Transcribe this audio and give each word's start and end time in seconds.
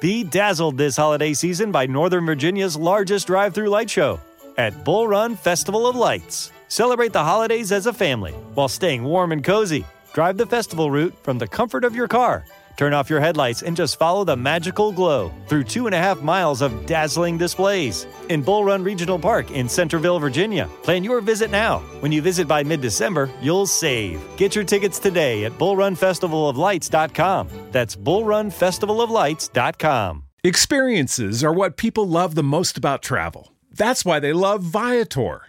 Be 0.00 0.22
dazzled 0.22 0.76
this 0.76 0.96
holiday 0.96 1.34
season 1.34 1.72
by 1.72 1.86
Northern 1.86 2.24
Virginia's 2.24 2.76
largest 2.76 3.26
drive 3.26 3.52
through 3.52 3.68
light 3.68 3.90
show 3.90 4.20
at 4.56 4.84
Bull 4.84 5.08
Run 5.08 5.34
Festival 5.34 5.88
of 5.88 5.96
Lights. 5.96 6.52
Celebrate 6.68 7.12
the 7.12 7.24
holidays 7.24 7.72
as 7.72 7.86
a 7.86 7.92
family 7.92 8.30
while 8.54 8.68
staying 8.68 9.02
warm 9.02 9.32
and 9.32 9.42
cozy. 9.42 9.84
Drive 10.12 10.36
the 10.36 10.46
festival 10.46 10.88
route 10.88 11.16
from 11.24 11.38
the 11.38 11.48
comfort 11.48 11.82
of 11.82 11.96
your 11.96 12.06
car. 12.06 12.44
Turn 12.78 12.94
off 12.94 13.10
your 13.10 13.20
headlights 13.20 13.62
and 13.62 13.76
just 13.76 13.98
follow 13.98 14.22
the 14.22 14.36
magical 14.36 14.92
glow 14.92 15.32
through 15.48 15.64
two 15.64 15.86
and 15.86 15.94
a 15.96 15.98
half 15.98 16.22
miles 16.22 16.62
of 16.62 16.86
dazzling 16.86 17.36
displays 17.36 18.06
in 18.28 18.40
Bull 18.40 18.64
Run 18.64 18.84
Regional 18.84 19.18
Park 19.18 19.50
in 19.50 19.68
Centreville, 19.68 20.20
Virginia. 20.20 20.70
Plan 20.84 21.02
your 21.02 21.20
visit 21.20 21.50
now. 21.50 21.80
When 21.98 22.12
you 22.12 22.22
visit 22.22 22.46
by 22.46 22.62
mid 22.62 22.80
December, 22.80 23.28
you'll 23.42 23.66
save. 23.66 24.22
Get 24.36 24.54
your 24.54 24.64
tickets 24.64 25.00
today 25.00 25.44
at 25.44 25.58
bullrunfestivaloflights.com. 25.58 27.48
That's 27.72 27.96
bullrunfestivaloflights.com. 27.96 30.22
Experiences 30.44 31.42
are 31.42 31.52
what 31.52 31.76
people 31.76 32.08
love 32.08 32.36
the 32.36 32.44
most 32.44 32.78
about 32.78 33.02
travel. 33.02 33.54
That's 33.72 34.04
why 34.04 34.20
they 34.20 34.32
love 34.32 34.62
Viator. 34.62 35.48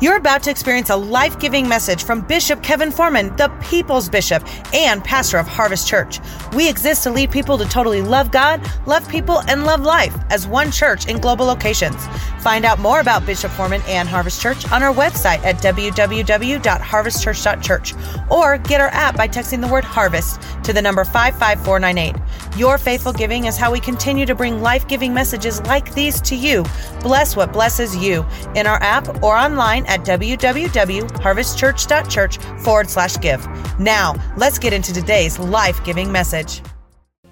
You're 0.00 0.16
about 0.16 0.44
to 0.44 0.50
experience 0.50 0.90
a 0.90 0.96
life 0.96 1.40
giving 1.40 1.68
message 1.68 2.04
from 2.04 2.20
Bishop 2.20 2.62
Kevin 2.62 2.92
Foreman, 2.92 3.34
the 3.34 3.48
People's 3.60 4.08
Bishop 4.08 4.46
and 4.72 5.02
pastor 5.02 5.38
of 5.38 5.48
Harvest 5.48 5.88
Church. 5.88 6.20
We 6.54 6.68
exist 6.68 7.02
to 7.02 7.10
lead 7.10 7.32
people 7.32 7.58
to 7.58 7.64
totally 7.64 8.00
love 8.00 8.30
God, 8.30 8.64
love 8.86 9.08
people, 9.08 9.40
and 9.48 9.64
love 9.64 9.80
life 9.80 10.16
as 10.30 10.46
one 10.46 10.70
church 10.70 11.08
in 11.08 11.18
global 11.18 11.46
locations. 11.46 11.96
Find 12.38 12.64
out 12.64 12.78
more 12.78 13.00
about 13.00 13.26
Bishop 13.26 13.50
Foreman 13.50 13.82
and 13.88 14.08
Harvest 14.08 14.40
Church 14.40 14.70
on 14.70 14.84
our 14.84 14.94
website 14.94 15.44
at 15.44 15.56
www.harvestchurch.church 15.56 17.94
or 18.30 18.58
get 18.58 18.80
our 18.80 18.90
app 18.90 19.16
by 19.16 19.26
texting 19.26 19.60
the 19.60 19.66
word 19.66 19.82
harvest 19.82 20.40
to 20.62 20.72
the 20.72 20.80
number 20.80 21.02
55498. 21.02 22.14
Your 22.56 22.78
faithful 22.78 23.12
giving 23.12 23.46
is 23.46 23.56
how 23.56 23.72
we 23.72 23.80
continue 23.80 24.26
to 24.26 24.36
bring 24.36 24.62
life 24.62 24.86
giving 24.86 25.12
messages 25.12 25.60
like 25.62 25.92
these 25.94 26.20
to 26.20 26.36
you. 26.36 26.64
Bless 27.00 27.34
what 27.34 27.52
blesses 27.52 27.96
you 27.96 28.24
in 28.54 28.68
our 28.68 28.80
app 28.80 29.08
or 29.22 29.36
online 29.36 29.86
at 29.88 30.02
www.harvestchurch.church 30.02 32.38
forward 32.62 32.88
slash 32.88 33.16
give. 33.16 33.44
Now, 33.80 34.14
let's 34.36 34.58
get 34.58 34.72
into 34.72 34.92
today's 34.92 35.36
life 35.38 35.82
giving 35.84 36.12
message. 36.12 36.62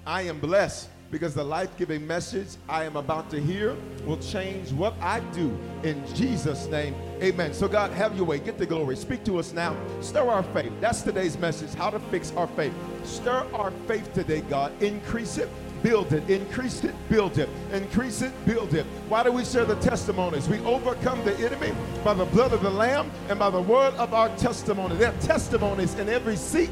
I 0.05 0.23
am 0.23 0.39
blessed 0.39 0.89
because 1.11 1.33
the 1.33 1.43
life 1.43 1.69
giving 1.77 2.05
message 2.05 2.47
I 2.67 2.83
am 2.83 2.95
about 2.95 3.29
to 3.31 3.39
hear 3.39 3.75
will 4.05 4.17
change 4.17 4.71
what 4.71 4.93
I 5.01 5.19
do 5.31 5.57
in 5.83 6.03
Jesus' 6.15 6.67
name. 6.67 6.95
Amen. 7.21 7.53
So, 7.53 7.67
God, 7.67 7.91
have 7.91 8.15
your 8.15 8.25
way. 8.25 8.39
Get 8.39 8.57
the 8.57 8.65
glory. 8.65 8.95
Speak 8.95 9.23
to 9.25 9.39
us 9.39 9.53
now. 9.53 9.75
Stir 10.01 10.27
our 10.27 10.43
faith. 10.43 10.71
That's 10.81 11.01
today's 11.01 11.37
message 11.37 11.73
how 11.73 11.89
to 11.89 11.99
fix 11.99 12.33
our 12.35 12.47
faith. 12.47 12.73
Stir 13.03 13.45
our 13.53 13.71
faith 13.87 14.13
today, 14.13 14.41
God. 14.41 14.71
Increase 14.81 15.37
it 15.37 15.49
build 15.83 16.13
it, 16.13 16.29
increase 16.29 16.83
it, 16.83 16.95
build 17.09 17.37
it, 17.37 17.49
increase 17.71 18.21
it, 18.21 18.33
build 18.45 18.73
it. 18.73 18.85
Why 19.07 19.23
do 19.23 19.31
we 19.31 19.45
share 19.45 19.65
the 19.65 19.75
testimonies? 19.75 20.47
We 20.47 20.59
overcome 20.59 21.23
the 21.23 21.35
enemy 21.37 21.73
by 22.03 22.13
the 22.13 22.25
blood 22.25 22.53
of 22.53 22.61
the 22.61 22.69
Lamb 22.69 23.11
and 23.29 23.39
by 23.39 23.49
the 23.49 23.61
word 23.61 23.93
of 23.95 24.13
our 24.13 24.29
testimony. 24.37 24.95
There 24.95 25.09
are 25.09 25.21
testimonies 25.21 25.95
in 25.95 26.09
every 26.09 26.35
seat 26.35 26.69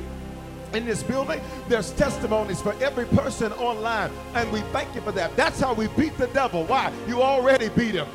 in 0.73 0.85
this 0.85 1.03
building. 1.03 1.41
There's 1.67 1.91
testimonies 1.91 2.61
for 2.61 2.73
every 2.83 3.05
person 3.05 3.51
online, 3.53 4.11
and 4.33 4.51
we 4.51 4.61
thank 4.71 4.93
you 4.95 5.01
for 5.01 5.11
that. 5.13 5.35
That's 5.35 5.59
how 5.59 5.73
we 5.73 5.87
beat 5.89 6.17
the 6.17 6.27
devil. 6.27 6.65
Why? 6.65 6.91
You 7.07 7.21
already 7.21 7.69
beat 7.69 7.95
him. 7.95 8.07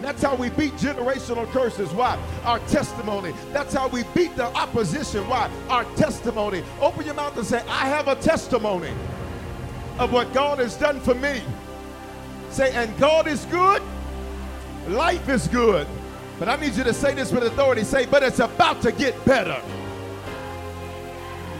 That's 0.00 0.22
how 0.22 0.34
we 0.34 0.48
beat 0.50 0.72
generational 0.74 1.46
curses. 1.50 1.90
Why? 1.90 2.18
Our 2.44 2.58
testimony. 2.60 3.34
That's 3.52 3.74
how 3.74 3.88
we 3.88 4.04
beat 4.14 4.34
the 4.34 4.46
opposition. 4.56 5.28
Why? 5.28 5.50
Our 5.68 5.84
testimony. 5.96 6.62
Open 6.80 7.04
your 7.04 7.14
mouth 7.14 7.36
and 7.36 7.46
say, 7.46 7.62
I 7.68 7.86
have 7.88 8.08
a 8.08 8.16
testimony 8.16 8.92
of 9.98 10.12
what 10.12 10.32
God 10.32 10.58
has 10.58 10.76
done 10.76 11.00
for 11.00 11.14
me. 11.14 11.42
Say, 12.50 12.72
and 12.74 12.96
God 12.98 13.26
is 13.26 13.44
good, 13.46 13.82
life 14.88 15.28
is 15.28 15.46
good. 15.48 15.86
But 16.38 16.48
I 16.48 16.56
need 16.56 16.74
you 16.74 16.84
to 16.84 16.94
say 16.94 17.14
this 17.14 17.32
with 17.32 17.42
authority. 17.44 17.84
Say, 17.84 18.06
but 18.06 18.22
it's 18.22 18.38
about 18.38 18.80
to 18.82 18.92
get 18.92 19.24
better. 19.24 19.60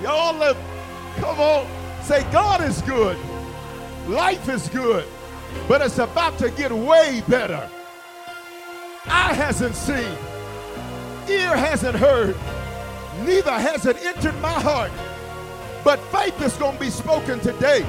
Y'all, 0.02 0.34
live, 0.34 0.56
come 1.16 1.38
on. 1.38 1.66
Say, 2.02 2.22
God 2.32 2.62
is 2.62 2.80
good, 2.82 3.16
life 4.08 4.48
is 4.48 4.68
good, 4.70 5.04
but 5.68 5.80
it's 5.82 5.98
about 5.98 6.38
to 6.38 6.50
get 6.50 6.72
way 6.72 7.22
better. 7.28 7.68
Eye 9.06 9.34
hasn't 9.34 9.74
seen, 9.74 10.16
ear 11.28 11.54
hasn't 11.56 11.96
heard, 11.96 12.34
neither 13.24 13.52
has 13.52 13.86
it 13.86 13.96
entered 14.04 14.38
my 14.40 14.52
heart. 14.60 14.90
But 15.84 15.98
faith 16.06 16.40
is 16.42 16.54
going 16.54 16.74
to 16.74 16.80
be 16.80 16.90
spoken 16.90 17.40
today 17.40 17.86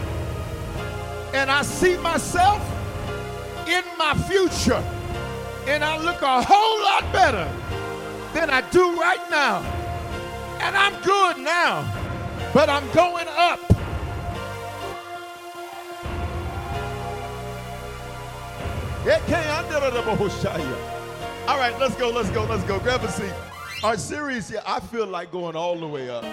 and 1.33 1.49
I 1.49 1.61
see 1.61 1.97
myself 1.97 2.61
in 3.67 3.83
my 3.97 4.13
future, 4.27 4.83
and 5.67 5.83
I 5.83 5.97
look 5.97 6.21
a 6.21 6.41
whole 6.41 6.81
lot 6.83 7.11
better 7.13 7.47
than 8.33 8.49
I 8.49 8.61
do 8.69 8.99
right 8.99 9.29
now. 9.29 9.59
And 10.61 10.77
I'm 10.77 11.01
good 11.01 11.37
now, 11.37 11.83
but 12.53 12.69
I'm 12.69 12.89
going 12.91 13.27
up. 13.29 13.59
All 21.47 21.57
right, 21.57 21.77
let's 21.79 21.95
go, 21.95 22.09
let's 22.09 22.29
go, 22.29 22.43
let's 22.43 22.63
go. 22.65 22.79
Grab 22.79 23.03
a 23.03 23.11
seat. 23.11 23.33
Our 23.83 23.97
series 23.97 24.49
here, 24.49 24.61
I 24.65 24.79
feel 24.79 25.07
like 25.07 25.31
going 25.31 25.55
all 25.55 25.75
the 25.75 25.87
way 25.87 26.07
up. 26.07 26.23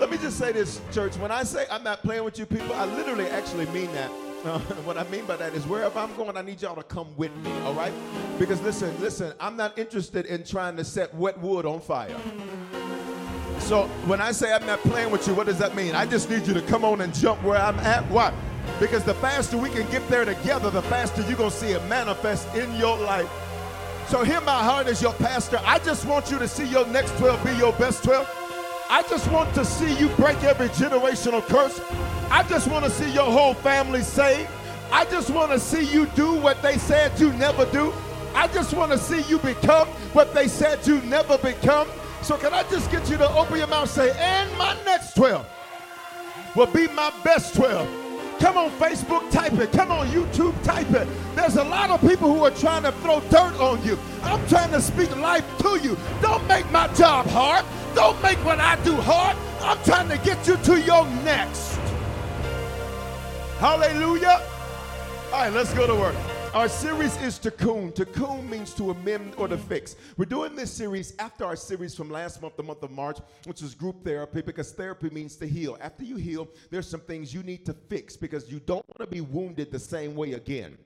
Let 0.00 0.10
me 0.10 0.18
just 0.18 0.38
say 0.38 0.52
this, 0.52 0.80
church. 0.92 1.16
When 1.16 1.30
I 1.30 1.42
say 1.44 1.66
I'm 1.70 1.84
not 1.84 2.02
playing 2.02 2.24
with 2.24 2.38
you 2.38 2.46
people, 2.46 2.72
I 2.74 2.84
literally 2.86 3.26
actually 3.26 3.66
mean 3.66 3.92
that. 3.92 4.10
Uh, 4.44 4.58
what 4.84 4.98
I 4.98 5.04
mean 5.04 5.24
by 5.26 5.36
that 5.36 5.54
is 5.54 5.66
wherever 5.66 5.98
I'm 5.98 6.14
going, 6.16 6.36
I 6.36 6.42
need 6.42 6.60
y'all 6.60 6.74
to 6.74 6.82
come 6.82 7.08
with 7.16 7.34
me, 7.36 7.52
all 7.60 7.74
right? 7.74 7.92
Because 8.38 8.60
listen, 8.62 8.98
listen, 9.00 9.32
I'm 9.38 9.56
not 9.56 9.78
interested 9.78 10.26
in 10.26 10.44
trying 10.44 10.76
to 10.76 10.84
set 10.84 11.14
wet 11.14 11.38
wood 11.38 11.66
on 11.66 11.80
fire. 11.80 12.16
So 13.60 13.84
when 14.06 14.20
I 14.20 14.32
say 14.32 14.52
I'm 14.52 14.66
not 14.66 14.80
playing 14.80 15.12
with 15.12 15.26
you, 15.28 15.34
what 15.34 15.46
does 15.46 15.58
that 15.58 15.76
mean? 15.76 15.94
I 15.94 16.06
just 16.06 16.28
need 16.28 16.46
you 16.46 16.54
to 16.54 16.62
come 16.62 16.84
on 16.84 17.00
and 17.00 17.14
jump 17.14 17.42
where 17.44 17.58
I'm 17.58 17.78
at. 17.80 18.02
Why? 18.10 18.34
Because 18.80 19.04
the 19.04 19.14
faster 19.14 19.56
we 19.56 19.70
can 19.70 19.88
get 19.90 20.06
there 20.08 20.24
together, 20.24 20.70
the 20.70 20.82
faster 20.82 21.22
you're 21.22 21.36
going 21.36 21.50
to 21.50 21.56
see 21.56 21.70
it 21.70 21.84
manifest 21.88 22.52
in 22.56 22.74
your 22.76 22.98
life. 22.98 23.30
So 24.08 24.24
hear 24.24 24.40
my 24.40 24.62
heart 24.62 24.88
as 24.88 25.00
your 25.00 25.12
pastor. 25.14 25.60
I 25.64 25.78
just 25.78 26.04
want 26.06 26.30
you 26.30 26.38
to 26.38 26.48
see 26.48 26.66
your 26.66 26.86
next 26.88 27.16
12 27.18 27.44
be 27.44 27.52
your 27.52 27.72
best 27.74 28.02
12. 28.02 28.41
I 28.92 29.00
just 29.08 29.30
want 29.32 29.54
to 29.54 29.64
see 29.64 29.98
you 29.98 30.10
break 30.16 30.44
every 30.44 30.68
generational 30.68 31.40
curse. 31.40 31.80
I 32.30 32.42
just 32.42 32.68
want 32.68 32.84
to 32.84 32.90
see 32.90 33.10
your 33.10 33.24
whole 33.24 33.54
family 33.54 34.02
saved. 34.02 34.50
I 34.90 35.06
just 35.06 35.30
want 35.30 35.50
to 35.50 35.58
see 35.58 35.90
you 35.90 36.04
do 36.08 36.34
what 36.34 36.60
they 36.60 36.76
said 36.76 37.18
you 37.18 37.32
never 37.32 37.64
do. 37.72 37.94
I 38.34 38.48
just 38.48 38.74
want 38.74 38.92
to 38.92 38.98
see 38.98 39.22
you 39.30 39.38
become 39.38 39.88
what 40.12 40.34
they 40.34 40.46
said 40.46 40.86
you 40.86 41.00
never 41.04 41.38
become. 41.38 41.88
So 42.20 42.36
can 42.36 42.52
I 42.52 42.64
just 42.64 42.90
get 42.90 43.08
you 43.08 43.16
to 43.16 43.30
open 43.30 43.56
your 43.56 43.66
mouth 43.66 43.84
and 43.98 44.12
say, 44.12 44.14
and 44.18 44.58
my 44.58 44.76
next 44.84 45.14
12 45.14 45.46
will 46.54 46.66
be 46.66 46.86
my 46.88 47.10
best 47.24 47.54
12. 47.54 48.01
Come 48.42 48.58
on, 48.58 48.70
Facebook, 48.72 49.30
type 49.30 49.52
it. 49.52 49.70
Come 49.70 49.92
on, 49.92 50.08
YouTube, 50.08 50.60
type 50.64 50.90
it. 50.90 51.06
There's 51.36 51.54
a 51.54 51.62
lot 51.62 51.90
of 51.90 52.00
people 52.00 52.34
who 52.34 52.42
are 52.44 52.50
trying 52.50 52.82
to 52.82 52.90
throw 52.90 53.20
dirt 53.30 53.54
on 53.60 53.80
you. 53.84 53.96
I'm 54.24 54.44
trying 54.48 54.72
to 54.72 54.80
speak 54.80 55.16
life 55.16 55.44
to 55.58 55.78
you. 55.80 55.96
Don't 56.20 56.44
make 56.48 56.68
my 56.72 56.88
job 56.88 57.26
hard. 57.26 57.64
Don't 57.94 58.20
make 58.20 58.44
what 58.44 58.58
I 58.58 58.74
do 58.82 58.96
hard. 58.96 59.36
I'm 59.60 59.78
trying 59.84 60.08
to 60.08 60.18
get 60.18 60.48
you 60.48 60.56
to 60.56 60.80
your 60.80 61.06
next. 61.22 61.76
Hallelujah. 63.60 64.42
All 65.32 65.44
right, 65.44 65.52
let's 65.52 65.72
go 65.72 65.86
to 65.86 65.94
work. 65.94 66.16
Our 66.54 66.68
series 66.68 67.16
is 67.22 67.38
Tikkun. 67.38 67.94
Tikkun 67.94 68.46
means 68.46 68.74
to 68.74 68.90
amend 68.90 69.36
or 69.38 69.48
to 69.48 69.56
fix. 69.56 69.96
We're 70.18 70.26
doing 70.26 70.54
this 70.54 70.70
series 70.70 71.14
after 71.18 71.46
our 71.46 71.56
series 71.56 71.94
from 71.94 72.10
last 72.10 72.42
month, 72.42 72.58
the 72.58 72.62
month 72.62 72.82
of 72.82 72.90
March, 72.90 73.20
which 73.46 73.62
was 73.62 73.74
group 73.74 74.04
therapy, 74.04 74.42
because 74.42 74.70
therapy 74.70 75.08
means 75.08 75.34
to 75.36 75.46
heal. 75.46 75.78
After 75.80 76.04
you 76.04 76.16
heal, 76.16 76.46
there's 76.68 76.86
some 76.86 77.00
things 77.00 77.32
you 77.32 77.42
need 77.42 77.64
to 77.64 77.72
fix 77.72 78.18
because 78.18 78.52
you 78.52 78.60
don't 78.60 78.84
want 78.86 78.98
to 79.00 79.06
be 79.06 79.22
wounded 79.22 79.72
the 79.72 79.78
same 79.78 80.14
way 80.14 80.34
again. 80.34 80.76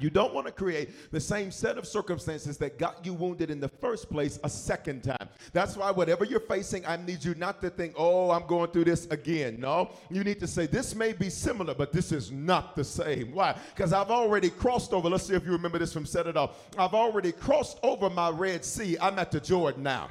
You 0.00 0.10
don't 0.10 0.34
want 0.34 0.46
to 0.46 0.52
create 0.52 1.10
the 1.12 1.20
same 1.20 1.50
set 1.50 1.78
of 1.78 1.86
circumstances 1.86 2.58
that 2.58 2.78
got 2.78 3.04
you 3.04 3.14
wounded 3.14 3.50
in 3.50 3.60
the 3.60 3.68
first 3.68 4.10
place 4.10 4.38
a 4.44 4.50
second 4.50 5.02
time. 5.02 5.28
That's 5.52 5.76
why, 5.76 5.90
whatever 5.90 6.24
you're 6.24 6.40
facing, 6.40 6.84
I 6.86 6.96
need 6.96 7.24
you 7.24 7.34
not 7.34 7.60
to 7.62 7.70
think, 7.70 7.94
oh, 7.96 8.30
I'm 8.30 8.46
going 8.46 8.70
through 8.70 8.84
this 8.84 9.06
again. 9.06 9.60
No, 9.60 9.90
you 10.10 10.24
need 10.24 10.40
to 10.40 10.46
say, 10.46 10.66
this 10.66 10.94
may 10.94 11.12
be 11.12 11.30
similar, 11.30 11.74
but 11.74 11.92
this 11.92 12.12
is 12.12 12.30
not 12.30 12.76
the 12.76 12.84
same. 12.84 13.32
Why? 13.32 13.56
Because 13.74 13.92
I've 13.92 14.10
already 14.10 14.50
crossed 14.50 14.92
over. 14.92 15.08
Let's 15.08 15.26
see 15.26 15.34
if 15.34 15.44
you 15.44 15.52
remember 15.52 15.78
this 15.78 15.92
from 15.92 16.06
Set 16.06 16.26
It 16.26 16.36
Off. 16.36 16.56
I've 16.78 16.94
already 16.94 17.32
crossed 17.32 17.78
over 17.82 18.10
my 18.10 18.30
Red 18.30 18.64
Sea. 18.64 18.96
I'm 19.00 19.18
at 19.18 19.30
the 19.30 19.40
Jordan 19.40 19.82
now 19.82 20.10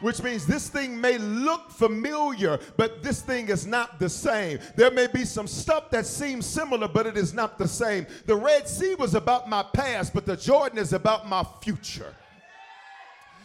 which 0.00 0.22
means 0.22 0.46
this 0.46 0.68
thing 0.68 1.00
may 1.00 1.18
look 1.18 1.70
familiar, 1.70 2.58
but 2.76 3.02
this 3.02 3.20
thing 3.20 3.48
is 3.48 3.66
not 3.66 3.98
the 3.98 4.08
same. 4.08 4.58
There 4.76 4.90
may 4.90 5.06
be 5.06 5.24
some 5.24 5.46
stuff 5.46 5.90
that 5.90 6.06
seems 6.06 6.46
similar, 6.46 6.88
but 6.88 7.06
it 7.06 7.16
is 7.16 7.34
not 7.34 7.58
the 7.58 7.68
same. 7.68 8.06
The 8.26 8.36
Red 8.36 8.68
Sea 8.68 8.94
was 8.94 9.14
about 9.14 9.48
my 9.48 9.62
past, 9.62 10.14
but 10.14 10.26
the 10.26 10.36
Jordan 10.36 10.78
is 10.78 10.92
about 10.92 11.28
my 11.28 11.44
future. 11.62 12.14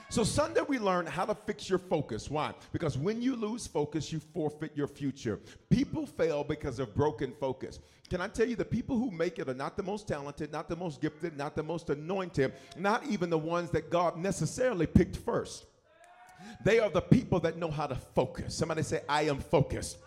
So, 0.09 0.23
Sunday, 0.23 0.61
we 0.67 0.77
learned 0.77 1.09
how 1.09 1.25
to 1.25 1.33
fix 1.33 1.67
your 1.67 1.79
focus. 1.79 2.29
Why? 2.29 2.53
Because 2.71 2.99
when 2.99 3.19
you 3.19 3.35
lose 3.35 3.65
focus, 3.65 4.13
you 4.13 4.19
forfeit 4.19 4.71
your 4.75 4.85
future. 4.85 5.39
People 5.71 6.05
fail 6.05 6.43
because 6.43 6.77
of 6.77 6.93
broken 6.93 7.33
focus. 7.39 7.79
Can 8.11 8.21
I 8.21 8.27
tell 8.27 8.47
you, 8.47 8.55
the 8.55 8.63
people 8.63 8.95
who 8.95 9.09
make 9.09 9.39
it 9.39 9.49
are 9.49 9.55
not 9.55 9.75
the 9.75 9.81
most 9.81 10.07
talented, 10.07 10.51
not 10.51 10.69
the 10.69 10.75
most 10.75 11.01
gifted, 11.01 11.35
not 11.35 11.55
the 11.55 11.63
most 11.63 11.89
anointed, 11.89 12.53
not 12.77 13.03
even 13.07 13.31
the 13.31 13.39
ones 13.39 13.71
that 13.71 13.89
God 13.89 14.15
necessarily 14.15 14.85
picked 14.85 15.17
first. 15.17 15.65
They 16.63 16.79
are 16.79 16.89
the 16.89 17.01
people 17.01 17.39
that 17.41 17.57
know 17.57 17.71
how 17.71 17.87
to 17.87 17.95
focus. 17.95 18.55
Somebody 18.55 18.83
say, 18.83 19.01
I 19.07 19.23
am 19.23 19.39
focused. 19.39 19.97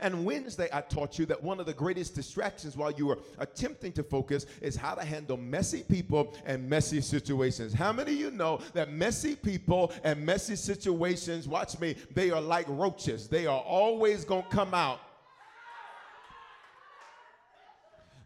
And 0.00 0.24
Wednesday, 0.24 0.68
I 0.72 0.80
taught 0.80 1.18
you 1.18 1.26
that 1.26 1.42
one 1.42 1.60
of 1.60 1.66
the 1.66 1.72
greatest 1.72 2.14
distractions 2.14 2.76
while 2.76 2.90
you 2.90 3.10
are 3.10 3.18
attempting 3.38 3.92
to 3.92 4.02
focus 4.02 4.46
is 4.60 4.76
how 4.76 4.94
to 4.94 5.04
handle 5.04 5.36
messy 5.36 5.82
people 5.82 6.34
and 6.44 6.68
messy 6.68 7.00
situations. 7.00 7.72
How 7.72 7.92
many 7.92 8.12
of 8.12 8.18
you 8.18 8.30
know 8.30 8.60
that 8.74 8.92
messy 8.92 9.34
people 9.34 9.92
and 10.04 10.24
messy 10.24 10.56
situations, 10.56 11.48
watch 11.48 11.78
me, 11.80 11.96
they 12.14 12.30
are 12.30 12.40
like 12.40 12.66
roaches? 12.68 13.28
They 13.28 13.46
are 13.46 13.60
always 13.60 14.24
going 14.24 14.44
to 14.44 14.48
come 14.48 14.74
out 14.74 15.00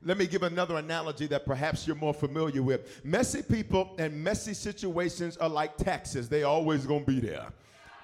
Let 0.05 0.19
me 0.19 0.27
give 0.27 0.43
another 0.43 0.79
analogy 0.79 1.27
that 1.29 1.47
perhaps 1.47 1.87
you're 1.87 1.97
more 1.97 2.15
familiar 2.15 2.63
with. 2.63 3.05
Messy 3.05 3.43
people 3.43 3.95
and 3.99 4.23
messy 4.23 4.53
situations 4.53 5.37
are 5.37 5.49
like 5.49 5.77
taxes, 5.77 6.29
they 6.29 6.43
always 6.43 6.87
gonna 6.87 7.05
be 7.05 7.21
there. 7.21 7.47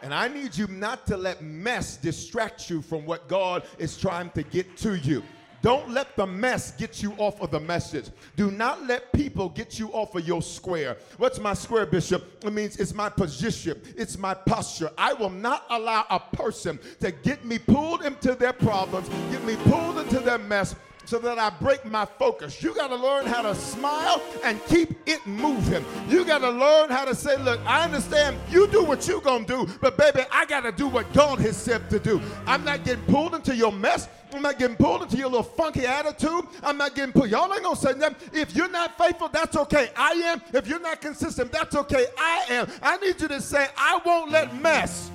And 0.01 0.15
I 0.15 0.29
need 0.29 0.57
you 0.57 0.69
not 0.69 1.07
to 1.09 1.17
let 1.17 1.43
mess 1.43 1.97
distract 1.97 2.71
you 2.71 2.83
from 2.83 3.05
what 3.05 3.27
God 3.27 3.65
is 3.79 3.97
trying 3.97 4.31
to 4.31 4.45
get 4.45 4.77
to 4.79 4.97
you. 4.97 5.25
Don't 5.61 5.91
let 5.91 6.15
the 6.15 6.25
mess 6.25 6.71
get 6.71 7.03
you 7.03 7.15
off 7.19 7.41
of 7.41 7.51
the 7.51 7.59
message. 7.59 8.11
Do 8.37 8.53
not 8.53 8.87
let 8.87 9.13
people 9.13 9.49
get 9.49 9.77
you 9.77 9.89
off 9.89 10.15
of 10.15 10.25
your 10.25 10.41
square. 10.41 10.99
What's 11.17 11.41
my 11.41 11.53
square, 11.53 11.85
Bishop? 11.85 12.45
It 12.45 12.53
means 12.53 12.77
it's 12.77 12.95
my 12.95 13.09
position, 13.09 13.81
it's 13.97 14.17
my 14.17 14.35
posture. 14.35 14.91
I 14.97 15.15
will 15.15 15.31
not 15.31 15.65
allow 15.71 16.07
a 16.11 16.21
person 16.21 16.79
to 17.01 17.11
get 17.11 17.45
me 17.45 17.59
pulled 17.59 18.05
into 18.05 18.37
their 18.37 18.53
problems, 18.53 19.09
get 19.33 19.43
me 19.45 19.57
pulled 19.65 19.99
into 19.99 20.21
their 20.21 20.39
mess, 20.39 20.77
so 21.09 21.19
that 21.19 21.39
I 21.39 21.49
break 21.49 21.87
my 21.87 22.05
focus. 22.05 22.63
You 22.63 22.75
got 22.75 22.89
to 22.89 22.97
learn 22.97 23.25
how 23.25 23.41
to 23.41 23.55
smile 23.55 24.21
and 24.45 24.63
keep 24.67 24.91
it 25.07 25.27
moving. 25.27 25.83
You 26.07 26.23
got 26.23 26.41
to 26.41 26.51
learn 26.51 26.91
how 26.91 27.07
to 27.07 27.15
say, 27.15 27.39
look, 27.39 27.61
I 27.65 27.83
understand 27.83 28.37
you 28.51 28.67
do 28.67 28.85
what 28.85 29.09
you 29.09 29.23
going 29.23 29.47
to 29.47 29.65
do, 29.65 29.73
but 29.81 29.97
baby, 29.97 30.21
I 30.31 30.45
got 30.45 30.65
to 30.65 30.73
do 30.73 30.87
what 30.87 31.11
God 31.15 31.39
has 31.39 31.57
said 31.57 31.89
to 31.89 31.99
do. 31.99 32.21
I'm 32.47 32.63
not 32.63 32.85
getting 32.85 33.05
pulled 33.07 33.35
into 33.35 33.57
your 33.57 33.73
mess. 33.73 34.07
I'm 34.35 34.43
not 34.43 34.59
getting 34.59 34.77
pulled 34.77 35.01
into 35.01 35.17
your 35.17 35.31
little 35.31 35.43
funky 35.43 35.87
attitude. 35.87 36.45
I'm 36.63 36.77
not 36.77 36.95
getting 36.95 37.15
pulled. 37.15 37.31
Y'all 37.31 37.51
ain't 37.55 37.63
gonna 37.63 37.75
say 37.75 37.95
nothing. 37.95 38.29
If 38.35 38.55
you're 38.55 38.69
not 38.69 38.99
faithful, 38.99 39.29
that's 39.29 39.57
okay. 39.57 39.89
I 39.97 40.11
am. 40.11 40.43
If 40.53 40.69
you're 40.69 40.79
not 40.79 41.01
consistent, 41.01 41.51
that's 41.51 41.75
okay. 41.75 42.09
I 42.19 42.45
am. 42.51 42.69
I 42.83 42.99
need 42.99 43.19
you 43.19 43.29
to 43.29 43.41
say, 43.41 43.69
I 43.79 43.99
won't 44.05 44.31
let 44.31 44.55
mess 44.61 45.11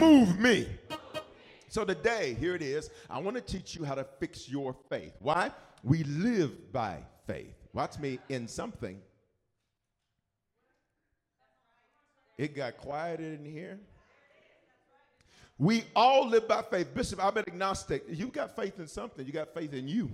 move 0.00 0.40
me. 0.40 0.66
So 1.74 1.84
today, 1.84 2.36
here 2.38 2.54
it 2.54 2.62
is. 2.62 2.88
I 3.10 3.18
want 3.18 3.34
to 3.34 3.42
teach 3.42 3.74
you 3.74 3.82
how 3.82 3.96
to 3.96 4.04
fix 4.20 4.48
your 4.48 4.76
faith. 4.88 5.12
Why? 5.18 5.50
We 5.82 6.04
live 6.04 6.72
by 6.72 6.98
faith. 7.26 7.56
Watch 7.72 7.98
me 7.98 8.20
in 8.28 8.46
something. 8.46 9.00
It 12.38 12.54
got 12.54 12.76
quieted 12.76 13.40
in 13.40 13.44
here. 13.44 13.80
We 15.58 15.82
all 15.96 16.28
live 16.28 16.46
by 16.46 16.62
faith. 16.62 16.94
Bishop, 16.94 17.18
I'm 17.20 17.36
an 17.38 17.44
agnostic. 17.48 18.04
You 18.08 18.28
got 18.28 18.54
faith 18.54 18.78
in 18.78 18.86
something. 18.86 19.26
You 19.26 19.32
got 19.32 19.52
faith 19.52 19.74
in 19.74 19.88
you. 19.88 20.12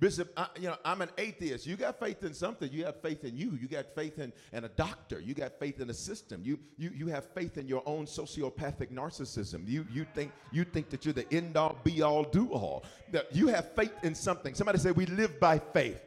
Bishop, 0.00 0.32
I, 0.34 0.46
you 0.56 0.68
know, 0.68 0.76
I'm 0.82 1.02
an 1.02 1.10
atheist. 1.18 1.66
You 1.66 1.76
got 1.76 2.00
faith 2.00 2.24
in 2.24 2.32
something. 2.32 2.72
You 2.72 2.86
have 2.86 3.02
faith 3.02 3.22
in 3.24 3.36
you. 3.36 3.58
You 3.60 3.68
got 3.68 3.94
faith 3.94 4.18
in, 4.18 4.32
in 4.52 4.64
a 4.64 4.68
doctor. 4.68 5.20
You 5.20 5.34
got 5.34 5.58
faith 5.58 5.78
in 5.78 5.90
a 5.90 5.94
system. 5.94 6.40
You, 6.42 6.58
you, 6.78 6.90
you 6.94 7.06
have 7.08 7.26
faith 7.34 7.58
in 7.58 7.68
your 7.68 7.82
own 7.84 8.06
sociopathic 8.06 8.90
narcissism. 8.90 9.68
You, 9.68 9.86
you, 9.92 10.06
think, 10.14 10.32
you 10.52 10.64
think 10.64 10.88
that 10.88 11.04
you're 11.04 11.12
the 11.12 11.30
end 11.30 11.58
all, 11.58 11.78
be 11.84 12.00
all, 12.00 12.24
do 12.24 12.48
all. 12.48 12.84
You 13.30 13.48
have 13.48 13.74
faith 13.76 13.92
in 14.02 14.14
something. 14.14 14.54
Somebody 14.54 14.78
say, 14.78 14.90
We 14.90 15.04
live 15.04 15.38
by 15.38 15.58
faith. 15.58 16.00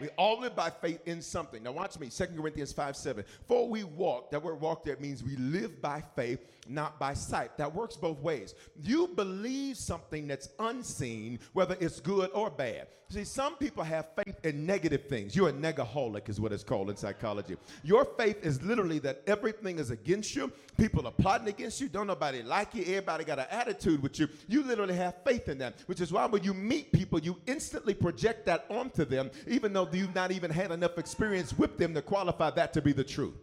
We 0.00 0.08
all 0.18 0.40
live 0.40 0.56
by 0.56 0.70
faith 0.70 1.00
in 1.06 1.22
something. 1.22 1.62
Now, 1.62 1.72
watch 1.72 1.98
me. 1.98 2.08
2 2.08 2.26
Corinthians 2.36 2.72
5 2.72 2.96
7. 2.96 3.24
For 3.46 3.68
we 3.68 3.84
walk, 3.84 4.30
that 4.30 4.42
word 4.42 4.60
walk 4.60 4.84
there 4.84 4.96
means 4.98 5.22
we 5.22 5.36
live 5.36 5.80
by 5.80 6.02
faith, 6.16 6.40
not 6.68 6.98
by 6.98 7.14
sight. 7.14 7.56
That 7.58 7.74
works 7.74 7.96
both 7.96 8.20
ways. 8.20 8.54
You 8.82 9.08
believe 9.08 9.76
something 9.76 10.26
that's 10.26 10.48
unseen, 10.58 11.38
whether 11.52 11.76
it's 11.80 12.00
good 12.00 12.30
or 12.34 12.50
bad. 12.50 12.88
See, 13.10 13.24
some 13.24 13.54
people 13.56 13.84
have 13.84 14.08
faith 14.16 14.36
in 14.44 14.66
negative 14.66 15.04
things. 15.08 15.36
You're 15.36 15.50
a 15.50 15.52
negaholic, 15.52 16.28
is 16.28 16.40
what 16.40 16.52
it's 16.52 16.64
called 16.64 16.90
in 16.90 16.96
psychology. 16.96 17.56
Your 17.82 18.04
faith 18.04 18.44
is 18.44 18.62
literally 18.62 18.98
that 19.00 19.22
everything 19.26 19.78
is 19.78 19.90
against 19.90 20.34
you. 20.34 20.50
People 20.76 21.06
are 21.06 21.12
plotting 21.12 21.48
against 21.48 21.80
you. 21.80 21.88
Don't 21.88 22.06
nobody 22.06 22.42
like 22.42 22.74
you. 22.74 22.82
Everybody 22.82 23.24
got 23.24 23.38
an 23.38 23.46
attitude 23.50 24.02
with 24.02 24.18
you. 24.18 24.28
You 24.48 24.64
literally 24.64 24.94
have 24.94 25.14
faith 25.24 25.48
in 25.48 25.58
that, 25.58 25.74
which 25.86 26.00
is 26.00 26.12
why 26.12 26.26
when 26.26 26.42
you 26.42 26.54
meet 26.54 26.92
people, 26.92 27.20
you 27.20 27.36
instantly 27.46 27.94
project 27.94 28.46
that 28.46 28.64
onto 28.68 29.04
them, 29.04 29.30
even 29.46 29.72
though 29.72 29.83
you've 29.92 30.14
not 30.14 30.32
even 30.32 30.50
had 30.50 30.70
enough 30.70 30.98
experience 30.98 31.56
with 31.56 31.78
them 31.78 31.94
to 31.94 32.02
qualify 32.02 32.50
that 32.50 32.72
to 32.74 32.82
be 32.82 32.92
the 32.92 33.04
truth. 33.04 33.34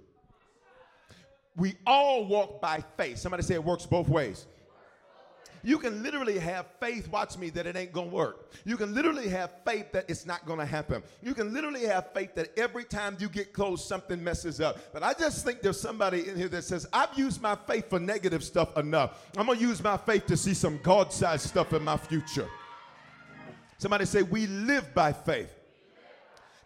We 1.55 1.75
all 1.85 2.25
walk 2.25 2.61
by 2.61 2.83
faith. 2.97 3.17
Somebody 3.17 3.43
say 3.43 3.55
it 3.55 3.63
works 3.63 3.85
both 3.85 4.07
ways. 4.07 4.45
You 5.63 5.77
can 5.77 6.01
literally 6.01 6.39
have 6.39 6.65
faith, 6.79 7.07
watch 7.09 7.37
me, 7.37 7.51
that 7.51 7.67
it 7.67 7.75
ain't 7.75 7.93
gonna 7.93 8.07
work. 8.07 8.51
You 8.65 8.77
can 8.77 8.95
literally 8.95 9.27
have 9.29 9.51
faith 9.63 9.91
that 9.91 10.05
it's 10.09 10.25
not 10.25 10.45
gonna 10.45 10.65
happen. 10.65 11.03
You 11.21 11.35
can 11.35 11.53
literally 11.53 11.83
have 11.83 12.11
faith 12.13 12.33
that 12.35 12.57
every 12.57 12.83
time 12.83 13.15
you 13.19 13.29
get 13.29 13.53
close, 13.53 13.85
something 13.85 14.23
messes 14.23 14.59
up. 14.59 14.79
But 14.91 15.03
I 15.03 15.13
just 15.13 15.45
think 15.45 15.61
there's 15.61 15.79
somebody 15.79 16.27
in 16.27 16.35
here 16.35 16.47
that 16.47 16.63
says, 16.63 16.87
I've 16.91 17.15
used 17.15 17.41
my 17.41 17.55
faith 17.55 17.89
for 17.89 17.99
negative 17.99 18.43
stuff 18.43 18.75
enough. 18.77 19.27
I'm 19.37 19.45
gonna 19.45 19.59
use 19.59 19.83
my 19.83 19.97
faith 19.97 20.25
to 20.27 20.37
see 20.37 20.55
some 20.55 20.79
God 20.81 21.13
sized 21.13 21.47
stuff 21.47 21.73
in 21.73 21.83
my 21.83 21.97
future. 21.97 22.47
Somebody 23.77 24.05
say, 24.05 24.23
We 24.23 24.47
live 24.47 24.93
by 24.95 25.13
faith. 25.13 25.60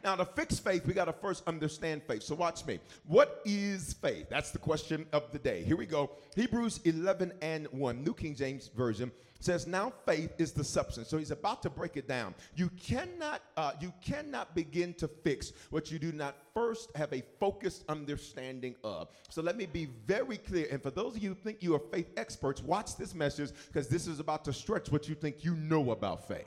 Now, 0.06 0.16
to 0.16 0.24
fix 0.24 0.60
faith, 0.60 0.86
we 0.86 0.94
got 0.94 1.06
to 1.06 1.14
first 1.14 1.42
understand 1.48 2.04
faith. 2.04 2.22
So, 2.22 2.36
watch 2.36 2.64
me. 2.68 2.80
What 3.08 3.42
is 3.44 3.94
faith? 3.94 4.28
That's 4.30 4.52
the 4.52 4.60
question 4.60 5.08
of 5.12 5.32
the 5.32 5.40
day. 5.40 5.64
Here 5.64 5.76
we 5.76 5.88
go. 5.88 6.12
Hebrews 6.36 6.80
11 6.84 7.34
and 7.42 7.66
1, 7.72 8.04
New 8.04 8.14
King 8.14 8.36
James 8.36 8.68
Version 8.68 9.12
says, 9.40 9.66
Now 9.66 9.92
faith 10.06 10.32
is 10.38 10.52
the 10.52 10.64
substance. 10.64 11.08
So, 11.10 11.18
he's 11.18 11.32
about 11.32 11.64
to 11.64 11.72
break 11.72 11.98
it 11.98 12.08
down. 12.08 12.36
You 12.54 12.70
cannot, 12.80 13.42
uh, 13.58 13.72
you 13.82 13.92
cannot 14.00 14.54
begin 14.54 14.94
to 14.94 15.08
fix 15.08 15.54
what 15.72 15.90
you 15.90 15.98
do 15.98 16.12
not 16.12 16.36
first 16.54 16.96
have 16.96 17.12
a 17.12 17.24
focused 17.40 17.84
understanding 17.90 18.76
of. 18.84 19.08
So, 19.32 19.42
let 19.42 19.58
me 19.58 19.66
be 19.66 19.88
very 20.06 20.38
clear. 20.38 20.68
And 20.70 20.84
for 20.84 20.92
those 20.92 21.16
of 21.16 21.24
you 21.24 21.30
who 21.30 21.36
think 21.36 21.64
you 21.64 21.74
are 21.74 21.82
faith 21.92 22.12
experts, 22.16 22.62
watch 22.62 22.96
this 22.96 23.16
message 23.16 23.50
because 23.70 23.88
this 23.88 24.06
is 24.06 24.20
about 24.20 24.46
to 24.46 24.54
stretch 24.54 24.92
what 24.92 25.10
you 25.10 25.16
think 25.16 25.44
you 25.44 25.56
know 25.56 25.90
about 25.90 26.28
faith. 26.28 26.46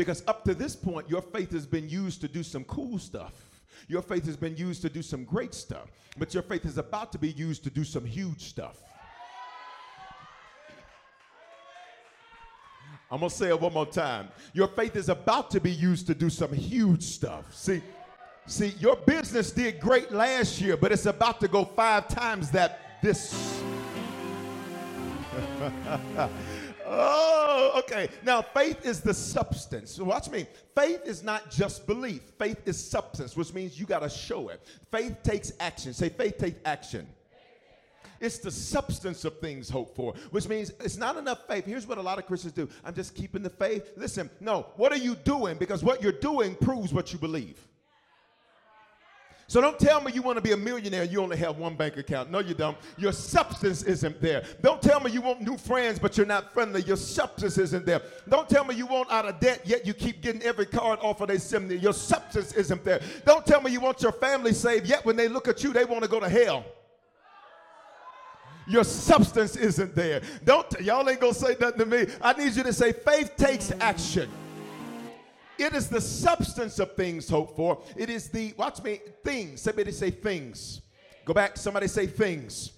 Because 0.00 0.24
up 0.26 0.44
to 0.44 0.54
this 0.54 0.74
point, 0.74 1.10
your 1.10 1.20
faith 1.20 1.52
has 1.52 1.66
been 1.66 1.86
used 1.86 2.22
to 2.22 2.28
do 2.28 2.42
some 2.42 2.64
cool 2.64 2.98
stuff. 2.98 3.34
Your 3.86 4.00
faith 4.00 4.24
has 4.24 4.34
been 4.34 4.56
used 4.56 4.80
to 4.80 4.88
do 4.88 5.02
some 5.02 5.24
great 5.24 5.52
stuff. 5.52 5.88
But 6.16 6.32
your 6.32 6.42
faith 6.42 6.64
is 6.64 6.78
about 6.78 7.12
to 7.12 7.18
be 7.18 7.32
used 7.32 7.64
to 7.64 7.70
do 7.70 7.84
some 7.84 8.06
huge 8.06 8.44
stuff. 8.44 8.78
I'm 13.10 13.18
going 13.18 13.28
to 13.28 13.36
say 13.36 13.48
it 13.48 13.60
one 13.60 13.74
more 13.74 13.84
time. 13.84 14.30
Your 14.54 14.68
faith 14.68 14.96
is 14.96 15.10
about 15.10 15.50
to 15.50 15.60
be 15.60 15.70
used 15.70 16.06
to 16.06 16.14
do 16.14 16.30
some 16.30 16.54
huge 16.54 17.02
stuff. 17.02 17.54
See, 17.54 17.82
see, 18.46 18.68
your 18.80 18.96
business 18.96 19.50
did 19.50 19.80
great 19.80 20.10
last 20.12 20.62
year, 20.62 20.78
but 20.78 20.92
it's 20.92 21.04
about 21.04 21.40
to 21.40 21.48
go 21.48 21.66
five 21.66 22.08
times 22.08 22.50
that 22.52 23.02
this. 23.02 23.60
Oh, 26.92 27.72
okay. 27.78 28.08
Now, 28.24 28.42
faith 28.42 28.84
is 28.84 29.00
the 29.00 29.14
substance. 29.14 29.96
Watch 30.00 30.28
me. 30.28 30.46
Faith 30.74 31.02
is 31.04 31.22
not 31.22 31.48
just 31.48 31.86
belief. 31.86 32.22
Faith 32.36 32.60
is 32.66 32.82
substance, 32.82 33.36
which 33.36 33.54
means 33.54 33.78
you 33.78 33.86
got 33.86 34.00
to 34.00 34.08
show 34.08 34.48
it. 34.48 34.60
Faith 34.90 35.22
takes 35.22 35.52
action. 35.60 35.94
Say, 35.94 36.08
faith 36.08 36.36
takes 36.36 36.58
action. 36.64 37.06
It's 38.18 38.38
the 38.38 38.50
substance 38.50 39.24
of 39.24 39.38
things 39.38 39.70
hoped 39.70 39.94
for, 39.94 40.14
which 40.30 40.48
means 40.48 40.72
it's 40.80 40.96
not 40.96 41.16
enough 41.16 41.46
faith. 41.46 41.64
Here's 41.64 41.86
what 41.86 41.96
a 41.96 42.02
lot 42.02 42.18
of 42.18 42.26
Christians 42.26 42.52
do 42.52 42.68
I'm 42.84 42.94
just 42.94 43.14
keeping 43.14 43.42
the 43.42 43.50
faith. 43.50 43.92
Listen, 43.96 44.28
no, 44.40 44.66
what 44.76 44.92
are 44.92 44.98
you 44.98 45.14
doing? 45.14 45.56
Because 45.58 45.82
what 45.84 46.02
you're 46.02 46.12
doing 46.12 46.56
proves 46.56 46.92
what 46.92 47.12
you 47.12 47.18
believe. 47.18 47.66
So 49.50 49.60
don't 49.60 49.80
tell 49.80 50.00
me 50.00 50.12
you 50.12 50.22
want 50.22 50.36
to 50.36 50.40
be 50.40 50.52
a 50.52 50.56
millionaire 50.56 51.02
you 51.02 51.20
only 51.20 51.36
have 51.38 51.58
one 51.58 51.74
bank 51.74 51.96
account. 51.96 52.30
No, 52.30 52.38
you 52.38 52.54
don't. 52.54 52.78
Your 52.96 53.10
substance 53.10 53.82
isn't 53.82 54.20
there. 54.20 54.44
Don't 54.62 54.80
tell 54.80 55.00
me 55.00 55.10
you 55.10 55.20
want 55.20 55.40
new 55.40 55.58
friends 55.58 55.98
but 55.98 56.16
you're 56.16 56.24
not 56.24 56.54
friendly. 56.54 56.82
Your 56.82 56.96
substance 56.96 57.58
isn't 57.58 57.84
there. 57.84 58.00
Don't 58.28 58.48
tell 58.48 58.64
me 58.64 58.76
you 58.76 58.86
want 58.86 59.10
out 59.10 59.26
of 59.26 59.40
debt 59.40 59.62
yet 59.64 59.84
you 59.84 59.92
keep 59.92 60.22
getting 60.22 60.40
every 60.42 60.66
card 60.66 61.00
off 61.02 61.20
of 61.20 61.26
their 61.26 61.38
chimney. 61.38 61.74
Your 61.74 61.92
substance 61.92 62.52
isn't 62.52 62.84
there. 62.84 63.00
Don't 63.24 63.44
tell 63.44 63.60
me 63.60 63.72
you 63.72 63.80
want 63.80 64.00
your 64.02 64.12
family 64.12 64.52
saved 64.52 64.86
yet 64.86 65.04
when 65.04 65.16
they 65.16 65.26
look 65.26 65.48
at 65.48 65.64
you 65.64 65.72
they 65.72 65.84
want 65.84 66.04
to 66.04 66.08
go 66.08 66.20
to 66.20 66.28
hell 66.28 66.64
your 68.68 68.84
substance 68.84 69.56
isn't 69.56 69.96
there. 69.96 70.22
Don't 70.44 70.80
y'all 70.80 71.08
ain't 71.10 71.18
gonna 71.18 71.34
say 71.34 71.56
nothing 71.60 71.80
to 71.80 71.86
me. 71.86 72.06
I 72.22 72.34
need 72.34 72.54
you 72.54 72.62
to 72.62 72.72
say 72.72 72.92
faith 72.92 73.36
takes 73.36 73.72
action. 73.80 74.30
It 75.60 75.74
is 75.74 75.88
the 75.88 76.00
substance 76.00 76.78
of 76.78 76.94
things 76.94 77.28
hoped 77.28 77.56
for. 77.56 77.82
It 77.96 78.10
is 78.10 78.28
the 78.28 78.54
watch 78.56 78.82
me 78.82 79.00
things. 79.24 79.62
Somebody 79.62 79.92
say 79.92 80.10
things. 80.10 80.80
Go 81.24 81.34
back. 81.34 81.56
Somebody 81.56 81.86
say 81.86 82.06
things. 82.06 82.72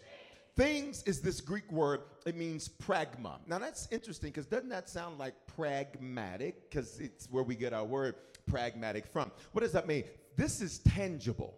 Things 0.56 1.02
is 1.04 1.20
this 1.20 1.40
Greek 1.40 1.70
word. 1.70 2.00
It 2.26 2.36
means 2.36 2.68
pragma. 2.68 3.38
Now 3.46 3.58
that's 3.58 3.88
interesting 3.90 4.30
because 4.30 4.46
doesn't 4.46 4.68
that 4.68 4.88
sound 4.88 5.18
like 5.18 5.34
pragmatic? 5.46 6.70
Because 6.70 7.00
it's 7.00 7.28
where 7.30 7.42
we 7.42 7.54
get 7.54 7.72
our 7.72 7.84
word 7.84 8.14
pragmatic 8.46 9.06
from. 9.06 9.30
What 9.52 9.62
does 9.62 9.72
that 9.72 9.86
mean? 9.86 10.04
This 10.36 10.60
is 10.60 10.78
tangible, 10.80 11.54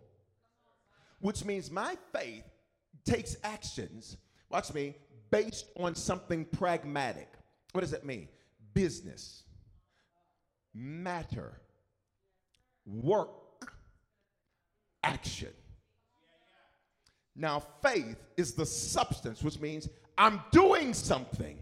which 1.21 1.45
means 1.45 1.71
my 1.71 1.97
faith 2.13 2.45
takes 3.05 3.37
actions 3.45 4.17
watch 4.55 4.73
me, 4.73 4.95
based 5.31 5.67
on 5.77 5.97
something 5.97 6.45
pragmatic. 6.45 7.29
What 7.73 7.81
does 7.81 7.91
that 7.91 8.07
mean? 8.07 8.29
Business, 8.73 9.43
matter, 10.75 11.61
work, 12.85 13.31
action. 15.03 15.53
Now, 17.37 17.63
faith 17.83 18.17
is 18.37 18.55
the 18.55 18.67
substance, 18.67 19.43
which 19.43 19.61
means 19.61 19.89
I'm 20.17 20.41
doing 20.51 20.95
something 20.95 21.59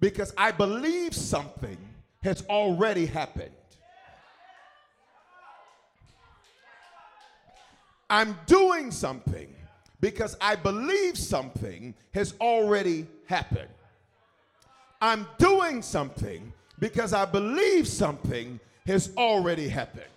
because 0.00 0.32
I 0.36 0.50
believe 0.52 1.14
something 1.14 1.78
has 2.22 2.42
already 2.48 3.06
happened. 3.06 3.50
I'm 8.08 8.38
doing 8.46 8.90
something 8.90 9.54
because 10.00 10.36
I 10.40 10.56
believe 10.56 11.16
something 11.16 11.94
has 12.12 12.34
already 12.40 13.06
happened. 13.26 13.70
I'm 15.00 15.26
doing 15.38 15.80
something 15.82 16.52
because 16.82 17.12
I 17.12 17.24
believe 17.24 17.86
something 17.86 18.58
has 18.86 19.12
already 19.16 19.68
happened. 19.68 20.10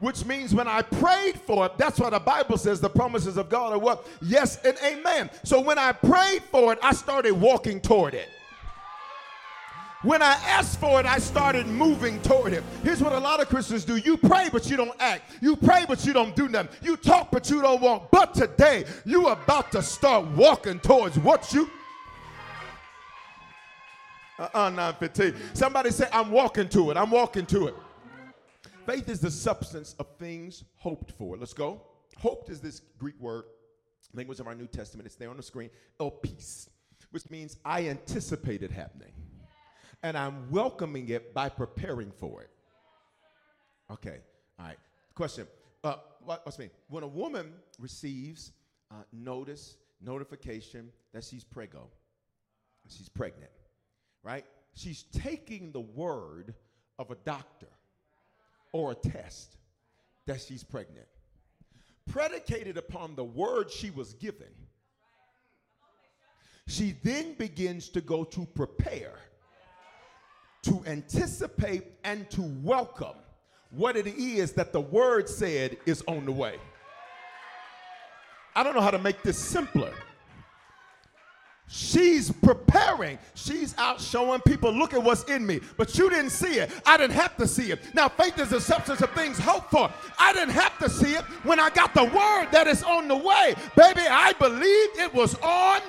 Which 0.00 0.24
means 0.26 0.52
when 0.52 0.66
I 0.66 0.82
prayed 0.82 1.40
for 1.40 1.66
it, 1.66 1.78
that's 1.78 2.00
what 2.00 2.10
the 2.10 2.18
Bible 2.18 2.58
says 2.58 2.80
the 2.80 2.90
promises 2.90 3.36
of 3.36 3.48
God 3.48 3.72
are 3.72 3.78
what? 3.78 4.04
Yes 4.20 4.58
and 4.64 4.76
amen. 4.84 5.30
So 5.44 5.60
when 5.60 5.78
I 5.78 5.92
prayed 5.92 6.42
for 6.50 6.72
it, 6.72 6.80
I 6.82 6.92
started 6.92 7.32
walking 7.32 7.80
toward 7.80 8.14
it. 8.14 8.28
When 10.02 10.20
I 10.20 10.32
asked 10.48 10.80
for 10.80 10.98
it, 10.98 11.06
I 11.06 11.18
started 11.18 11.68
moving 11.68 12.20
toward 12.22 12.52
Him. 12.52 12.64
Here's 12.82 13.00
what 13.00 13.12
a 13.12 13.18
lot 13.18 13.40
of 13.40 13.48
Christians 13.48 13.84
do 13.84 13.96
you 13.96 14.16
pray, 14.16 14.48
but 14.50 14.68
you 14.68 14.76
don't 14.76 15.00
act. 15.00 15.30
You 15.40 15.54
pray, 15.54 15.84
but 15.86 16.04
you 16.04 16.12
don't 16.12 16.34
do 16.34 16.48
nothing. 16.48 16.76
You 16.82 16.96
talk, 16.96 17.30
but 17.30 17.48
you 17.48 17.62
don't 17.62 17.80
walk. 17.80 18.10
But 18.10 18.34
today, 18.34 18.84
you 19.04 19.28
about 19.28 19.70
to 19.70 19.80
start 19.80 20.26
walking 20.32 20.80
towards 20.80 21.20
what 21.20 21.54
you. 21.54 21.70
Uh-uh, 24.38 24.70
915. 24.70 25.34
Somebody 25.54 25.90
say, 25.90 26.08
I'm 26.12 26.30
walking 26.30 26.68
to 26.70 26.90
it. 26.90 26.96
I'm 26.96 27.10
walking 27.10 27.46
to 27.46 27.68
it. 27.68 27.74
Faith 28.86 29.08
is 29.08 29.20
the 29.20 29.30
substance 29.30 29.94
of 29.98 30.06
things 30.18 30.64
hoped 30.76 31.12
for. 31.12 31.36
Let's 31.36 31.54
go. 31.54 31.80
Hoped 32.18 32.50
is 32.50 32.60
this 32.60 32.80
Greek 32.98 33.18
word, 33.20 33.44
language 34.12 34.40
of 34.40 34.46
our 34.46 34.54
New 34.54 34.66
Testament. 34.66 35.06
It's 35.06 35.16
there 35.16 35.30
on 35.30 35.36
the 35.36 35.42
screen. 35.42 35.70
Elpis, 36.00 36.68
which 37.10 37.28
means 37.30 37.56
I 37.64 37.88
anticipate 37.88 38.62
it 38.62 38.70
happening 38.70 39.12
and 40.04 40.18
I'm 40.18 40.50
welcoming 40.50 41.08
it 41.08 41.32
by 41.32 41.48
preparing 41.48 42.12
for 42.20 42.42
it. 42.42 42.50
Okay, 43.90 44.18
all 44.58 44.66
right. 44.66 44.76
Question. 45.14 45.46
Uh, 45.82 45.96
what, 46.22 46.44
what's 46.44 46.58
mean? 46.58 46.70
When 46.88 47.02
a 47.02 47.08
woman 47.08 47.54
receives 47.78 48.52
uh, 48.90 48.96
notice, 49.12 49.76
notification 50.02 50.90
that 51.14 51.24
she's 51.24 51.42
prego, 51.42 51.88
she's 52.86 53.08
pregnant, 53.08 53.50
right? 54.24 54.44
She's 54.74 55.04
taking 55.12 55.70
the 55.70 55.80
word 55.80 56.54
of 56.98 57.12
a 57.12 57.14
doctor 57.14 57.68
or 58.72 58.90
a 58.92 58.94
test 58.96 59.56
that 60.26 60.40
she's 60.40 60.64
pregnant. 60.64 61.06
Predicated 62.10 62.76
upon 62.76 63.14
the 63.14 63.24
word 63.24 63.70
she 63.70 63.90
was 63.90 64.14
given, 64.14 64.48
she 66.66 66.96
then 67.02 67.34
begins 67.34 67.88
to 67.90 68.00
go 68.00 68.24
to 68.24 68.44
prepare 68.46 69.14
to 70.64 70.82
anticipate 70.86 71.84
and 72.04 72.28
to 72.30 72.42
welcome 72.62 73.16
what 73.70 73.96
it 73.96 74.06
is 74.06 74.52
that 74.52 74.72
the 74.72 74.80
word 74.80 75.28
said 75.28 75.76
is 75.84 76.02
on 76.08 76.24
the 76.24 76.32
way. 76.32 76.56
I 78.56 78.62
don't 78.62 78.74
know 78.74 78.80
how 78.80 78.90
to 78.90 78.98
make 78.98 79.22
this 79.22 79.36
simpler. 79.36 79.92
She's 81.66 82.30
preparing. 82.30 83.18
She's 83.34 83.74
out 83.78 84.00
showing 84.00 84.40
people, 84.42 84.72
look 84.72 84.92
at 84.94 85.02
what's 85.02 85.24
in 85.24 85.46
me. 85.46 85.60
But 85.76 85.96
you 85.96 86.10
didn't 86.10 86.30
see 86.30 86.58
it. 86.58 86.70
I 86.84 86.96
didn't 86.96 87.16
have 87.16 87.36
to 87.38 87.48
see 87.48 87.72
it. 87.72 87.80
Now, 87.94 88.08
faith 88.08 88.38
is 88.38 88.50
the 88.50 88.60
substance 88.60 89.00
of 89.00 89.10
things 89.12 89.38
hoped 89.38 89.70
for. 89.70 89.90
I 90.18 90.32
didn't 90.32 90.54
have 90.54 90.78
to 90.78 90.90
see 90.90 91.14
it 91.14 91.24
when 91.42 91.58
I 91.58 91.70
got 91.70 91.94
the 91.94 92.04
word 92.04 92.48
that 92.52 92.66
is 92.66 92.82
on 92.82 93.08
the 93.08 93.16
way. 93.16 93.54
Baby, 93.76 94.02
I 94.08 94.34
believed 94.34 94.98
it 94.98 95.12
was 95.14 95.34
on 95.36 95.80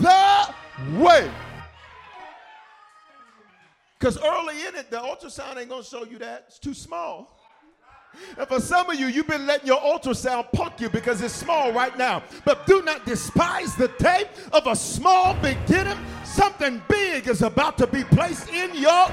the 0.00 0.54
way. 1.00 1.30
Because 3.98 4.18
early 4.22 4.66
in 4.66 4.74
it, 4.74 4.90
the 4.90 4.98
ultrasound 4.98 5.56
ain't 5.56 5.68
going 5.68 5.82
to 5.82 5.88
show 5.88 6.04
you 6.04 6.18
that. 6.18 6.44
It's 6.48 6.58
too 6.58 6.74
small. 6.74 7.41
And 8.38 8.48
for 8.48 8.60
some 8.60 8.90
of 8.90 8.98
you, 8.98 9.06
you've 9.06 9.26
been 9.26 9.46
letting 9.46 9.66
your 9.66 9.80
ultrasound 9.80 10.50
punk 10.52 10.80
you 10.80 10.88
because 10.88 11.20
it's 11.20 11.34
small 11.34 11.72
right 11.72 11.96
now. 11.96 12.22
But 12.44 12.66
do 12.66 12.82
not 12.82 13.04
despise 13.04 13.74
the 13.76 13.88
tape 13.88 14.28
of 14.52 14.66
a 14.66 14.76
small 14.76 15.34
beginning. 15.34 15.98
Something 16.24 16.82
big 16.88 17.28
is 17.28 17.42
about 17.42 17.78
to 17.78 17.86
be 17.86 18.04
placed 18.04 18.48
in 18.48 18.74
your. 18.74 19.08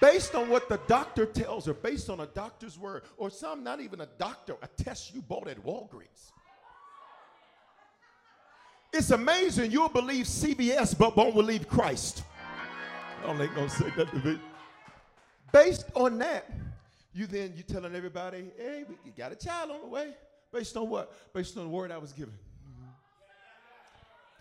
Based 0.00 0.34
on 0.34 0.50
what 0.50 0.68
the 0.68 0.78
doctor 0.86 1.24
tells 1.24 1.64
her, 1.66 1.72
based 1.72 2.10
on 2.10 2.20
a 2.20 2.26
doctor's 2.26 2.78
word, 2.78 3.04
or 3.16 3.30
some 3.30 3.64
not 3.64 3.80
even 3.80 4.02
a 4.02 4.08
doctor, 4.18 4.56
a 4.62 4.68
test 4.82 5.14
you 5.14 5.22
bought 5.22 5.48
at 5.48 5.58
Walgreens. 5.64 6.32
It's 8.92 9.10
amazing 9.10 9.70
you'll 9.70 9.88
believe 9.88 10.26
CBS, 10.26 10.96
but 10.96 11.16
won't 11.16 11.34
believe 11.34 11.68
Christ. 11.68 12.22
I 13.22 13.26
don't 13.26 13.40
ain't 13.40 13.54
gonna 13.54 13.68
say 13.68 13.90
that 13.96 14.10
to 14.10 14.16
me. 14.18 14.38
Based 15.54 15.84
on 15.94 16.18
that, 16.18 16.50
you 17.12 17.28
then 17.28 17.52
you 17.56 17.62
telling 17.62 17.94
everybody, 17.94 18.46
hey, 18.58 18.84
we 19.04 19.12
got 19.12 19.30
a 19.30 19.36
child 19.36 19.70
on 19.70 19.82
the 19.82 19.86
way. 19.86 20.12
Based 20.52 20.76
on 20.76 20.90
what? 20.90 21.32
Based 21.32 21.56
on 21.56 21.62
the 21.62 21.68
word 21.68 21.92
I 21.92 21.98
was 21.98 22.12
given. 22.12 22.34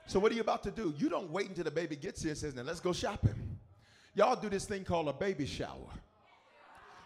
So 0.07 0.19
what 0.19 0.31
are 0.31 0.35
you 0.35 0.41
about 0.41 0.63
to 0.63 0.71
do? 0.71 0.91
You 0.97 1.09
don't 1.09 1.29
wait 1.29 1.49
until 1.49 1.65
the 1.65 1.71
baby 1.71 1.95
gets 1.95 2.23
here 2.23 2.31
and 2.31 2.37
says, 2.37 2.55
now 2.55 2.63
let's 2.63 2.79
go 2.79 2.93
shopping. 2.93 3.35
Y'all 4.15 4.35
do 4.35 4.49
this 4.49 4.65
thing 4.65 4.83
called 4.83 5.07
a 5.07 5.13
baby 5.13 5.45
shower, 5.45 5.91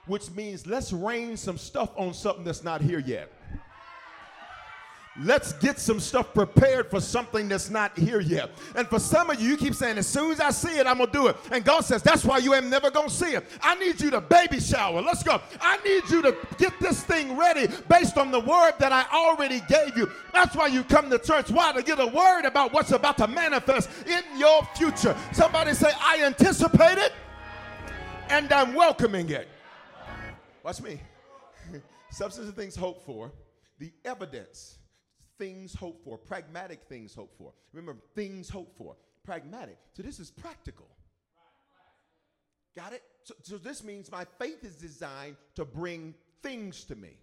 which 0.06 0.32
means 0.32 0.66
let's 0.66 0.94
rain 0.94 1.36
some 1.36 1.58
stuff 1.58 1.92
on 1.98 2.14
something 2.14 2.46
that's 2.46 2.64
not 2.64 2.80
here 2.80 3.00
yet. 3.00 3.30
Let's 5.20 5.54
get 5.54 5.80
some 5.80 6.00
stuff 6.00 6.32
prepared 6.34 6.92
for 6.92 7.02
something 7.02 7.50
that's 7.50 7.72
not 7.72 7.98
here 7.98 8.20
yet. 8.20 8.52
And 8.76 8.88
for 8.88 9.00
some 9.00 9.32
of 9.32 9.42
you, 9.42 9.50
you 9.50 9.58
keep 9.58 9.74
saying, 9.74 9.98
as 9.98 10.06
soon 10.06 10.32
as 10.32 10.40
I 10.40 10.52
see 10.52 10.78
it, 10.78 10.86
I'm 10.86 10.98
going 10.98 11.10
to 11.10 11.14
do 11.14 11.28
it. 11.28 11.38
And 11.52 11.66
God 11.66 11.82
says, 11.82 12.04
that's 12.04 12.24
why 12.24 12.38
you 12.38 12.54
ain't 12.54 12.68
never 12.68 12.92
going 12.92 13.10
to 13.10 13.14
see 13.14 13.32
it. 13.32 13.46
I 13.62 13.76
need 13.76 14.00
you 14.00 14.12
to 14.12 14.22
baby 14.22 14.60
shower. 14.60 15.02
Let's 15.02 15.24
go. 15.24 15.42
I 15.60 15.78
need 15.78 16.10
you 16.10 16.22
to 16.22 16.38
get 16.58 16.80
this 16.80 17.02
thing 17.04 17.36
ready 17.36 17.68
based 17.90 18.18
on 18.18 18.30
the 18.30 18.40
word 18.40 18.74
that 18.78 18.92
I 18.92 19.06
already 19.12 19.62
gave 19.68 19.98
you. 19.98 20.12
That's 20.34 20.56
why 20.56 20.68
you 20.68 20.84
come 20.84 21.10
to 21.10 21.18
church. 21.18 21.50
Why? 21.50 21.72
To 21.74 21.82
get 21.82 22.00
a 22.00 22.08
word 22.08 22.46
about 22.46 22.72
what's 22.74 22.92
about 22.92 23.18
to 23.18 23.28
manifest 23.28 23.90
in 24.06 24.22
your 24.38 24.64
future. 24.76 25.16
Somebody 25.34 25.74
say, 25.74 25.92
I 26.00 26.24
anticipate 26.24 27.00
it 27.00 27.14
and 28.30 28.52
I'm 28.54 28.76
welcoming 28.76 29.30
it. 29.30 29.48
Watch 30.64 30.82
me. 30.82 31.02
Substance 32.12 32.50
of 32.50 32.56
things 32.56 32.76
hoped 32.76 33.06
for, 33.06 33.32
the 33.80 33.92
evidence 34.06 34.76
things 35.38 35.74
hoped 35.74 36.03
for, 36.03 36.17
pragmatic 36.17 36.82
things 36.89 37.13
hoped 37.13 37.38
for. 37.38 37.53
Remember, 37.74 38.01
things 38.15 38.50
hoped 38.50 38.77
for, 38.77 38.96
pragmatic. 39.24 39.77
So 39.94 40.03
this 40.03 40.20
is 40.20 40.32
practical. 40.32 40.88
Got 42.75 42.94
it? 42.94 43.03
So, 43.24 43.34
so, 43.41 43.58
this 43.58 43.84
means 43.84 44.12
my 44.12 44.25
faith 44.38 44.63
is 44.63 44.75
designed 44.75 45.36
to 45.56 45.65
bring 45.65 46.13
things 46.44 46.84
to 46.86 46.96
me. 46.96 47.17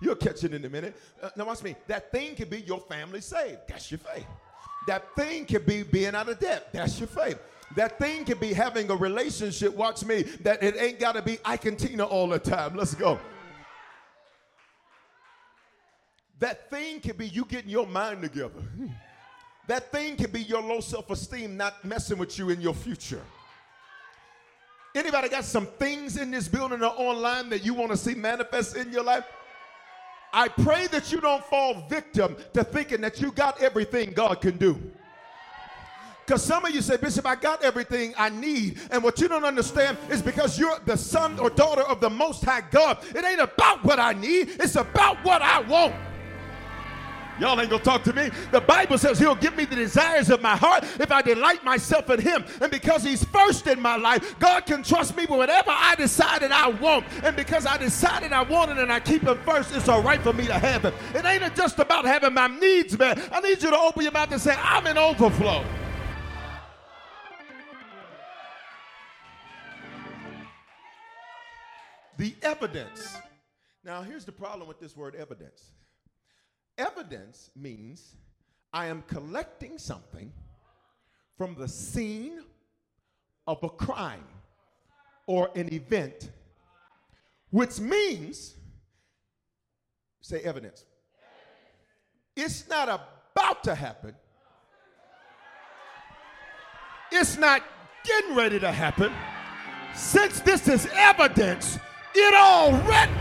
You'll 0.00 0.16
catch 0.16 0.42
it 0.42 0.54
in 0.54 0.64
a 0.64 0.70
minute. 0.70 0.96
Uh, 1.22 1.30
now, 1.36 1.44
watch 1.44 1.62
me. 1.62 1.76
That 1.86 2.10
thing 2.10 2.34
could 2.34 2.50
be 2.50 2.62
your 2.62 2.80
family 2.80 3.20
saved. 3.20 3.60
That's 3.68 3.90
your 3.90 3.98
faith. 3.98 4.26
That 4.86 5.14
thing 5.16 5.46
could 5.46 5.66
be 5.66 5.82
being 5.82 6.14
out 6.14 6.28
of 6.28 6.38
debt. 6.38 6.72
That's 6.72 6.98
your 6.98 7.08
faith. 7.08 7.38
That 7.76 7.98
thing 7.98 8.24
can 8.24 8.38
be 8.38 8.52
having 8.52 8.90
a 8.90 8.94
relationship, 8.94 9.74
watch 9.74 10.04
me, 10.04 10.22
that 10.42 10.62
it 10.62 10.76
ain't 10.78 11.00
got 11.00 11.12
to 11.12 11.22
be 11.22 11.38
Ike 11.44 11.66
and 11.66 11.78
Tina 11.78 12.04
all 12.04 12.28
the 12.28 12.38
time. 12.38 12.76
Let's 12.76 12.94
go. 12.94 13.18
That 16.38 16.70
thing 16.70 17.00
can 17.00 17.16
be 17.16 17.26
you 17.26 17.44
getting 17.44 17.70
your 17.70 17.86
mind 17.86 18.22
together. 18.22 18.62
That 19.66 19.90
thing 19.90 20.16
can 20.16 20.30
be 20.30 20.42
your 20.42 20.62
low 20.62 20.80
self-esteem 20.80 21.56
not 21.56 21.84
messing 21.84 22.18
with 22.18 22.38
you 22.38 22.50
in 22.50 22.60
your 22.60 22.74
future. 22.74 23.22
Anybody 24.94 25.28
got 25.28 25.44
some 25.44 25.66
things 25.66 26.16
in 26.16 26.30
this 26.30 26.46
building 26.46 26.82
or 26.82 26.92
online 26.96 27.48
that 27.48 27.64
you 27.64 27.74
want 27.74 27.90
to 27.90 27.96
see 27.96 28.14
manifest 28.14 28.76
in 28.76 28.92
your 28.92 29.02
life? 29.02 29.24
I 30.32 30.48
pray 30.48 30.86
that 30.88 31.10
you 31.10 31.20
don't 31.20 31.44
fall 31.44 31.86
victim 31.88 32.36
to 32.52 32.62
thinking 32.62 33.00
that 33.00 33.20
you 33.20 33.32
got 33.32 33.62
everything 33.62 34.12
God 34.12 34.40
can 34.40 34.56
do. 34.56 34.80
Because 36.24 36.42
some 36.42 36.64
of 36.64 36.74
you 36.74 36.80
say, 36.80 36.96
Bishop, 36.96 37.26
I 37.26 37.34
got 37.34 37.62
everything 37.62 38.14
I 38.16 38.30
need. 38.30 38.80
And 38.90 39.02
what 39.02 39.20
you 39.20 39.28
don't 39.28 39.44
understand 39.44 39.98
is 40.10 40.22
because 40.22 40.58
you're 40.58 40.78
the 40.86 40.96
son 40.96 41.38
or 41.38 41.50
daughter 41.50 41.82
of 41.82 42.00
the 42.00 42.10
Most 42.10 42.44
High 42.44 42.62
God, 42.70 42.98
it 43.14 43.24
ain't 43.24 43.40
about 43.40 43.84
what 43.84 43.98
I 43.98 44.14
need, 44.14 44.56
it's 44.58 44.76
about 44.76 45.18
what 45.24 45.42
I 45.42 45.60
want. 45.60 45.94
Y'all 47.40 47.60
ain't 47.60 47.68
gonna 47.68 47.82
talk 47.82 48.04
to 48.04 48.12
me. 48.12 48.30
The 48.52 48.60
Bible 48.60 48.96
says 48.96 49.18
He'll 49.18 49.34
give 49.34 49.56
me 49.56 49.64
the 49.64 49.74
desires 49.74 50.30
of 50.30 50.40
my 50.40 50.56
heart 50.56 50.84
if 51.00 51.10
I 51.10 51.20
delight 51.20 51.64
myself 51.64 52.08
in 52.10 52.20
Him. 52.20 52.44
And 52.60 52.70
because 52.70 53.02
He's 53.02 53.24
first 53.24 53.66
in 53.66 53.80
my 53.80 53.96
life, 53.96 54.38
God 54.38 54.66
can 54.66 54.82
trust 54.82 55.16
me 55.16 55.26
with 55.26 55.38
whatever 55.38 55.70
I 55.70 55.96
decided 55.96 56.52
I 56.52 56.68
want. 56.68 57.06
And 57.24 57.34
because 57.34 57.66
I 57.66 57.76
decided 57.76 58.32
I 58.32 58.42
want 58.42 58.70
it 58.70 58.78
and 58.78 58.92
I 58.92 59.00
keep 59.00 59.22
Him 59.22 59.38
first, 59.44 59.74
it's 59.74 59.88
all 59.88 60.02
right 60.02 60.20
for 60.20 60.32
me 60.32 60.46
to 60.46 60.54
have 60.54 60.84
it. 60.84 60.94
It 61.12 61.24
ain't 61.24 61.56
just 61.56 61.78
about 61.80 62.04
having 62.04 62.34
my 62.34 62.46
needs 62.46 62.96
met. 62.96 63.18
I 63.32 63.40
need 63.40 63.62
you 63.62 63.70
to 63.70 63.78
open 63.78 64.02
your 64.02 64.12
mouth 64.12 64.30
and 64.30 64.40
say, 64.40 64.54
I'm 64.56 64.86
in 64.86 64.96
overflow. 64.96 65.64
The 72.24 72.34
evidence. 72.40 73.18
Now, 73.84 74.00
here's 74.00 74.24
the 74.24 74.32
problem 74.32 74.66
with 74.66 74.80
this 74.80 74.96
word 74.96 75.14
evidence 75.14 75.72
Evidence 76.78 77.50
means 77.54 78.16
I 78.72 78.86
am 78.86 79.02
collecting 79.08 79.76
something 79.76 80.32
from 81.36 81.54
the 81.54 81.68
scene 81.68 82.40
of 83.46 83.62
a 83.62 83.68
crime 83.68 84.24
or 85.26 85.50
an 85.54 85.70
event, 85.74 86.30
which 87.50 87.78
means, 87.78 88.54
say 90.22 90.40
evidence. 90.44 90.86
It's 92.34 92.66
not 92.70 92.88
about 92.88 93.64
to 93.64 93.74
happen. 93.74 94.14
It's 97.12 97.36
not 97.36 97.62
getting 98.02 98.34
ready 98.34 98.58
to 98.60 98.72
happen. 98.72 99.12
Since 99.94 100.40
this 100.40 100.68
is 100.68 100.88
evidence, 100.94 101.78
it 102.14 102.34
already. 102.34 103.12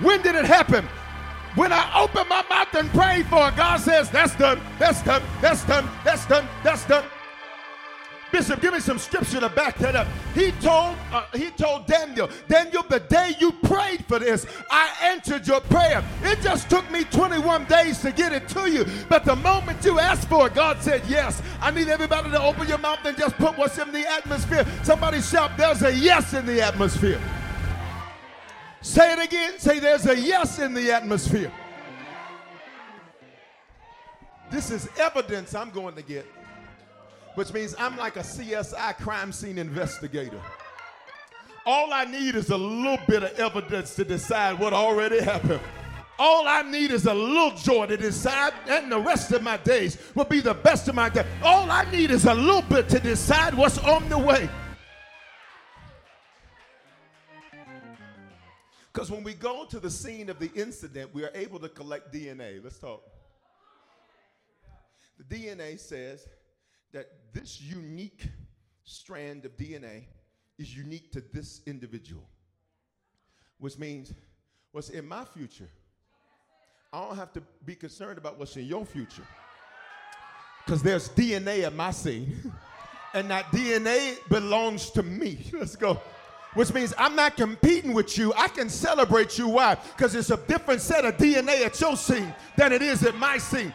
When 0.00 0.22
did 0.22 0.34
it 0.34 0.44
happen? 0.44 0.86
When 1.54 1.72
I 1.72 2.02
open 2.02 2.26
my 2.28 2.44
mouth 2.50 2.74
and 2.74 2.90
pray 2.90 3.22
for 3.24 3.48
it, 3.48 3.56
God 3.56 3.78
says, 3.80 4.10
That's 4.10 4.34
done, 4.36 4.60
that's 4.78 5.02
done, 5.02 5.22
that's 5.40 5.64
done, 5.64 5.88
that's 6.04 6.26
done, 6.26 6.48
that's 6.64 6.84
done. 6.86 7.04
Bishop, 8.34 8.60
give 8.60 8.74
me 8.74 8.80
some 8.80 8.98
scripture 8.98 9.38
to 9.38 9.48
back 9.48 9.78
that 9.78 9.94
up. 9.94 10.08
He 10.34 10.50
told 10.60 10.96
uh, 11.12 11.24
he 11.34 11.52
told 11.52 11.86
Daniel, 11.86 12.28
Daniel, 12.48 12.82
the 12.82 12.98
day 12.98 13.36
you 13.38 13.52
prayed 13.52 14.04
for 14.06 14.18
this, 14.18 14.44
I 14.68 14.90
answered 15.02 15.46
your 15.46 15.60
prayer. 15.60 16.02
It 16.24 16.40
just 16.40 16.68
took 16.68 16.90
me 16.90 17.04
21 17.04 17.66
days 17.66 18.00
to 18.00 18.10
get 18.10 18.32
it 18.32 18.48
to 18.48 18.68
you, 18.68 18.86
but 19.08 19.24
the 19.24 19.36
moment 19.36 19.84
you 19.84 20.00
asked 20.00 20.28
for 20.28 20.48
it, 20.48 20.54
God 20.54 20.82
said 20.82 21.02
yes. 21.06 21.40
I 21.60 21.70
need 21.70 21.86
everybody 21.86 22.28
to 22.32 22.42
open 22.42 22.66
your 22.66 22.78
mouth 22.78 22.98
and 23.04 23.16
just 23.16 23.36
put 23.36 23.56
what's 23.56 23.78
in 23.78 23.92
the 23.92 24.04
atmosphere. 24.10 24.66
Somebody 24.82 25.20
shout, 25.20 25.56
"There's 25.56 25.82
a 25.82 25.94
yes 25.94 26.34
in 26.34 26.44
the 26.44 26.60
atmosphere." 26.60 27.20
Say 28.80 29.12
it 29.12 29.24
again. 29.24 29.60
Say 29.60 29.78
there's 29.78 30.06
a 30.06 30.18
yes 30.18 30.58
in 30.58 30.74
the 30.74 30.90
atmosphere. 30.90 31.52
This 34.50 34.72
is 34.72 34.88
evidence 34.98 35.54
I'm 35.54 35.70
going 35.70 35.94
to 35.94 36.02
get, 36.02 36.26
which 37.34 37.52
means 37.52 37.74
I'm 37.78 37.96
like 37.96 38.16
a 38.16 38.20
CSI 38.20 38.96
crime 38.98 39.32
scene 39.32 39.58
investigator. 39.58 40.40
All 41.66 41.92
I 41.92 42.04
need 42.04 42.34
is 42.34 42.50
a 42.50 42.56
little 42.56 42.98
bit 43.06 43.22
of 43.22 43.38
evidence 43.38 43.94
to 43.96 44.04
decide 44.04 44.58
what 44.58 44.72
already 44.72 45.20
happened. 45.22 45.60
All 46.18 46.46
I 46.46 46.62
need 46.62 46.92
is 46.92 47.06
a 47.06 47.14
little 47.14 47.50
joy 47.56 47.86
to 47.86 47.96
decide, 47.96 48.52
and 48.68 48.92
the 48.92 49.00
rest 49.00 49.32
of 49.32 49.42
my 49.42 49.56
days 49.56 49.98
will 50.14 50.26
be 50.26 50.40
the 50.40 50.54
best 50.54 50.86
of 50.86 50.94
my 50.94 51.08
days. 51.08 51.26
All 51.42 51.68
I 51.70 51.90
need 51.90 52.10
is 52.10 52.26
a 52.26 52.34
little 52.34 52.62
bit 52.62 52.88
to 52.90 53.00
decide 53.00 53.54
what's 53.54 53.78
on 53.78 54.08
the 54.08 54.18
way. 54.18 54.48
Because 58.92 59.10
when 59.10 59.24
we 59.24 59.34
go 59.34 59.64
to 59.64 59.80
the 59.80 59.90
scene 59.90 60.30
of 60.30 60.38
the 60.38 60.52
incident, 60.54 61.12
we 61.12 61.24
are 61.24 61.32
able 61.34 61.58
to 61.58 61.68
collect 61.68 62.12
DNA. 62.14 62.62
Let's 62.62 62.78
talk. 62.78 63.02
The 65.18 65.24
DNA 65.24 65.80
says 65.80 66.28
that 66.94 67.10
this 67.32 67.60
unique 67.60 68.28
strand 68.84 69.44
of 69.44 69.56
DNA 69.56 70.04
is 70.58 70.74
unique 70.74 71.10
to 71.12 71.22
this 71.32 71.60
individual, 71.66 72.26
which 73.58 73.76
means 73.76 74.14
what's 74.70 74.90
in 74.90 75.06
my 75.06 75.24
future, 75.24 75.68
I 76.92 77.04
don't 77.04 77.16
have 77.16 77.32
to 77.32 77.42
be 77.66 77.74
concerned 77.74 78.16
about 78.16 78.38
what's 78.38 78.56
in 78.56 78.66
your 78.66 78.86
future. 78.86 79.26
Because 80.64 80.82
there's 80.82 81.08
DNA 81.10 81.66
in 81.66 81.76
my 81.76 81.90
scene, 81.90 82.52
and 83.14 83.28
that 83.28 83.46
DNA 83.46 84.16
belongs 84.28 84.90
to 84.92 85.02
me. 85.02 85.50
Let's 85.52 85.76
go 85.76 86.00
which 86.54 86.72
means 86.72 86.94
I'm 86.96 87.16
not 87.16 87.36
competing 87.36 87.92
with 87.92 88.16
you. 88.16 88.32
I 88.36 88.46
can 88.46 88.68
celebrate 88.68 89.36
you. 89.36 89.48
Why? 89.48 89.74
Because 89.74 90.14
it's 90.14 90.30
a 90.30 90.36
different 90.36 90.80
set 90.80 91.04
of 91.04 91.16
DNA 91.16 91.66
at 91.66 91.80
your 91.80 91.96
scene 91.96 92.32
than 92.56 92.72
it 92.72 92.80
is 92.80 93.02
at 93.02 93.16
my 93.16 93.38
scene. 93.38 93.74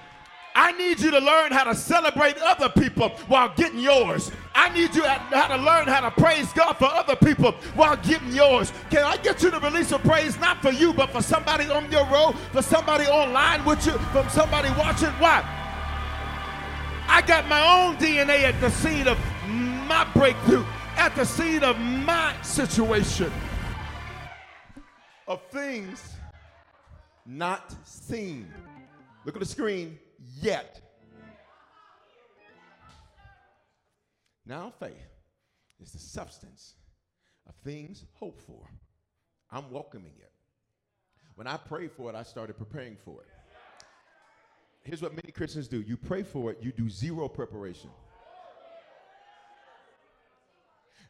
I 0.56 0.72
need 0.74 1.00
you 1.00 1.12
to 1.12 1.20
learn 1.20 1.52
how 1.52 1.64
to 1.66 1.76
celebrate 1.76 2.38
other 2.38 2.70
people 2.70 3.10
while 3.28 3.54
getting 3.56 3.80
yours. 3.80 4.32
I 4.56 4.70
need 4.74 4.94
you 4.96 5.04
how 5.04 5.48
to 5.48 5.58
learn 5.58 5.88
how 5.88 6.02
to 6.02 6.12
praise 6.12 6.52
God 6.54 6.74
for 6.74 6.86
other 6.86 7.16
people 7.16 7.54
while 7.76 7.96
getting 7.98 8.32
yours. 8.32 8.74
Can 8.90 9.04
I 9.04 9.18
get 9.18 9.42
you 9.42 9.52
to 9.52 9.60
release 9.60 9.92
a 9.92 10.00
praise 10.00 10.38
not 10.40 10.62
for 10.62 10.72
you, 10.72 10.94
but 10.94 11.12
for 11.12 11.22
somebody 11.22 11.70
on 11.70 11.92
your 11.92 12.06
road, 12.08 12.36
for 12.52 12.62
somebody 12.62 13.06
online 13.06 13.64
with 13.66 13.86
you, 13.86 13.94
from 14.12 14.28
somebody 14.30 14.70
watching? 14.78 15.10
Why? 15.20 15.44
I 17.08 17.22
got 17.26 17.48
my 17.48 17.86
own 17.86 17.98
DNA 17.98 18.44
at 18.44 18.60
the 18.62 18.70
scene 18.70 19.08
of 19.08 19.18
my 19.48 20.08
breakthrough 20.14 20.66
at 21.00 21.16
the 21.16 21.26
scene 21.26 21.64
of 21.64 21.80
my 21.80 22.36
situation 22.42 23.32
of 25.28 25.42
things 25.50 26.16
not 27.26 27.74
seen. 27.86 28.52
Look 29.24 29.36
at 29.36 29.40
the 29.40 29.46
screen, 29.46 29.98
yet. 30.42 30.82
Now, 34.46 34.74
faith 34.80 34.94
is 35.80 35.92
the 35.92 36.00
substance 36.00 36.74
of 37.48 37.56
things 37.64 38.06
hoped 38.14 38.42
for. 38.42 38.68
I'm 39.52 39.70
welcoming 39.72 40.14
it. 40.20 40.32
When 41.36 41.48
I 41.48 41.58
prayed 41.58 41.92
for 41.92 42.10
it, 42.10 42.16
I 42.16 42.24
started 42.24 42.58
preparing 42.58 42.98
for 43.06 43.22
it. 43.22 43.28
Here's 44.84 45.02
what 45.02 45.16
many 45.16 45.32
Christians 45.32 45.68
do 45.68 45.82
you 45.82 45.98
pray 45.98 46.24
for 46.24 46.52
it, 46.52 46.58
you 46.62 46.72
do 46.72 46.90
zero 46.90 47.28
preparation. 47.28 47.90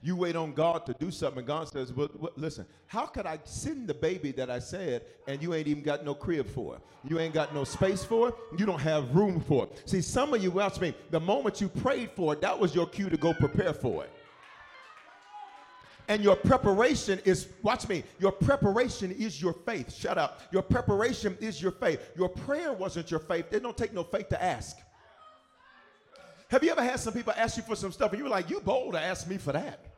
You 0.02 0.16
wait 0.16 0.38
on 0.38 0.54
God 0.54 0.86
to 0.86 0.94
do 0.94 1.12
something, 1.12 1.40
and 1.40 1.48
God 1.48 1.68
says, 1.68 1.92
well, 1.92 2.10
well, 2.18 2.32
listen, 2.38 2.66
how 2.88 3.06
could 3.06 3.26
I 3.26 3.38
send 3.44 3.88
the 3.88 3.94
baby 3.94 4.32
that 4.32 4.50
I 4.50 4.60
said, 4.60 5.04
and 5.28 5.42
you 5.42 5.54
ain't 5.54 5.68
even 5.68 5.84
got 5.84 6.06
no 6.06 6.16
crib 6.16 6.48
for 6.48 6.76
it? 6.76 6.82
You 7.04 7.20
ain't 7.20 7.34
got 7.34 7.54
no 7.54 7.66
space 7.66 8.02
for 8.02 8.30
it. 8.30 8.36
You 8.58 8.66
don't 8.66 8.80
have 8.80 9.14
room 9.14 9.42
for 9.42 9.66
it. 9.66 9.84
See, 9.90 10.02
some 10.02 10.34
of 10.34 10.42
you, 10.42 10.52
watch 10.52 10.80
me, 10.80 10.94
the 11.12 11.20
moment 11.20 11.60
you 11.60 11.68
prayed 11.68 12.12
for 12.12 12.32
it, 12.32 12.40
that 12.40 12.58
was 12.58 12.74
your 12.74 12.88
cue 12.88 13.10
to 13.10 13.18
go 13.18 13.34
prepare 13.34 13.74
for 13.74 14.06
it. 14.06 14.12
And 16.08 16.24
your 16.24 16.38
preparation 16.38 17.20
is, 17.26 17.50
watch 17.62 17.88
me, 17.88 18.04
your 18.20 18.32
preparation 18.32 19.12
is 19.12 19.42
your 19.42 19.54
faith. 19.54 19.94
Shut 19.94 20.18
up. 20.18 20.42
Your 20.52 20.64
preparation 20.64 21.38
is 21.40 21.62
your 21.62 21.72
faith. 21.72 22.10
Your 22.16 22.30
prayer 22.30 22.74
wasn't 22.74 23.12
your 23.12 23.20
faith. 23.20 23.46
It 23.52 23.62
don't 23.62 23.78
take 23.78 23.94
no 23.94 24.04
faith 24.04 24.30
to 24.30 24.42
ask. 24.42 24.78
Have 26.48 26.64
you 26.64 26.72
ever 26.72 26.84
had 26.84 27.00
some 27.00 27.14
people 27.14 27.34
ask 27.38 27.58
you 27.58 27.64
for 27.64 27.76
some 27.76 27.92
stuff 27.92 28.12
and 28.12 28.18
you 28.18 28.24
were 28.24 28.30
like, 28.32 28.50
you 28.50 28.60
bold 28.60 28.94
to 28.94 29.00
ask 29.00 29.28
me 29.28 29.38
for 29.38 29.52
that? 29.52 29.89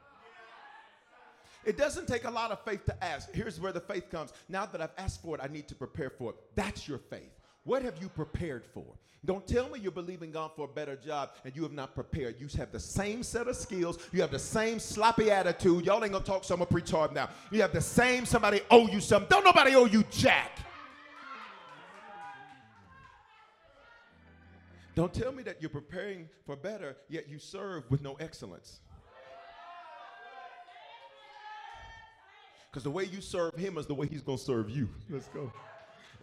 It 1.66 1.78
doesn't 1.78 2.08
take 2.08 2.26
a 2.26 2.32
lot 2.32 2.52
of 2.52 2.64
faith 2.64 2.86
to 2.86 3.04
ask. 3.04 3.32
Here's 3.34 3.60
where 3.60 3.72
the 3.72 3.80
faith 3.80 4.10
comes. 4.10 4.34
Now 4.50 4.66
that 4.66 4.82
I've 4.82 4.94
asked 4.98 5.22
for 5.22 5.36
it, 5.36 5.42
I 5.44 5.48
need 5.48 5.68
to 5.68 5.76
prepare 5.76 6.10
for 6.10 6.32
it. 6.32 6.36
That's 6.56 6.88
your 6.88 6.98
faith. 6.98 7.32
What 7.64 7.84
have 7.84 8.02
you 8.02 8.10
prepared 8.10 8.66
for? 8.74 8.86
Don't 9.24 9.46
tell 9.46 9.70
me 9.70 9.80
you're 9.80 9.92
believing 9.92 10.32
God 10.32 10.52
for 10.56 10.66
a 10.66 10.68
better 10.68 10.96
job 10.96 11.32
and 11.46 11.56
you 11.56 11.62
have 11.62 11.74
not 11.74 11.94
prepared. 11.94 12.38
You 12.40 12.48
have 12.58 12.72
the 12.72 12.80
same 12.80 13.22
set 13.22 13.48
of 13.48 13.56
skills. 13.56 14.00
You 14.12 14.22
have 14.22 14.32
the 14.32 14.40
same 14.40 14.80
sloppy 14.80 15.30
attitude. 15.30 15.86
Y'all 15.86 16.04
ain't 16.04 16.14
gonna 16.14 16.26
talk, 16.26 16.44
so 16.44 16.56
I'm 16.56 16.60
gonna 16.60 16.72
preach 16.72 16.90
hard 16.90 17.14
now. 17.14 17.30
You 17.52 17.62
have 17.62 17.72
the 17.72 17.82
same, 17.82 18.26
somebody 18.26 18.62
owe 18.72 18.88
you 18.88 19.00
something. 19.00 19.30
Don't 19.30 19.44
nobody 19.44 19.76
owe 19.76 19.86
you 19.86 20.04
jack. 20.10 20.58
Don't 24.96 25.14
tell 25.14 25.32
me 25.32 25.44
that 25.44 25.62
you're 25.62 25.70
preparing 25.70 26.28
for 26.46 26.56
better, 26.56 26.98
yet 27.08 27.30
you 27.30 27.38
serve 27.38 27.90
with 27.92 28.02
no 28.02 28.16
excellence. 28.16 28.80
Because 32.72 32.84
the 32.84 32.92
way 32.92 33.04
you 33.04 33.20
serve 33.20 33.54
him 33.56 33.78
is 33.78 33.86
the 33.86 33.94
way 33.94 34.08
he's 34.08 34.22
gonna 34.22 34.38
serve 34.38 34.70
you. 34.70 34.88
Let's 35.10 35.28
go. 35.28 35.52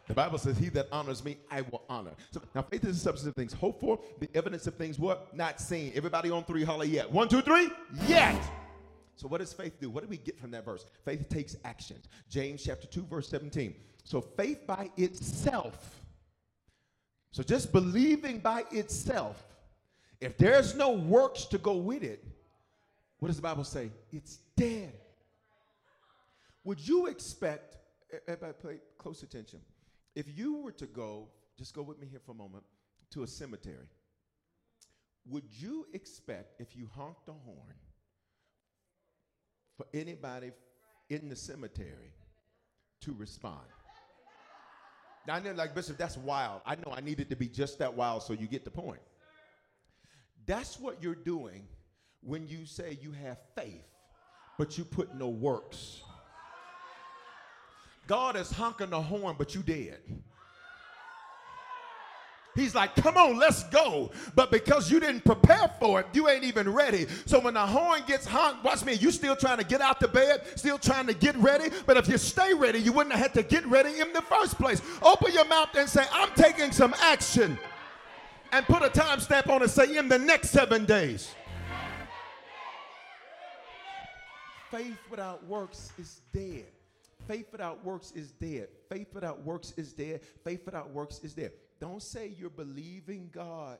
The 0.07 0.15
Bible 0.15 0.39
says, 0.39 0.57
He 0.57 0.71
that 0.71 0.89
honors 0.91 1.23
me, 1.23 1.37
I 1.51 1.61
will 1.61 1.83
honor. 1.91 2.13
So 2.31 2.41
now 2.55 2.63
faith 2.63 2.85
is 2.85 2.97
the 2.97 3.01
substance 3.01 3.29
of 3.29 3.35
things 3.35 3.53
hoped 3.53 3.81
for, 3.81 4.01
the 4.21 4.29
evidence 4.35 4.67
of 4.67 4.75
things 4.77 4.99
what? 4.99 5.37
Not 5.37 5.61
seen. 5.61 5.93
Everybody 5.95 6.31
on 6.31 6.45
three, 6.45 6.65
holla 6.65 6.87
yet. 6.87 7.13
One, 7.13 7.29
two, 7.29 7.43
three, 7.43 7.69
yet. 8.07 8.43
So 9.17 9.29
what 9.29 9.41
does 9.41 9.53
faith 9.53 9.79
do? 9.79 9.91
What 9.91 10.05
do 10.05 10.09
we 10.09 10.17
get 10.17 10.41
from 10.41 10.51
that 10.53 10.65
verse? 10.65 10.87
Faith 11.05 11.29
takes 11.29 11.57
actions. 11.65 12.09
James 12.31 12.63
chapter 12.65 12.87
2, 12.87 13.03
verse 13.03 13.29
17. 13.29 13.75
So 14.05 14.23
faith 14.23 14.67
by 14.67 14.91
itself. 14.97 16.01
So 17.31 17.43
just 17.43 17.73
believing 17.73 18.39
by 18.39 18.65
itself, 18.71 19.45
if 20.21 20.39
there's 20.39 20.75
no 20.75 20.93
works 20.93 21.45
to 21.47 21.59
go 21.59 21.77
with 21.77 22.03
it, 22.03 22.25
what 23.19 23.29
does 23.29 23.37
the 23.37 23.43
Bible 23.43 23.65
say? 23.65 23.91
It's 24.13 24.39
dead. 24.57 24.93
Would 26.69 26.87
you 26.87 27.07
expect, 27.07 27.79
everybody 28.27 28.53
pay 28.63 28.81
close 28.99 29.23
attention, 29.23 29.61
if 30.15 30.27
you 30.37 30.59
were 30.59 30.73
to 30.73 30.85
go, 30.85 31.29
just 31.57 31.73
go 31.73 31.81
with 31.81 31.99
me 31.99 32.07
here 32.07 32.21
for 32.23 32.33
a 32.33 32.35
moment, 32.35 32.63
to 33.13 33.23
a 33.23 33.27
cemetery, 33.27 33.89
would 35.25 35.45
you 35.49 35.87
expect 35.95 36.61
if 36.61 36.77
you 36.77 36.87
honked 36.95 37.27
a 37.27 37.33
horn 37.33 37.75
for 39.79 39.87
anybody 39.95 40.51
in 41.09 41.31
the 41.31 41.37
cemetery 41.37 42.13
to 43.01 43.15
respond? 43.15 43.65
Now, 45.27 45.37
I 45.37 45.41
know, 45.41 45.53
like, 45.53 45.75
Bishop, 45.75 45.97
that's 45.97 46.19
wild. 46.19 46.61
I 46.67 46.75
know 46.75 46.93
I 46.95 47.01
need 47.01 47.19
it 47.21 47.31
to 47.31 47.37
be 47.37 47.49
just 47.49 47.79
that 47.79 47.95
wild 47.95 48.25
so 48.25 48.35
you 48.35 48.47
get 48.47 48.67
the 48.67 48.71
point. 48.71 49.01
That's 50.45 50.79
what 50.79 51.03
you're 51.03 51.15
doing 51.15 51.67
when 52.21 52.47
you 52.47 52.67
say 52.67 52.99
you 53.01 53.13
have 53.13 53.39
faith, 53.55 53.89
but 54.59 54.77
you 54.77 54.85
put 54.85 55.15
no 55.15 55.31
works. 55.31 56.03
God 58.09 58.37
is 58.37 58.51
honking 58.51 58.91
the 58.91 59.01
horn, 59.01 59.37
but 59.39 59.55
you 59.55 59.63
dead. 59.63 59.99
He's 62.55 62.75
like, 62.75 62.97
come 62.97 63.17
on, 63.17 63.37
let's 63.37 63.63
go. 63.65 64.11
But 64.35 64.51
because 64.51 64.91
you 64.91 64.99
didn't 64.99 65.25
prepare 65.25 65.71
for 65.79 66.01
it, 66.01 66.07
you 66.13 66.29
ain't 66.29 66.43
even 66.43 66.73
ready. 66.73 67.07
So 67.27 67.39
when 67.39 67.55
the 67.55 67.65
horn 67.65 68.01
gets 68.07 68.27
honked, 68.27 68.65
watch 68.65 68.85
me, 68.85 68.95
you 68.95 69.13
still 69.13 69.37
trying 69.37 69.59
to 69.59 69.65
get 69.65 69.81
out 69.81 70.01
the 70.01 70.09
bed, 70.09 70.43
still 70.57 70.79
trying 70.79 71.07
to 71.07 71.15
get 71.15 71.37
ready. 71.37 71.71
But 71.87 71.99
if 71.99 72.09
you 72.09 72.19
stay 72.19 72.55
ready, 72.55 72.81
you 72.81 72.93
wouldn't 72.93 73.15
have 73.15 73.33
had 73.33 73.35
to 73.35 73.43
get 73.45 73.65
ready 73.67 74.01
in 74.01 74.13
the 74.13 74.23
first 74.23 74.57
place. 74.57 74.83
Open 75.03 75.33
your 75.33 75.45
mouth 75.45 75.69
and 75.77 75.89
say, 75.89 76.05
I'm 76.11 76.31
taking 76.35 76.73
some 76.73 76.95
action. 77.01 77.59
And 78.51 78.65
put 78.65 78.83
a 78.83 78.89
timestamp 78.89 79.49
on 79.51 79.63
it, 79.63 79.69
say, 79.69 79.97
in 79.97 80.09
the 80.09 80.19
next 80.19 80.49
seven 80.51 80.87
days. 80.87 81.35
Faith 84.71 84.99
without 85.11 85.47
works 85.47 85.93
is 85.99 86.23
dead. 86.33 86.65
Faith 87.29 87.53
without 87.53 87.85
works 87.85 88.11
is 88.13 88.33
dead. 88.33 88.69
Faith 88.89 89.09
without 89.13 89.45
works 89.45 89.75
is 89.77 89.93
dead. 89.93 90.23
Faith 90.45 90.65
without 90.65 90.91
works 90.91 91.21
is 91.23 91.35
dead. 91.35 91.53
Don't 91.79 92.03
say 92.03 92.35
you're 92.39 92.49
believing 92.49 93.29
God 93.31 93.79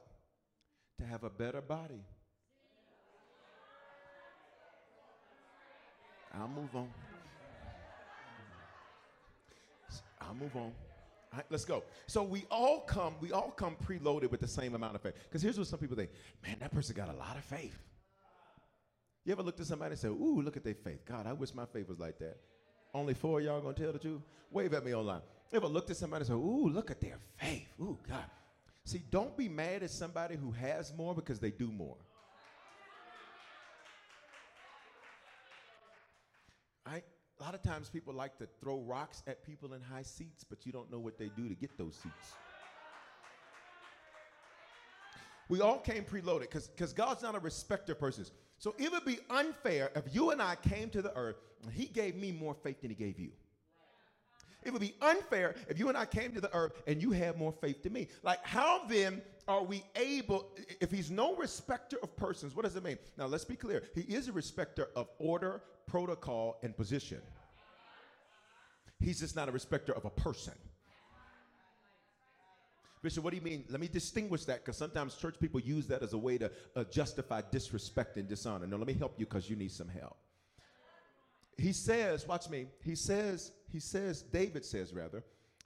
to 0.99 1.07
have 1.07 1.25
a 1.25 1.31
better 1.31 1.63
body. 1.63 2.05
I'll 6.39 6.49
move 6.49 6.77
on. 6.77 6.91
I'll 10.21 10.35
move 10.35 10.55
on. 10.55 10.73
All 11.33 11.37
right, 11.37 11.47
let's 11.49 11.65
go. 11.65 11.85
So 12.07 12.23
we 12.23 12.45
all 12.51 12.81
come, 12.81 13.15
we 13.19 13.33
all 13.33 13.51
come 13.51 13.77
preloaded 13.83 14.31
with 14.31 14.41
the 14.41 14.49
same 14.49 14.75
amount 14.75 14.95
of 14.95 15.01
faith. 15.01 15.15
Because 15.25 15.41
here's 15.41 15.57
what 15.57 15.69
some 15.69 15.79
people 15.79 15.97
think, 15.97 16.11
man, 16.47 16.57
that 16.61 16.71
person 16.71 16.95
got 16.95 17.09
a 17.09 17.17
lot 17.17 17.37
of 17.37 17.45
faith. 17.45 17.79
You 19.25 19.33
ever 19.33 19.43
looked 19.43 19.61
at 19.61 19.67
somebody 19.67 19.93
and 19.93 19.99
say, 19.99 20.09
ooh, 20.09 20.43
look 20.43 20.59
at 20.59 20.65
their 20.65 20.75
faith. 20.75 21.07
God, 21.07 21.27
I 21.27 21.33
wish 21.33 21.55
my 21.55 21.65
faith 21.65 21.89
was 21.89 21.99
like 21.99 22.19
that. 22.19 22.37
Only 22.95 23.15
four 23.15 23.41
y'all 23.41 23.61
gonna 23.61 23.75
tell 23.75 23.93
the 23.93 23.99
truth? 23.99 24.23
Wave 24.51 24.73
at 24.75 24.85
me 24.85 24.95
online. 24.95 25.21
Ever 25.53 25.67
looked 25.67 25.91
at 25.91 25.97
somebody 25.97 26.23
and 26.23 26.27
said, 26.27 26.35
Ooh, 26.35 26.69
look 26.69 26.91
at 26.91 27.01
their 27.01 27.19
faith. 27.37 27.69
Ooh, 27.81 27.99
God. 28.09 28.25
See, 28.85 29.03
don't 29.11 29.37
be 29.37 29.49
mad 29.49 29.83
at 29.83 29.91
somebody 29.91 30.37
who 30.37 30.51
has 30.53 30.93
more 30.97 31.15
because 31.15 31.39
they 31.39 31.51
do 31.51 31.71
more. 31.71 31.97
Right? 36.87 37.05
A 37.39 37.43
lot 37.43 37.55
of 37.55 37.63
times 37.63 37.91
people 37.91 38.15
like 38.15 38.39
to 38.39 38.49
throw 38.61 38.79
rocks 38.81 39.23
at 39.27 39.45
people 39.45 39.75
in 39.75 39.83
high 39.83 40.03
seats, 40.03 40.43
but 40.43 40.65
you 40.65 40.73
don't 40.73 40.91
know 40.91 40.99
what 40.99 41.19
they 41.19 41.31
do 41.37 41.49
to 41.49 41.55
get 41.55 41.77
those 41.77 41.95
seats. 41.97 42.35
We 45.49 45.61
all 45.61 45.79
came 45.79 46.05
preloaded 46.05 46.51
because 46.51 46.93
God's 46.93 47.23
not 47.23 47.35
a 47.35 47.39
respecter 47.39 47.93
of 47.93 48.01
persons. 48.01 48.33
So 48.59 48.75
it 48.79 48.91
would 48.91 49.05
be 49.05 49.19
unfair 49.31 49.91
if 49.95 50.15
you 50.15 50.31
and 50.31 50.43
I 50.43 50.57
came 50.57 50.91
to 50.91 51.03
the 51.03 51.17
earth 51.17 51.37
and 51.63 51.73
He 51.73 51.87
gave 51.87 52.17
me 52.17 52.33
more 52.33 52.55
faith 52.55 52.81
than 52.81 52.91
He 52.91 52.97
gave 52.97 53.19
you. 53.19 53.31
It 54.65 54.73
would 54.73 54.83
be 54.83 54.95
unfair 55.01 55.55
if 55.69 55.79
you 55.79 55.89
and 55.89 55.97
I 55.97 56.05
came 56.05 56.33
to 56.33 56.41
the 56.41 56.53
earth 56.55 56.73
and 56.87 57.01
you 57.01 57.13
had 57.13 57.39
more 57.39 57.53
faith 57.53 57.83
than 57.83 57.93
me. 57.93 58.09
Like, 58.23 58.45
how 58.45 58.85
then 58.89 59.23
are 59.47 59.63
we 59.63 59.83
able, 59.97 60.51
if 60.81 60.91
he's 60.91 61.11
no 61.11 61.37
respecter 61.37 61.97
of 62.03 62.15
persons, 62.17 62.55
what 62.55 62.65
does 62.65 62.77
it 62.77 62.85
mean? 62.85 62.99
Now, 63.17 63.27
let's 63.27 63.45
be 63.45 63.57
clear. 63.57 63.85
He 63.95 64.03
is 64.03 64.29
a 64.29 64.33
respecter 64.33 64.89
of 64.95 65.09
order, 65.19 65.63
protocol, 65.87 66.59
and 66.63 66.77
position. 66.77 67.23
He's 69.01 69.21
just 69.21 69.37
not 69.37 69.49
a 69.49 69.53
respecter 69.53 69.93
of 69.93 70.05
a 70.05 70.11
person. 70.11 70.55
Bishop, 73.03 73.23
what 73.23 73.31
do 73.31 73.37
you 73.37 73.43
mean? 73.43 73.65
Let 73.69 73.81
me 73.81 73.89
distinguish 73.89 74.45
that 74.47 74.65
because 74.65 74.77
sometimes 74.77 75.15
church 75.15 75.37
people 75.41 75.61
use 75.61 75.87
that 75.87 76.03
as 76.03 76.13
a 76.13 76.19
way 76.19 76.39
to 76.39 76.51
uh, 76.75 76.85
justify 76.85 77.43
disrespect 77.51 78.17
and 78.17 78.29
dishonor. 78.29 78.67
No, 78.67 78.77
let 78.77 78.87
me 78.87 78.95
help 78.95 79.19
you 79.19 79.27
because 79.27 79.49
you 79.49 79.57
need 79.57 79.73
some 79.73 79.89
help. 79.89 80.17
He 81.57 81.73
says, 81.73 82.27
watch 82.27 82.49
me, 82.49 82.69
he 82.85 82.95
says, 82.95 83.53
he 83.71 83.81
says, 83.81 84.23
David 84.23 84.65
says 84.65 84.93
rather, 84.93 85.25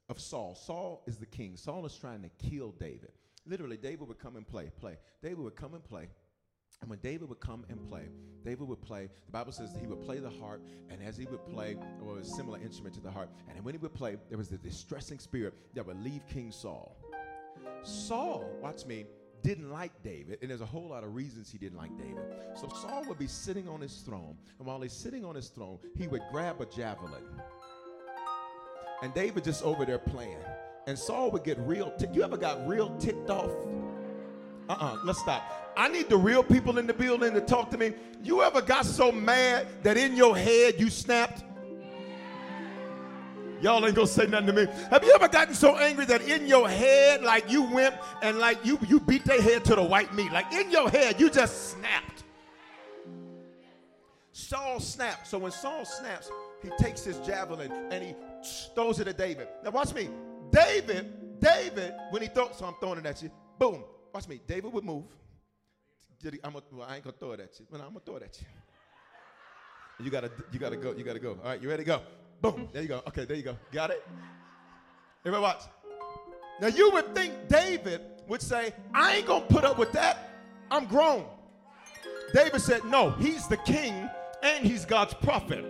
of 0.08 0.20
Saul. 0.20 0.54
Saul 0.54 1.02
is 1.06 1.16
the 1.18 1.26
king. 1.26 1.56
Saul 1.56 1.86
is 1.86 1.94
trying 1.96 2.22
to 2.22 2.30
kill 2.50 2.72
David. 2.72 3.12
Literally, 3.46 3.76
David 3.76 4.08
would 4.08 4.18
come 4.18 4.36
and 4.36 4.46
play, 4.46 4.70
play. 4.80 4.96
David 5.22 5.38
would 5.38 5.56
come 5.56 5.74
and 5.74 5.84
play. 5.84 6.08
And 6.80 6.90
when 6.90 6.98
David 6.98 7.28
would 7.28 7.40
come 7.40 7.64
and 7.68 7.80
play, 7.88 8.08
David 8.44 8.66
would 8.66 8.80
play. 8.82 9.08
The 9.26 9.32
Bible 9.32 9.52
says 9.52 9.70
he 9.80 9.86
would 9.86 10.02
play 10.02 10.18
the 10.18 10.30
harp, 10.30 10.66
and 10.90 11.00
as 11.02 11.16
he 11.16 11.26
would 11.26 11.44
play, 11.46 11.76
or 12.04 12.18
a 12.18 12.24
similar 12.24 12.58
instrument 12.58 12.94
to 12.96 13.00
the 13.00 13.10
harp, 13.10 13.30
and 13.54 13.64
when 13.64 13.74
he 13.74 13.78
would 13.78 13.94
play, 13.94 14.16
there 14.28 14.38
was 14.38 14.48
the 14.48 14.58
distressing 14.58 15.18
spirit 15.18 15.54
that 15.74 15.86
would 15.86 16.02
leave 16.02 16.26
King 16.26 16.50
Saul. 16.50 16.96
Saul, 17.82 18.44
watch 18.60 18.86
me, 18.86 19.06
didn't 19.42 19.70
like 19.70 19.90
David, 20.02 20.38
and 20.40 20.50
there's 20.50 20.60
a 20.60 20.66
whole 20.66 20.88
lot 20.88 21.02
of 21.02 21.14
reasons 21.14 21.50
he 21.50 21.58
didn't 21.58 21.76
like 21.76 21.96
David. 21.98 22.22
So 22.54 22.68
Saul 22.68 23.04
would 23.08 23.18
be 23.18 23.26
sitting 23.26 23.68
on 23.68 23.80
his 23.80 23.96
throne, 24.00 24.36
and 24.58 24.66
while 24.66 24.80
he's 24.80 24.92
sitting 24.92 25.24
on 25.24 25.34
his 25.34 25.48
throne, 25.48 25.78
he 25.96 26.06
would 26.06 26.22
grab 26.30 26.60
a 26.60 26.66
javelin. 26.66 27.24
And 29.02 29.12
David 29.14 29.42
just 29.42 29.64
over 29.64 29.84
there 29.84 29.98
playing. 29.98 30.38
And 30.86 30.96
Saul 30.96 31.30
would 31.32 31.44
get 31.44 31.58
real. 31.58 31.92
T- 31.98 32.06
you 32.12 32.22
ever 32.22 32.36
got 32.36 32.66
real 32.68 32.96
ticked 32.98 33.30
off? 33.30 33.50
Uh 34.68 34.72
uh-uh, 34.72 34.94
uh, 34.94 34.98
let's 35.04 35.18
stop. 35.18 35.42
I 35.76 35.88
need 35.88 36.08
the 36.08 36.16
real 36.16 36.42
people 36.42 36.78
in 36.78 36.86
the 36.86 36.94
building 36.94 37.34
to 37.34 37.40
talk 37.40 37.70
to 37.70 37.78
me. 37.78 37.94
You 38.22 38.42
ever 38.42 38.62
got 38.62 38.86
so 38.86 39.10
mad 39.10 39.66
that 39.82 39.96
in 39.96 40.16
your 40.16 40.36
head 40.36 40.78
you 40.78 40.88
snapped? 40.88 41.44
Y'all 43.62 43.87
ain't 43.87 43.94
gonna 43.94 44.09
say 44.09 44.27
nothing 44.27 44.48
to 44.48 44.53
me. 44.53 44.66
Have 44.90 45.05
you 45.05 45.12
ever 45.14 45.29
gotten 45.29 45.55
so 45.55 45.79
angry 45.79 46.05
that 46.07 46.22
in 46.22 46.48
your 46.48 46.68
head, 46.68 47.22
like 47.22 47.48
you 47.48 47.62
went 47.62 47.94
and 48.20 48.38
like 48.38 48.64
you 48.66 48.77
you 48.88 48.98
beat 48.98 49.25
their 49.25 49.40
head 49.40 49.64
to 49.66 49.77
the 49.77 49.83
white 49.83 50.12
meat? 50.12 50.33
Like 50.33 50.53
in 50.53 50.70
your 50.72 50.90
head, 50.90 51.20
you 51.20 51.31
just 51.31 51.70
snapped. 51.70 52.25
Saul 54.33 54.81
snapped. 54.81 55.29
So 55.29 55.38
when 55.38 55.53
Saul 55.53 55.85
snaps, 55.85 56.29
he 56.61 56.70
takes 56.77 57.05
his 57.05 57.18
javelin 57.18 57.70
and 57.92 58.03
he 58.03 58.14
throws 58.75 58.98
it 58.98 59.07
at 59.07 59.16
David. 59.16 59.46
Now 59.62 59.70
watch 59.70 59.94
me. 59.94 60.09
David, 60.51 61.40
David, 61.40 61.94
when 62.11 62.20
he 62.20 62.29
throws, 62.29 62.57
so 62.59 62.66
I'm 62.66 62.75
throwing 62.81 62.98
it 62.98 63.07
at 63.07 63.22
you. 63.22 63.31
Boom. 63.59 63.85
Watch 64.12 64.27
me. 64.27 64.40
David 64.46 64.72
would 64.72 64.85
move. 64.85 65.05
I'm 66.42 66.57
a, 66.57 66.62
well, 66.72 66.87
I 66.88 66.96
ain't 66.96 67.05
gonna 67.05 67.16
throw 67.16 67.33
it 67.33 67.40
at 67.40 67.61
you. 67.61 67.66
Well, 67.70 67.81
I'm 67.81 67.88
gonna 67.88 68.01
throw 68.05 68.16
it 68.16 68.25
at 68.25 68.40
you. 68.40 68.46
You 70.05 70.11
gotta, 70.11 70.33
you 70.51 70.59
gotta 70.59 70.77
go. 70.77 70.92
You 70.92 71.05
gotta 71.05 71.20
go. 71.20 71.38
All 71.42 71.51
right, 71.51 71.62
you 71.62 71.68
ready 71.68 71.85
to 71.85 71.87
go? 71.87 72.03
Boom. 72.42 72.68
There 72.72 72.83
you 72.83 72.88
go. 72.88 73.02
Okay, 73.07 73.24
there 73.24 73.37
you 73.37 73.44
go. 73.44 73.57
Got 73.70 73.90
it? 73.90 74.05
Everybody 75.24 75.42
watch. 75.42 75.62
Now 76.61 76.66
you 76.66 76.90
would 76.90 77.14
think 77.14 77.33
David 77.48 78.00
would 78.28 78.42
say, 78.42 78.74
I 78.92 79.16
ain't 79.16 79.26
gonna 79.26 79.44
put 79.46 79.64
up 79.64 79.78
with 79.78 79.92
that. 79.92 80.31
I'm 80.70 80.87
grown. 80.87 81.24
David 82.35 82.61
said, 82.61 82.85
No, 82.85 83.11
he's 83.12 83.46
the 83.46 83.57
king 83.59 84.09
and 84.42 84.66
he's 84.66 84.85
God's 84.85 85.14
prophet. 85.14 85.64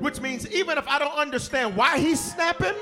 Which 0.00 0.20
means 0.20 0.50
even 0.50 0.78
if 0.78 0.88
I 0.88 0.98
don't 0.98 1.16
understand 1.16 1.76
why 1.76 1.98
he's 1.98 2.18
snapping, 2.18 2.74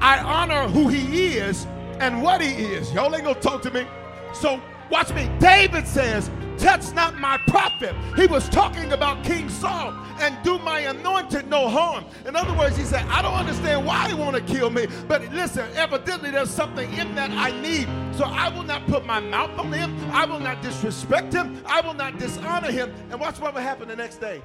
I 0.00 0.18
honor 0.18 0.68
who 0.68 0.88
he 0.88 1.36
is 1.36 1.66
and 2.00 2.20
what 2.20 2.40
he 2.40 2.50
is. 2.50 2.92
Y'all 2.92 3.14
ain't 3.14 3.24
gonna 3.24 3.40
talk 3.40 3.62
to 3.62 3.70
me. 3.70 3.86
So 4.32 4.60
watch 4.90 5.12
me. 5.12 5.30
David 5.38 5.86
says, 5.86 6.30
touch 6.58 6.92
not 6.92 7.18
my 7.18 7.38
prophet. 7.46 7.94
He 8.16 8.26
was 8.26 8.48
talking 8.48 8.92
about 8.92 9.24
King 9.24 9.48
Saul 9.48 9.94
and 10.20 10.36
do 10.42 10.58
my 10.58 10.80
anointed 10.80 11.48
no 11.48 11.68
harm. 11.68 12.04
In 12.26 12.34
other 12.36 12.52
words, 12.58 12.76
he 12.76 12.84
said, 12.84 13.06
I 13.06 13.22
don't 13.22 13.34
understand 13.34 13.86
why 13.86 14.08
he 14.08 14.14
want 14.14 14.36
to 14.36 14.42
kill 14.42 14.70
me, 14.70 14.86
but 15.06 15.22
listen, 15.32 15.68
evidently 15.74 16.30
there's 16.30 16.50
something 16.50 16.92
in 16.94 17.14
that 17.14 17.30
I 17.30 17.50
need. 17.60 17.88
So 18.14 18.24
I 18.24 18.48
will 18.48 18.64
not 18.64 18.86
put 18.86 19.06
my 19.06 19.20
mouth 19.20 19.56
on 19.58 19.72
him. 19.72 19.96
I 20.10 20.24
will 20.26 20.40
not 20.40 20.60
disrespect 20.60 21.32
him. 21.32 21.62
I 21.66 21.80
will 21.80 21.94
not 21.94 22.18
dishonor 22.18 22.70
him. 22.70 22.92
And 23.10 23.20
watch 23.20 23.38
what 23.38 23.54
will 23.54 23.60
happen 23.60 23.88
the 23.88 23.96
next 23.96 24.20
day. 24.20 24.42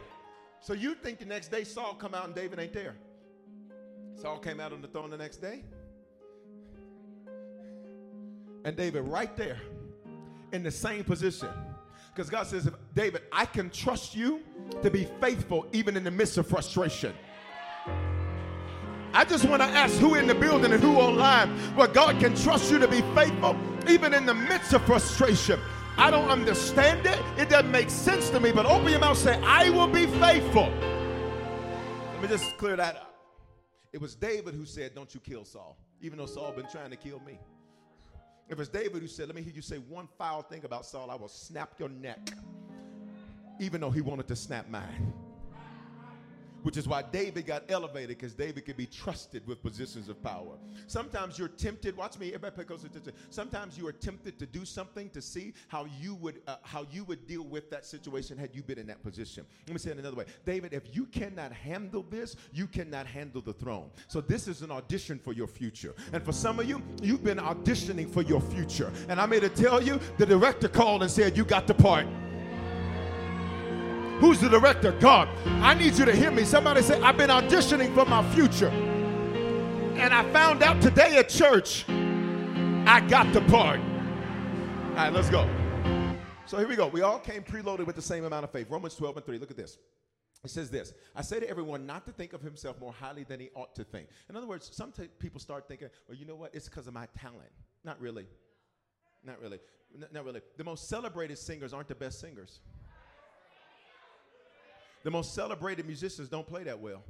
So 0.60 0.74
you 0.74 0.96
think 0.96 1.20
the 1.20 1.26
next 1.26 1.50
day 1.50 1.64
Saul 1.64 1.96
come 1.96 2.14
out 2.14 2.26
and 2.26 2.36
David 2.36 2.60
ain't 2.60 2.74
there. 2.74 2.96
Saul 4.16 4.38
came 4.38 4.60
out 4.60 4.72
on 4.72 4.82
the 4.82 4.88
throne 4.88 5.10
the 5.10 5.18
next 5.18 5.38
day. 5.38 5.64
And 8.64 8.78
David 8.78 9.04
right 9.04 9.36
there 9.36 9.60
in 10.54 10.64
the 10.64 10.72
same 10.72 11.04
position. 11.04 11.50
Because 12.14 12.30
God 12.30 12.48
says, 12.48 12.70
David, 12.94 13.24
I 13.32 13.46
can 13.46 13.70
trust 13.72 14.16
you 14.16 14.42
to 14.84 14.90
be 14.90 15.08
faithful 15.20 15.68
even 15.74 15.98
in 15.98 16.04
the 16.04 16.12
midst 16.12 16.38
of 16.38 16.48
frustration. 16.48 17.14
I 19.16 19.26
just 19.26 19.46
want 19.46 19.62
to 19.62 19.68
ask 19.68 19.96
who 19.98 20.16
in 20.16 20.28
the 20.28 20.36
building 20.36 20.72
and 20.72 20.82
who 20.82 20.96
online 20.96 21.50
where 21.76 21.88
God 21.88 22.20
can 22.20 22.36
trust 22.36 22.72
you 22.72 22.80
to 22.80 22.88
be 22.88 23.02
faithful 23.16 23.56
even 23.88 24.14
in 24.14 24.26
the 24.26 24.34
midst 24.34 24.74
of 24.74 24.84
frustration. 24.86 25.60
I 25.98 26.10
don't 26.10 26.30
understand 26.30 27.06
it. 27.06 27.20
It 27.38 27.50
doesn't 27.50 27.70
make 27.70 27.90
sense 27.90 28.30
to 28.32 28.40
me, 28.40 28.52
but 28.52 28.66
open 28.66 28.90
your 28.90 29.00
mouth 29.00 29.26
and 29.28 29.36
say, 29.36 29.42
I 29.44 29.70
will 29.70 29.88
be 29.88 30.08
faithful. 30.08 30.72
Let 32.14 32.22
me 32.22 32.28
just 32.28 32.58
clear 32.58 32.76
that 32.76 32.96
up. 32.96 33.16
It 33.92 34.02
was 34.02 34.16
David 34.16 34.56
who 34.56 34.66
said, 34.66 34.96
Don't 34.96 35.14
you 35.14 35.20
kill 35.20 35.46
Saul, 35.46 35.78
even 36.02 36.18
though 36.18 36.26
Saul 36.26 36.52
been 36.52 36.68
trying 36.72 36.90
to 36.90 36.96
kill 36.96 37.20
me. 37.20 37.38
If 38.54 38.60
it's 38.60 38.70
David 38.70 39.02
who 39.02 39.08
said, 39.08 39.26
Let 39.28 39.36
me 39.36 39.42
hear 39.42 39.52
you 39.52 39.64
say 39.64 39.78
one 39.78 40.08
foul 40.20 40.44
thing 40.44 40.64
about 40.64 40.86
Saul, 40.86 41.10
I 41.10 41.16
will 41.16 41.28
snap 41.28 41.74
your 41.80 41.90
neck, 41.90 42.20
even 43.60 43.82
though 43.82 43.90
he 43.90 44.00
wanted 44.00 44.28
to 44.28 44.36
snap 44.36 44.70
mine 44.70 45.12
which 46.64 46.78
is 46.78 46.88
why 46.88 47.02
David 47.02 47.46
got 47.46 47.64
elevated 47.70 48.18
because 48.18 48.34
David 48.34 48.66
could 48.66 48.78
be 48.78 48.86
trusted 48.86 49.46
with 49.46 49.62
positions 49.62 50.10
of 50.10 50.22
power. 50.24 50.58
Sometimes 50.88 51.38
you're 51.38 51.50
tempted. 51.50 51.96
Watch 51.96 52.18
me. 52.18 52.28
Everybody 52.30 52.56
pay 52.56 52.64
close 52.64 52.84
attention. 52.84 53.14
Sometimes 53.30 53.78
you 53.78 53.88
are 53.88 53.92
tempted 53.92 54.40
to 54.40 54.46
do 54.46 54.66
something 54.66 55.10
to 55.12 55.22
see 55.22 55.54
how 55.68 55.86
you 56.00 56.16
would 56.16 56.42
uh, 56.48 56.56
how 56.64 56.86
you 56.92 57.04
would 57.04 57.28
deal 57.28 57.44
with 57.44 57.70
that 57.70 57.86
situation 57.86 58.38
had 58.38 58.56
you 58.56 58.64
been 58.64 58.80
in 58.80 58.88
that 58.88 59.04
position. 59.04 59.46
Let 59.68 59.74
me 59.74 59.80
say 59.80 59.92
it 59.92 59.98
another 59.98 60.16
way. 60.16 60.26
David, 60.46 60.74
if 60.74 60.96
you 60.96 61.06
cannot 61.06 61.52
handle 61.52 62.06
this, 62.10 62.36
you 62.54 62.68
cannot 62.68 63.06
handle 63.06 63.42
the 63.42 63.54
throne. 63.54 63.90
So 64.08 64.22
this 64.22 64.48
is 64.48 64.62
an 64.62 64.72
audition 64.72 65.20
for 65.20 65.34
your 65.34 65.48
future. 65.48 65.94
And 66.14 66.24
for 66.24 66.32
some 66.32 66.60
of 66.60 66.68
you, 66.68 66.82
you've 67.02 67.24
been 67.24 67.38
auditioning 67.38 68.10
for 68.10 68.22
your 68.22 68.42
future. 68.42 68.92
And 69.10 69.20
I'm 69.20 69.32
here 69.32 69.42
to 69.42 69.50
tell 69.50 69.82
you, 69.82 70.00
the 70.18 70.26
director 70.26 70.68
called 70.68 71.04
and 71.04 71.12
said, 71.12 71.38
"You 71.38 71.46
got 71.46 71.68
the 71.68 71.74
part." 71.74 72.08
Who's 74.24 74.40
the 74.40 74.48
director? 74.48 74.94
God. 75.02 75.28
I 75.46 75.74
need 75.74 75.96
you 75.96 76.06
to 76.06 76.16
hear 76.16 76.32
me. 76.32 76.46
Somebody 76.46 76.82
say, 76.82 76.98
I've 77.02 77.18
been 77.18 77.30
auditioning 77.30 77.94
for 77.94 78.06
my 78.06 78.24
future. 78.34 78.70
And 78.70 80.14
I 80.14 80.24
found 80.32 80.64
out 80.64 80.82
today 80.82 81.18
at 81.18 81.28
church, 81.28 81.84
I 81.90 83.06
got 83.10 83.34
the 83.34 83.42
part. 83.42 83.82
All 83.82 84.96
right, 84.96 85.12
let's 85.12 85.30
go. 85.30 85.46
So 86.46 86.58
here 86.58 86.70
we 86.70 86.78
go. 86.78 86.88
We 86.88 87.02
all 87.02 87.20
came 87.20 87.44
preloaded 87.44 87.86
with 87.86 87.98
the 87.98 88.02
same 88.02 88.24
amount 88.24 88.46
of 88.46 88.52
faith. 88.52 88.68
Romans 88.70 88.96
12 88.96 89.18
and 89.18 89.26
3. 89.26 89.40
Look 89.40 89.52
at 89.52 89.58
this. 89.58 89.78
It 90.42 90.52
says 90.52 90.70
this 90.70 90.94
I 91.14 91.22
say 91.22 91.42
to 91.42 91.50
everyone 91.50 91.86
not 91.86 92.06
to 92.06 92.14
think 92.14 92.32
of 92.32 92.40
himself 92.40 92.80
more 92.80 92.94
highly 92.94 93.26
than 93.26 93.42
he 93.42 93.50
ought 93.56 93.76
to 93.76 93.84
think. 93.84 94.08
In 94.30 94.38
other 94.38 94.48
words, 94.48 94.72
some 94.74 94.94
t- 94.94 95.10
people 95.20 95.42
start 95.42 95.68
thinking, 95.68 95.90
well, 96.08 96.18
you 96.18 96.26
know 96.26 96.36
what? 96.36 96.56
It's 96.56 96.70
because 96.70 96.88
of 96.88 96.94
my 96.94 97.08
talent. 97.20 97.52
Not 97.84 98.00
really. 98.00 98.28
Not 99.22 99.42
really. 99.42 99.60
N- 99.94 100.08
not 100.14 100.24
really. 100.24 100.40
The 100.56 100.64
most 100.64 100.88
celebrated 100.88 101.38
singers 101.38 101.74
aren't 101.74 101.90
the 101.90 101.96
best 101.96 102.22
singers. 102.22 102.62
The 105.04 105.12
most 105.12 105.36
celebrated 105.36 105.86
musicians 105.86 106.30
don't 106.30 106.48
play 106.48 106.64
that 106.64 106.80
well. 106.80 107.04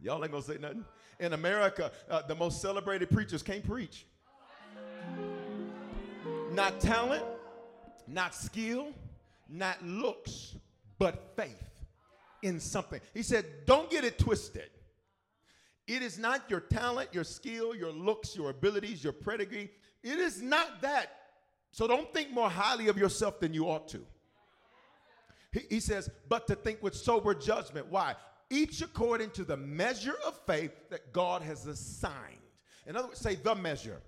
Y'all 0.00 0.22
ain't 0.22 0.32
gonna 0.32 0.42
say 0.42 0.58
nothing. 0.58 0.84
In 1.20 1.32
America, 1.32 1.90
uh, 2.10 2.22
the 2.22 2.34
most 2.34 2.60
celebrated 2.60 3.10
preachers 3.10 3.42
can't 3.42 3.66
preach. 3.66 4.06
Not 6.52 6.80
talent, 6.80 7.24
not 8.06 8.34
skill, 8.34 8.88
not 9.48 9.82
looks, 9.84 10.54
but 10.98 11.32
faith 11.36 11.84
in 12.42 12.60
something. 12.60 13.00
He 13.14 13.22
said, 13.22 13.44
Don't 13.66 13.90
get 13.90 14.04
it 14.04 14.18
twisted. 14.18 14.70
It 15.86 16.02
is 16.02 16.18
not 16.18 16.50
your 16.50 16.60
talent, 16.60 17.10
your 17.12 17.24
skill, 17.24 17.74
your 17.74 17.92
looks, 17.92 18.34
your 18.34 18.50
abilities, 18.50 19.04
your 19.04 19.12
pedigree. 19.12 19.70
It 20.02 20.18
is 20.18 20.42
not 20.42 20.80
that. 20.82 21.12
So 21.70 21.86
don't 21.86 22.12
think 22.12 22.32
more 22.32 22.50
highly 22.50 22.88
of 22.88 22.98
yourself 22.98 23.38
than 23.38 23.54
you 23.54 23.66
ought 23.66 23.88
to. 23.88 24.04
He, 25.56 25.76
he 25.76 25.80
says, 25.80 26.10
but 26.28 26.46
to 26.48 26.54
think 26.54 26.82
with 26.82 26.94
sober 26.94 27.34
judgment. 27.34 27.86
Why? 27.88 28.14
Each 28.50 28.82
according 28.82 29.30
to 29.30 29.44
the 29.44 29.56
measure 29.56 30.16
of 30.26 30.38
faith 30.46 30.72
that 30.90 31.12
God 31.12 31.42
has 31.42 31.66
assigned. 31.66 32.12
In 32.86 32.96
other 32.96 33.08
words, 33.08 33.20
say 33.20 33.36
the 33.36 33.54
measure. 33.54 34.00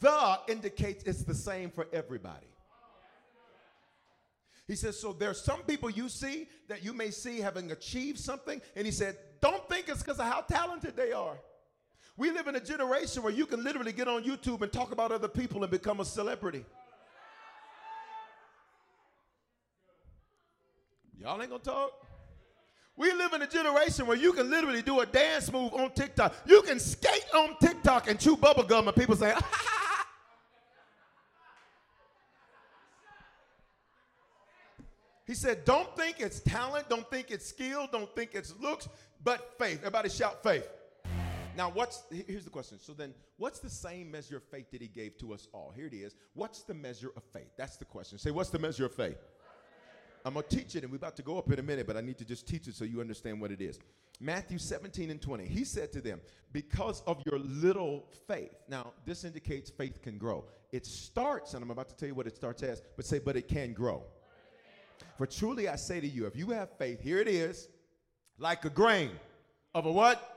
The 0.00 0.38
indicates 0.48 1.04
it's 1.04 1.22
the 1.22 1.34
same 1.34 1.70
for 1.70 1.86
everybody. 1.92 2.46
He 4.68 4.76
says, 4.76 4.98
so 4.98 5.12
there's 5.12 5.40
some 5.40 5.62
people 5.62 5.90
you 5.90 6.08
see 6.08 6.48
that 6.68 6.84
you 6.84 6.92
may 6.92 7.10
see 7.10 7.38
having 7.38 7.70
achieved 7.72 8.18
something, 8.18 8.60
and 8.76 8.86
he 8.86 8.92
said, 8.92 9.16
don't 9.40 9.66
think 9.68 9.88
it's 9.88 10.02
because 10.02 10.18
of 10.18 10.26
how 10.26 10.40
talented 10.40 10.96
they 10.96 11.12
are. 11.12 11.36
We 12.16 12.30
live 12.30 12.46
in 12.48 12.56
a 12.56 12.60
generation 12.60 13.22
where 13.22 13.32
you 13.32 13.44
can 13.44 13.62
literally 13.64 13.92
get 13.92 14.08
on 14.08 14.24
YouTube 14.24 14.62
and 14.62 14.72
talk 14.72 14.92
about 14.92 15.10
other 15.10 15.28
people 15.28 15.62
and 15.62 15.70
become 15.70 16.00
a 16.00 16.04
celebrity. 16.04 16.64
Y'all 21.24 21.40
ain't 21.40 21.50
gonna 21.50 21.62
talk? 21.62 21.90
We 22.96 23.10
live 23.14 23.32
in 23.32 23.40
a 23.40 23.46
generation 23.46 24.06
where 24.06 24.18
you 24.18 24.34
can 24.34 24.50
literally 24.50 24.82
do 24.82 25.00
a 25.00 25.06
dance 25.06 25.50
move 25.50 25.72
on 25.72 25.90
TikTok. 25.92 26.34
You 26.46 26.60
can 26.60 26.78
skate 26.78 27.24
on 27.34 27.56
TikTok 27.62 28.10
and 28.10 28.20
chew 28.20 28.36
bubble 28.36 28.62
gum, 28.62 28.86
and 28.88 28.96
people 28.96 29.16
say, 29.16 29.34
He 35.26 35.32
said, 35.32 35.64
Don't 35.64 35.96
think 35.96 36.20
it's 36.20 36.40
talent, 36.40 36.90
don't 36.90 37.08
think 37.10 37.30
it's 37.30 37.46
skill, 37.46 37.88
don't 37.90 38.14
think 38.14 38.32
it's 38.34 38.52
looks, 38.60 38.86
but 39.24 39.54
faith. 39.58 39.78
Everybody 39.78 40.10
shout 40.10 40.42
faith. 40.42 40.68
Now, 41.56 41.70
what's 41.70 42.02
here's 42.10 42.44
the 42.44 42.50
question. 42.50 42.78
So 42.78 42.92
then, 42.92 43.14
what's 43.38 43.60
the 43.60 43.70
same 43.70 44.10
measure 44.10 44.36
of 44.36 44.42
faith 44.42 44.70
that 44.72 44.82
he 44.82 44.88
gave 44.88 45.16
to 45.18 45.32
us 45.32 45.48
all? 45.54 45.72
Here 45.74 45.86
it 45.86 45.94
is. 45.94 46.14
What's 46.34 46.64
the 46.64 46.74
measure 46.74 47.12
of 47.16 47.22
faith? 47.32 47.48
That's 47.56 47.78
the 47.78 47.86
question. 47.86 48.18
Say, 48.18 48.30
what's 48.30 48.50
the 48.50 48.58
measure 48.58 48.84
of 48.84 48.92
faith? 48.94 49.16
I'm 50.24 50.34
going 50.34 50.46
to 50.48 50.56
teach 50.56 50.74
it, 50.74 50.84
and 50.84 50.90
we're 50.90 50.96
about 50.96 51.16
to 51.16 51.22
go 51.22 51.36
up 51.36 51.52
in 51.52 51.58
a 51.58 51.62
minute, 51.62 51.86
but 51.86 51.98
I 51.98 52.00
need 52.00 52.16
to 52.18 52.24
just 52.24 52.48
teach 52.48 52.66
it 52.66 52.74
so 52.74 52.84
you 52.84 53.00
understand 53.00 53.40
what 53.40 53.50
it 53.50 53.60
is. 53.60 53.78
Matthew 54.20 54.58
17 54.58 55.10
and 55.10 55.20
20. 55.20 55.44
He 55.44 55.64
said 55.64 55.92
to 55.92 56.00
them, 56.00 56.20
Because 56.50 57.02
of 57.06 57.22
your 57.26 57.38
little 57.38 58.06
faith. 58.26 58.54
Now, 58.68 58.92
this 59.04 59.24
indicates 59.24 59.68
faith 59.68 60.00
can 60.00 60.16
grow. 60.16 60.44
It 60.72 60.86
starts, 60.86 61.52
and 61.52 61.62
I'm 61.62 61.70
about 61.70 61.90
to 61.90 61.96
tell 61.96 62.08
you 62.08 62.14
what 62.14 62.26
it 62.26 62.36
starts 62.36 62.62
as, 62.62 62.80
but 62.96 63.04
say, 63.04 63.18
but 63.18 63.36
it 63.36 63.48
can 63.48 63.74
grow. 63.74 64.02
For 65.18 65.26
truly 65.26 65.68
I 65.68 65.76
say 65.76 66.00
to 66.00 66.08
you, 66.08 66.26
if 66.26 66.36
you 66.36 66.50
have 66.50 66.70
faith, 66.78 67.02
here 67.02 67.18
it 67.18 67.28
is, 67.28 67.68
like 68.38 68.64
a 68.64 68.70
grain 68.70 69.10
of 69.74 69.84
a 69.84 69.92
what? 69.92 70.30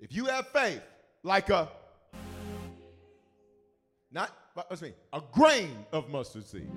If 0.00 0.12
you 0.12 0.26
have 0.26 0.48
faith, 0.48 0.82
like 1.22 1.50
a, 1.50 1.68
not 4.10 4.30
what's 4.68 4.80
mean? 4.80 4.94
A 5.12 5.22
grain 5.32 5.84
of 5.92 6.08
mustard 6.08 6.46
seed. 6.46 6.68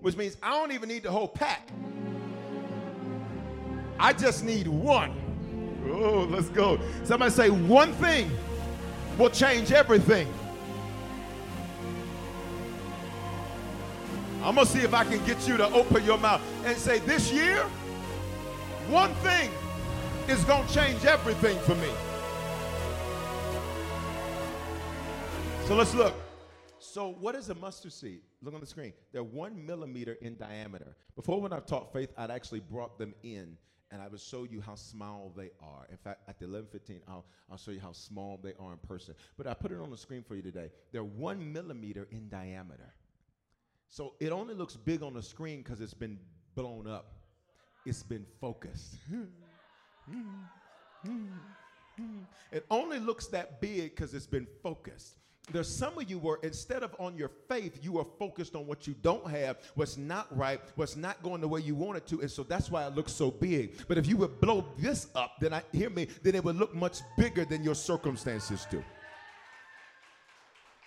Which 0.00 0.16
means 0.16 0.36
I 0.42 0.50
don't 0.50 0.72
even 0.72 0.88
need 0.88 1.04
the 1.04 1.10
whole 1.10 1.28
pack. 1.28 1.68
I 3.98 4.12
just 4.12 4.44
need 4.44 4.66
one. 4.66 5.12
Oh, 5.88 6.26
let's 6.28 6.48
go. 6.48 6.78
Somebody 7.04 7.30
say 7.30 7.50
one 7.50 7.92
thing 7.94 8.30
will 9.16 9.30
change 9.30 9.72
everything. 9.72 10.28
I'm 14.42 14.54
going 14.54 14.66
to 14.66 14.72
see 14.72 14.80
if 14.80 14.94
I 14.94 15.04
can 15.04 15.24
get 15.24 15.46
you 15.48 15.56
to 15.56 15.66
open 15.72 16.04
your 16.04 16.18
mouth 16.18 16.40
and 16.64 16.76
say, 16.76 16.98
This 17.00 17.32
year, 17.32 17.62
one 18.88 19.12
thing 19.16 19.50
is 20.28 20.42
going 20.44 20.66
to 20.66 20.74
change 20.74 21.04
everything 21.04 21.58
for 21.60 21.74
me. 21.76 21.88
So 25.66 25.74
let's 25.74 25.94
look. 25.94 26.25
So, 26.96 27.08
what 27.20 27.34
is 27.34 27.50
a 27.50 27.54
mustard 27.54 27.92
seed? 27.92 28.22
Look 28.40 28.54
on 28.54 28.60
the 28.60 28.66
screen. 28.66 28.94
They're 29.12 29.22
one 29.22 29.66
millimeter 29.66 30.16
in 30.22 30.38
diameter. 30.38 30.96
Before, 31.14 31.38
when 31.42 31.52
I 31.52 31.58
taught 31.58 31.92
faith, 31.92 32.10
I'd 32.16 32.30
actually 32.30 32.60
brought 32.60 32.98
them 32.98 33.12
in 33.22 33.58
and 33.90 34.00
I 34.00 34.08
would 34.08 34.18
show 34.18 34.44
you 34.44 34.62
how 34.62 34.76
small 34.76 35.30
they 35.36 35.50
are. 35.60 35.86
In 35.90 35.98
fact, 35.98 36.22
at 36.26 36.38
the 36.38 36.46
11:15, 36.46 37.00
I'll, 37.06 37.26
I'll 37.50 37.58
show 37.58 37.70
you 37.70 37.80
how 37.80 37.92
small 37.92 38.40
they 38.42 38.54
are 38.58 38.72
in 38.72 38.78
person. 38.78 39.14
But 39.36 39.46
I 39.46 39.52
put 39.52 39.72
it 39.72 39.78
on 39.78 39.90
the 39.90 39.96
screen 39.98 40.22
for 40.26 40.36
you 40.36 40.40
today. 40.40 40.70
They're 40.90 41.04
one 41.04 41.52
millimeter 41.52 42.08
in 42.10 42.30
diameter. 42.30 42.94
So 43.90 44.14
it 44.18 44.32
only 44.32 44.54
looks 44.54 44.76
big 44.76 45.02
on 45.02 45.12
the 45.12 45.22
screen 45.22 45.58
because 45.58 45.82
it's 45.82 45.92
been 45.92 46.18
blown 46.54 46.86
up. 46.86 47.12
it's 47.84 48.02
been 48.02 48.24
focused. 48.40 48.96
it 52.50 52.64
only 52.70 53.00
looks 53.00 53.26
that 53.26 53.60
big 53.60 53.94
because 53.94 54.14
it's 54.14 54.26
been 54.26 54.46
focused. 54.62 55.18
There's 55.52 55.72
some 55.72 55.96
of 55.96 56.10
you 56.10 56.18
where 56.18 56.38
instead 56.42 56.82
of 56.82 56.94
on 56.98 57.16
your 57.16 57.30
faith, 57.48 57.78
you 57.80 57.98
are 57.98 58.06
focused 58.18 58.56
on 58.56 58.66
what 58.66 58.86
you 58.86 58.96
don't 59.02 59.30
have, 59.30 59.58
what's 59.76 59.96
not 59.96 60.26
right, 60.36 60.60
what's 60.74 60.96
not 60.96 61.22
going 61.22 61.40
the 61.40 61.46
way 61.46 61.60
you 61.60 61.76
want 61.76 61.98
it 61.98 62.06
to, 62.08 62.20
and 62.20 62.30
so 62.30 62.42
that's 62.42 62.68
why 62.68 62.84
it 62.84 62.94
looks 62.96 63.12
so 63.12 63.30
big. 63.30 63.86
But 63.86 63.96
if 63.96 64.08
you 64.08 64.16
would 64.16 64.40
blow 64.40 64.66
this 64.76 65.06
up, 65.14 65.32
then 65.40 65.54
I 65.54 65.62
hear 65.72 65.88
me, 65.88 66.08
then 66.22 66.34
it 66.34 66.42
would 66.42 66.56
look 66.56 66.74
much 66.74 66.98
bigger 67.16 67.44
than 67.44 67.62
your 67.62 67.76
circumstances 67.76 68.66
do. 68.68 68.82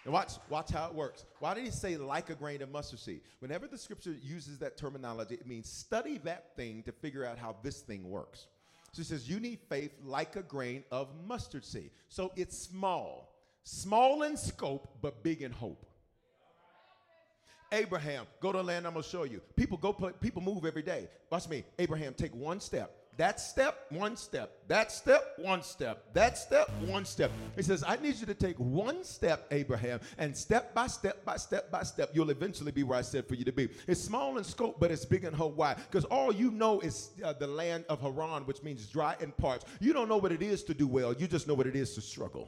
And 0.04 0.14
watch, 0.14 0.34
watch 0.50 0.72
how 0.72 0.88
it 0.88 0.94
works. 0.94 1.26
Why 1.40 1.54
did 1.54 1.64
he 1.64 1.72
say 1.72 1.96
like 1.96 2.30
a 2.30 2.36
grain 2.36 2.62
of 2.62 2.72
mustard 2.72 3.00
seed? 3.00 3.22
Whenever 3.40 3.68
the 3.68 3.78
scripture 3.78 4.16
uses 4.22 4.58
that 4.60 4.76
terminology, 4.76 5.36
it 5.36 5.48
means 5.48 5.70
study 5.70 6.18
that 6.20 6.56
thing 6.56 6.84
to 6.84 6.92
figure 6.92 7.26
out 7.26 7.38
how 7.38 7.56
this 7.64 7.82
thing 7.82 8.10
works. 8.10 8.48
So 8.92 8.98
he 8.98 9.04
says, 9.04 9.30
you 9.30 9.40
need 9.40 9.60
faith 9.70 9.92
like 10.04 10.36
a 10.36 10.42
grain 10.42 10.84
of 10.92 11.10
mustard 11.28 11.64
seed. 11.64 11.92
So 12.08 12.32
it's 12.36 12.58
small, 12.58 13.29
small 13.64 14.24
in 14.24 14.38
scope, 14.38 14.98
but 15.02 15.24
big 15.24 15.42
in 15.42 15.52
hope. 15.52 15.86
Abraham, 17.72 18.26
go 18.40 18.52
to 18.52 18.62
land 18.62 18.88
I'm 18.88 18.94
gonna 18.94 19.04
show 19.04 19.24
you. 19.24 19.42
People 19.56 19.78
go, 19.78 19.94
people 19.94 20.42
move 20.42 20.66
every 20.66 20.82
day. 20.82 21.08
Watch 21.30 21.48
me. 21.48 21.64
Abraham, 21.78 22.14
take 22.14 22.34
one 22.36 22.60
step. 22.60 22.96
That 23.20 23.42
step, 23.42 23.86
one 23.90 24.16
step. 24.16 24.50
That 24.70 24.94
step, 24.94 25.34
one 25.40 25.62
step. 25.62 26.14
That 26.14 26.38
step, 26.38 26.72
one 26.86 27.04
step. 27.04 27.32
He 27.58 27.62
says, 27.64 27.84
I 27.86 27.98
need 27.98 28.16
you 28.16 28.26
to 28.26 28.34
take 28.34 28.56
one 28.58 29.04
step, 29.04 29.46
Abraham, 29.52 30.00
and 30.18 30.36
step 30.36 30.74
by 30.74 30.88
step 30.88 31.26
by 31.26 31.36
step 31.36 31.70
by 31.70 31.84
step, 31.84 32.12
you'll 32.14 32.30
eventually 32.30 32.72
be 32.72 32.84
where 32.84 32.98
I 32.98 33.02
said 33.02 33.28
for 33.28 33.36
you 33.36 33.44
to 33.44 33.52
be. 33.52 33.68
It's 33.88 34.00
small 34.00 34.38
in 34.38 34.46
scope, 34.46 34.80
but 34.80 34.90
it's 34.90 35.04
big 35.04 35.26
in 35.26 35.34
hope. 35.34 35.58
Why? 35.58 35.74
Because 35.74 36.06
all 36.06 36.34
you 36.34 36.50
know 36.50 36.80
is 36.80 37.10
uh, 37.22 37.34
the 37.34 37.48
land 37.48 37.84
of 37.90 38.00
Haran, 38.00 38.44
which 38.44 38.64
means 38.64 38.88
dry 38.88 39.18
in 39.20 39.34
parts. 39.34 39.66
You 39.82 39.92
don't 39.92 40.08
know 40.08 40.18
what 40.18 40.32
it 40.32 40.42
is 40.42 40.64
to 40.64 40.74
do 40.74 40.88
well, 40.88 41.12
you 41.12 41.28
just 41.28 41.46
know 41.46 41.56
what 41.56 41.68
it 41.68 41.76
is 41.76 41.94
to 41.96 42.02
struggle. 42.02 42.48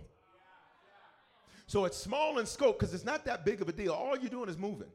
So 1.71 1.85
it's 1.85 1.95
small 1.95 2.37
in 2.39 2.45
scope 2.45 2.77
because 2.77 2.93
it's 2.93 3.05
not 3.05 3.23
that 3.23 3.45
big 3.45 3.61
of 3.61 3.69
a 3.69 3.71
deal. 3.71 3.93
All 3.93 4.17
you're 4.17 4.29
doing 4.29 4.49
is 4.49 4.57
moving. 4.57 4.89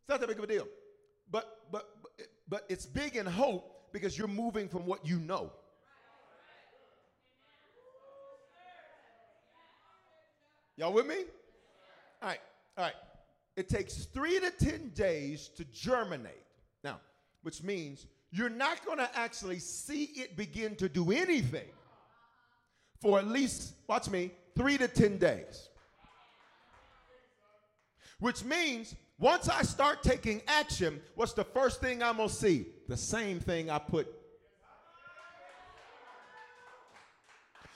It's 0.00 0.08
not 0.08 0.18
that 0.18 0.26
big 0.26 0.38
of 0.38 0.44
a 0.44 0.46
deal. 0.46 0.66
But 1.30 1.58
but 1.70 1.90
but 2.48 2.64
it's 2.70 2.86
big 2.86 3.16
in 3.16 3.26
hope 3.26 3.92
because 3.92 4.16
you're 4.16 4.28
moving 4.28 4.66
from 4.66 4.86
what 4.86 5.04
you 5.04 5.18
know. 5.18 5.52
Y'all 10.78 10.94
with 10.94 11.06
me? 11.06 11.16
All 12.22 12.28
right, 12.30 12.40
all 12.78 12.84
right. 12.84 12.94
It 13.56 13.68
takes 13.68 14.06
three 14.06 14.40
to 14.40 14.50
10 14.50 14.92
days 14.94 15.48
to 15.48 15.66
germinate. 15.66 16.46
Now, 16.82 16.98
which 17.42 17.62
means 17.62 18.06
you're 18.30 18.48
not 18.48 18.86
going 18.86 18.96
to 18.96 19.10
actually 19.14 19.58
see 19.58 20.04
it 20.14 20.38
begin 20.38 20.76
to 20.76 20.88
do 20.88 21.12
anything 21.12 21.68
for 23.02 23.18
at 23.18 23.26
least, 23.26 23.74
watch 23.86 24.08
me, 24.08 24.30
three 24.56 24.78
to 24.78 24.88
10 24.88 25.18
days. 25.18 25.68
Which 28.18 28.44
means 28.44 28.94
once 29.18 29.48
I 29.48 29.62
start 29.62 30.02
taking 30.02 30.42
action, 30.46 31.00
what's 31.14 31.32
the 31.32 31.44
first 31.44 31.80
thing 31.80 32.02
I'm 32.02 32.16
gonna 32.16 32.28
see? 32.28 32.66
The 32.88 32.96
same 32.96 33.40
thing 33.40 33.70
I 33.70 33.78
put. 33.78 34.08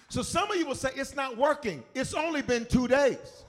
So 0.09 0.23
some 0.23 0.51
of 0.51 0.57
you 0.57 0.67
will 0.67 0.75
say, 0.75 0.91
it's 0.95 1.17
not 1.17 1.37
working. 1.37 1.83
It's 1.95 2.15
only 2.15 2.41
been 2.41 2.67
two 2.67 2.87
days. 2.87 3.45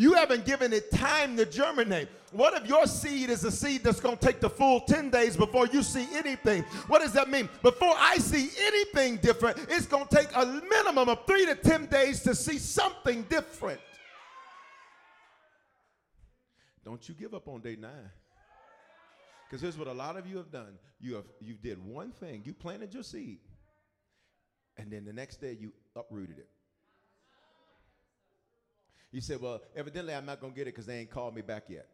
You 0.00 0.14
haven't 0.14 0.46
given 0.46 0.72
it 0.72 0.90
time 0.90 1.36
to 1.36 1.44
germinate. 1.44 2.08
What 2.32 2.54
if 2.54 2.66
your 2.66 2.86
seed 2.86 3.28
is 3.28 3.44
a 3.44 3.50
seed 3.50 3.84
that's 3.84 4.00
going 4.00 4.16
to 4.16 4.26
take 4.26 4.40
the 4.40 4.48
full 4.48 4.80
10 4.80 5.10
days 5.10 5.36
before 5.36 5.66
you 5.66 5.82
see 5.82 6.08
anything? 6.14 6.62
What 6.86 7.02
does 7.02 7.12
that 7.12 7.28
mean? 7.28 7.50
Before 7.60 7.92
I 7.98 8.16
see 8.16 8.48
anything 8.62 9.18
different, 9.18 9.58
it's 9.68 9.84
going 9.84 10.06
to 10.06 10.16
take 10.16 10.34
a 10.34 10.46
minimum 10.46 11.10
of 11.10 11.26
three 11.26 11.44
to 11.44 11.54
10 11.54 11.84
days 11.84 12.22
to 12.22 12.34
see 12.34 12.56
something 12.56 13.26
different. 13.28 13.78
Don't 16.82 17.06
you 17.06 17.14
give 17.14 17.34
up 17.34 17.46
on 17.46 17.60
day 17.60 17.76
nine. 17.78 18.10
Because 19.46 19.60
here's 19.60 19.76
what 19.76 19.86
a 19.86 19.92
lot 19.92 20.16
of 20.16 20.26
you 20.26 20.38
have 20.38 20.50
done. 20.50 20.78
You 20.98 21.16
have 21.16 21.26
you 21.42 21.56
did 21.62 21.76
one 21.84 22.12
thing. 22.12 22.40
You 22.46 22.54
planted 22.54 22.94
your 22.94 23.02
seed. 23.02 23.40
And 24.78 24.90
then 24.90 25.04
the 25.04 25.12
next 25.12 25.42
day 25.42 25.58
you 25.60 25.74
uprooted 25.94 26.38
it. 26.38 26.48
You 29.12 29.20
said, 29.20 29.40
well, 29.40 29.60
evidently 29.74 30.14
I'm 30.14 30.24
not 30.24 30.40
going 30.40 30.52
to 30.52 30.56
get 30.56 30.68
it 30.68 30.74
because 30.74 30.86
they 30.86 30.98
ain't 31.00 31.10
called 31.10 31.34
me 31.34 31.42
back 31.42 31.64
yet. 31.68 31.86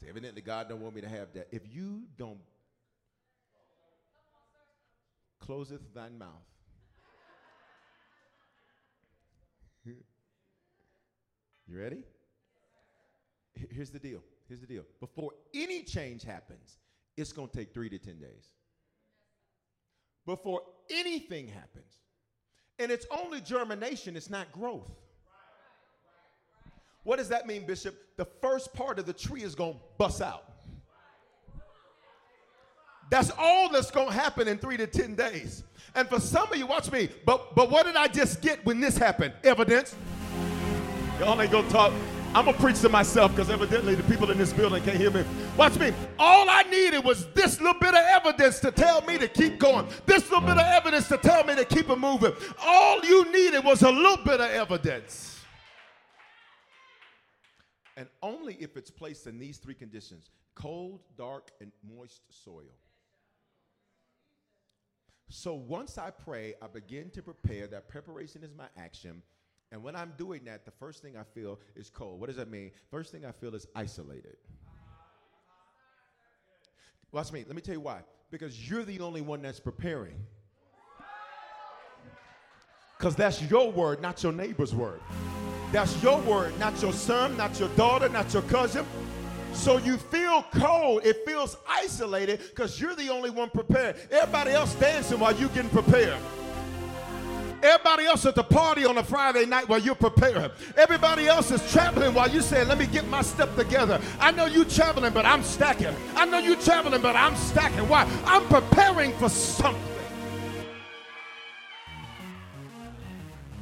So 0.00 0.06
evidently 0.08 0.42
God 0.42 0.68
don't 0.68 0.80
want 0.80 0.94
me 0.94 1.00
to 1.00 1.08
have 1.08 1.32
that. 1.34 1.48
If 1.50 1.62
you 1.72 2.02
don't 2.18 2.40
closeth 5.40 5.94
thine 5.94 6.18
mouth 6.18 6.28
You 11.68 11.78
ready? 11.80 12.04
Here's 13.70 13.90
the 13.90 13.98
deal. 13.98 14.22
Here's 14.48 14.60
the 14.60 14.66
deal. 14.66 14.84
Before 15.00 15.32
any 15.54 15.82
change 15.82 16.22
happens, 16.22 16.76
it's 17.16 17.32
going 17.32 17.48
to 17.48 17.56
take 17.56 17.72
three 17.72 17.88
to 17.88 17.98
10 17.98 18.18
days. 18.18 18.52
Before 20.26 20.62
anything 20.90 21.48
happens. 21.48 22.01
And 22.82 22.90
it's 22.90 23.06
only 23.12 23.40
germination, 23.40 24.16
it's 24.16 24.28
not 24.28 24.50
growth. 24.50 24.90
What 27.04 27.18
does 27.18 27.28
that 27.28 27.46
mean, 27.46 27.64
Bishop? 27.64 27.94
The 28.16 28.24
first 28.24 28.74
part 28.74 28.98
of 28.98 29.06
the 29.06 29.12
tree 29.12 29.44
is 29.44 29.54
going 29.54 29.74
to 29.74 29.80
bust 29.98 30.20
out. 30.20 30.52
That's 33.08 33.30
all 33.38 33.70
that's 33.70 33.92
going 33.92 34.08
to 34.08 34.12
happen 34.12 34.48
in 34.48 34.58
three 34.58 34.76
to 34.76 34.88
10 34.88 35.14
days. 35.14 35.62
And 35.94 36.08
for 36.08 36.18
some 36.18 36.50
of 36.50 36.56
you, 36.56 36.66
watch 36.66 36.90
me, 36.90 37.08
but, 37.24 37.54
but 37.54 37.70
what 37.70 37.86
did 37.86 37.94
I 37.94 38.08
just 38.08 38.42
get 38.42 38.64
when 38.66 38.80
this 38.80 38.96
happened? 38.96 39.34
Evidence. 39.44 39.94
Y'all 41.20 41.40
ain't 41.40 41.52
gonna 41.52 41.68
talk. 41.68 41.92
I'm 42.34 42.46
gonna 42.46 42.56
preach 42.56 42.80
to 42.80 42.88
myself 42.88 43.32
because 43.32 43.50
evidently 43.50 43.94
the 43.94 44.02
people 44.04 44.30
in 44.30 44.38
this 44.38 44.54
building 44.54 44.82
can't 44.82 44.96
hear 44.96 45.10
me. 45.10 45.22
Watch 45.56 45.78
me. 45.78 45.92
All 46.18 46.48
I 46.48 46.62
needed 46.62 47.04
was 47.04 47.26
this 47.34 47.60
little 47.60 47.78
bit 47.78 47.90
of 47.90 48.02
evidence 48.08 48.58
to 48.60 48.70
tell 48.70 49.02
me 49.02 49.18
to 49.18 49.28
keep 49.28 49.58
going. 49.58 49.86
This 50.06 50.30
little 50.30 50.40
bit 50.40 50.56
of 50.56 50.64
evidence 50.64 51.08
to 51.08 51.18
tell 51.18 51.44
me 51.44 51.54
to 51.56 51.66
keep 51.66 51.90
it 51.90 51.98
moving. 51.98 52.32
All 52.62 53.04
you 53.04 53.30
needed 53.30 53.62
was 53.62 53.82
a 53.82 53.90
little 53.90 54.24
bit 54.24 54.40
of 54.40 54.50
evidence. 54.50 55.40
And 57.98 58.08
only 58.22 58.54
if 58.54 58.78
it's 58.78 58.90
placed 58.90 59.26
in 59.26 59.38
these 59.38 59.58
three 59.58 59.74
conditions 59.74 60.30
cold, 60.54 61.00
dark, 61.18 61.50
and 61.60 61.70
moist 61.86 62.22
soil. 62.30 62.72
So 65.28 65.54
once 65.54 65.98
I 65.98 66.10
pray, 66.10 66.54
I 66.62 66.66
begin 66.66 67.10
to 67.10 67.22
prepare. 67.22 67.66
That 67.66 67.88
preparation 67.88 68.42
is 68.42 68.54
my 68.54 68.68
action. 68.76 69.22
And 69.72 69.82
when 69.82 69.96
I'm 69.96 70.12
doing 70.18 70.44
that, 70.44 70.66
the 70.66 70.70
first 70.70 71.02
thing 71.02 71.16
I 71.16 71.22
feel 71.22 71.58
is 71.74 71.88
cold. 71.88 72.20
What 72.20 72.26
does 72.26 72.36
that 72.36 72.50
mean? 72.50 72.70
First 72.90 73.10
thing 73.10 73.24
I 73.24 73.32
feel 73.32 73.54
is 73.54 73.66
isolated. 73.74 74.36
Watch 77.10 77.32
me. 77.32 77.42
Let 77.46 77.56
me 77.56 77.62
tell 77.62 77.74
you 77.74 77.80
why. 77.80 78.00
Because 78.30 78.70
you're 78.70 78.84
the 78.84 79.00
only 79.00 79.22
one 79.22 79.40
that's 79.40 79.60
preparing. 79.60 80.26
Because 82.98 83.16
that's 83.16 83.42
your 83.42 83.72
word, 83.72 84.02
not 84.02 84.22
your 84.22 84.32
neighbor's 84.32 84.74
word. 84.74 85.00
That's 85.72 86.00
your 86.02 86.20
word, 86.20 86.56
not 86.58 86.80
your 86.82 86.92
son, 86.92 87.36
not 87.38 87.58
your 87.58 87.70
daughter, 87.70 88.10
not 88.10 88.30
your 88.32 88.42
cousin. 88.42 88.84
So 89.54 89.78
you 89.78 89.96
feel 89.96 90.44
cold. 90.54 91.04
It 91.04 91.24
feels 91.26 91.56
isolated 91.66 92.40
because 92.50 92.78
you're 92.78 92.94
the 92.94 93.08
only 93.08 93.30
one 93.30 93.48
prepared. 93.48 93.96
Everybody 94.10 94.50
else 94.50 94.74
dancing 94.74 95.18
while 95.18 95.34
you 95.34 95.48
getting 95.48 95.70
prepared. 95.70 96.20
Everybody 97.62 98.06
else 98.06 98.26
at 98.26 98.34
the 98.34 98.42
party 98.42 98.84
on 98.84 98.98
a 98.98 99.04
Friday 99.04 99.46
night 99.46 99.68
while 99.68 99.78
you're 99.78 99.94
preparing. 99.94 100.50
Everybody 100.76 101.28
else 101.28 101.52
is 101.52 101.70
traveling 101.70 102.12
while 102.12 102.28
you 102.28 102.40
say, 102.40 102.64
let 102.64 102.76
me 102.76 102.86
get 102.86 103.06
my 103.06 103.22
stuff 103.22 103.54
together. 103.56 104.00
I 104.18 104.32
know 104.32 104.46
you're 104.46 104.64
traveling, 104.64 105.12
but 105.12 105.24
I'm 105.24 105.44
stacking. 105.44 105.94
I 106.16 106.24
know 106.26 106.38
you're 106.38 106.56
traveling, 106.56 107.00
but 107.00 107.14
I'm 107.14 107.36
stacking. 107.36 107.88
Why? 107.88 108.08
I'm 108.24 108.44
preparing 108.48 109.12
for 109.12 109.28
something. 109.28 109.80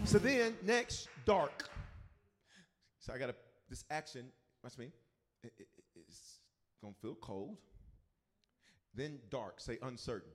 So 0.04 0.18
then, 0.18 0.56
next, 0.64 1.08
dark. 1.26 1.68
So 3.00 3.12
I 3.12 3.18
got 3.18 3.34
this 3.68 3.84
action, 3.90 4.26
watch 4.64 4.78
me, 4.78 4.90
it, 5.42 5.52
it, 5.58 5.68
it's 5.94 6.40
going 6.80 6.94
to 6.94 7.00
feel 7.00 7.14
cold. 7.16 7.58
Then 8.94 9.18
dark, 9.30 9.60
say 9.60 9.74
uncertain. 9.74 9.90
uncertain. 9.92 10.30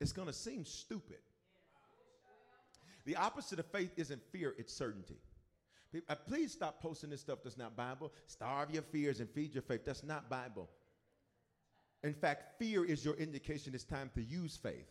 It's 0.00 0.12
going 0.12 0.28
to 0.28 0.32
seem 0.32 0.64
stupid. 0.64 1.18
The 3.08 3.16
opposite 3.16 3.58
of 3.58 3.64
faith 3.64 3.92
isn't 3.96 4.22
fear, 4.32 4.54
it's 4.58 4.70
certainty. 4.70 5.16
Uh, 6.10 6.14
please 6.14 6.52
stop 6.52 6.82
posting 6.82 7.08
this 7.08 7.22
stuff 7.22 7.38
that's 7.42 7.56
not 7.56 7.74
Bible. 7.74 8.12
Starve 8.26 8.70
your 8.70 8.82
fears 8.82 9.20
and 9.20 9.30
feed 9.30 9.54
your 9.54 9.62
faith. 9.62 9.80
That's 9.86 10.04
not 10.04 10.28
Bible. 10.28 10.68
In 12.02 12.12
fact, 12.12 12.58
fear 12.58 12.84
is 12.84 13.06
your 13.06 13.14
indication 13.14 13.74
it's 13.74 13.82
time 13.82 14.10
to 14.14 14.22
use 14.22 14.58
faith. 14.58 14.84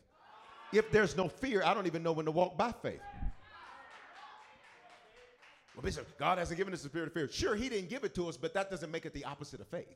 If 0.73 0.89
there's 0.89 1.15
no 1.15 1.29
fear, 1.29 1.61
I 1.63 1.75
don't 1.75 1.85
even 1.85 2.01
know 2.01 2.11
when 2.11 2.25
to 2.25 2.31
walk 2.31 2.57
by 2.57 2.71
faith. 2.71 3.01
Well, 5.75 5.83
Bishop, 5.83 6.17
God 6.17 6.39
hasn't 6.39 6.57
given 6.57 6.73
us 6.73 6.81
the 6.81 6.89
spirit 6.89 7.09
of 7.09 7.13
fear. 7.13 7.29
Sure, 7.29 7.55
He 7.55 7.69
didn't 7.69 7.91
give 7.91 8.03
it 8.03 8.15
to 8.15 8.27
us, 8.27 8.35
but 8.35 8.51
that 8.55 8.71
doesn't 8.71 8.89
make 8.89 9.05
it 9.05 9.13
the 9.13 9.25
opposite 9.25 9.61
of 9.61 9.67
faith. 9.67 9.95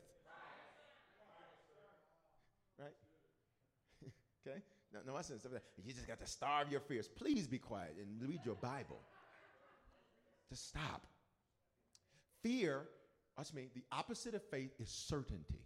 No, 5.06 5.14
said 5.22 5.40
stuff 5.40 5.52
like 5.52 5.62
that. 5.62 5.84
You 5.84 5.92
just 5.92 6.06
got 6.06 6.20
to 6.20 6.26
starve 6.26 6.70
your 6.70 6.80
fears. 6.80 7.08
Please 7.08 7.46
be 7.46 7.58
quiet 7.58 7.96
and 7.98 8.28
read 8.28 8.40
your 8.44 8.56
Bible. 8.56 9.00
Just 10.48 10.68
stop. 10.68 11.06
Fear, 12.42 12.82
watch 13.38 13.54
me, 13.54 13.68
the 13.74 13.84
opposite 13.92 14.34
of 14.34 14.42
faith 14.50 14.72
is 14.78 14.88
certainty. 14.88 15.64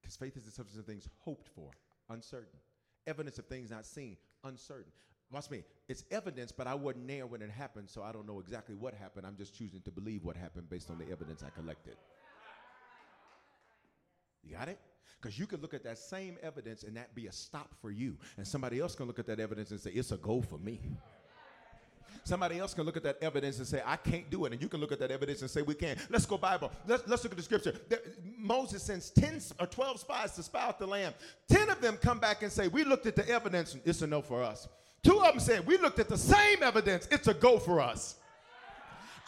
Because 0.00 0.16
faith 0.16 0.36
is 0.36 0.44
the 0.44 0.50
substance 0.50 0.78
of 0.78 0.86
things 0.86 1.08
hoped 1.18 1.48
for, 1.48 1.70
uncertain. 2.10 2.60
Evidence 3.06 3.38
of 3.38 3.46
things 3.46 3.70
not 3.70 3.86
seen, 3.86 4.16
uncertain. 4.44 4.92
Watch 5.32 5.50
me. 5.50 5.64
It's 5.88 6.04
evidence, 6.10 6.52
but 6.52 6.66
I 6.66 6.74
wasn't 6.74 7.08
there 7.08 7.26
when 7.26 7.42
it 7.42 7.50
happened, 7.50 7.90
so 7.90 8.02
I 8.02 8.12
don't 8.12 8.26
know 8.26 8.38
exactly 8.38 8.76
what 8.76 8.94
happened. 8.94 9.26
I'm 9.26 9.36
just 9.36 9.54
choosing 9.54 9.80
to 9.82 9.90
believe 9.90 10.24
what 10.24 10.36
happened 10.36 10.70
based 10.70 10.90
on 10.90 10.98
the 10.98 11.10
evidence 11.10 11.42
I 11.44 11.50
collected. 11.50 11.96
You 14.44 14.54
got 14.54 14.68
it? 14.68 14.78
Because 15.20 15.38
you 15.38 15.46
could 15.46 15.62
look 15.62 15.74
at 15.74 15.82
that 15.84 15.98
same 15.98 16.36
evidence 16.42 16.82
and 16.82 16.96
that 16.96 17.14
be 17.14 17.26
a 17.26 17.32
stop 17.32 17.74
for 17.80 17.90
you. 17.90 18.16
And 18.36 18.46
somebody 18.46 18.80
else 18.80 18.94
can 18.94 19.06
look 19.06 19.18
at 19.18 19.26
that 19.26 19.40
evidence 19.40 19.70
and 19.70 19.80
say, 19.80 19.90
it's 19.90 20.12
a 20.12 20.16
go 20.16 20.40
for 20.42 20.58
me. 20.58 20.80
Somebody 22.24 22.58
else 22.58 22.74
can 22.74 22.84
look 22.84 22.96
at 22.96 23.04
that 23.04 23.18
evidence 23.22 23.58
and 23.58 23.66
say, 23.66 23.80
I 23.86 23.96
can't 23.96 24.28
do 24.30 24.46
it. 24.46 24.52
And 24.52 24.60
you 24.60 24.68
can 24.68 24.80
look 24.80 24.90
at 24.90 24.98
that 24.98 25.12
evidence 25.12 25.42
and 25.42 25.50
say, 25.50 25.62
we 25.62 25.74
can. 25.74 25.96
Let's 26.10 26.26
go 26.26 26.36
Bible. 26.36 26.72
Let's, 26.86 27.06
let's 27.06 27.22
look 27.22 27.32
at 27.32 27.36
the 27.36 27.42
scripture. 27.44 27.72
There, 27.88 28.00
Moses 28.36 28.82
sends 28.82 29.10
10 29.10 29.40
or 29.60 29.66
12 29.66 30.00
spies 30.00 30.32
to 30.32 30.42
spy 30.42 30.62
out 30.62 30.80
the 30.80 30.88
land. 30.88 31.14
10 31.48 31.70
of 31.70 31.80
them 31.80 31.96
come 31.96 32.18
back 32.18 32.42
and 32.42 32.50
say, 32.50 32.66
we 32.66 32.82
looked 32.82 33.06
at 33.06 33.14
the 33.14 33.28
evidence 33.28 33.76
it's 33.84 34.02
a 34.02 34.08
no 34.08 34.22
for 34.22 34.42
us. 34.42 34.66
Two 35.04 35.20
of 35.20 35.34
them 35.34 35.40
said, 35.40 35.66
we 35.66 35.78
looked 35.78 36.00
at 36.00 36.08
the 36.08 36.18
same 36.18 36.64
evidence. 36.64 37.06
It's 37.12 37.28
a 37.28 37.34
go 37.34 37.60
for 37.60 37.80
us. 37.80 38.16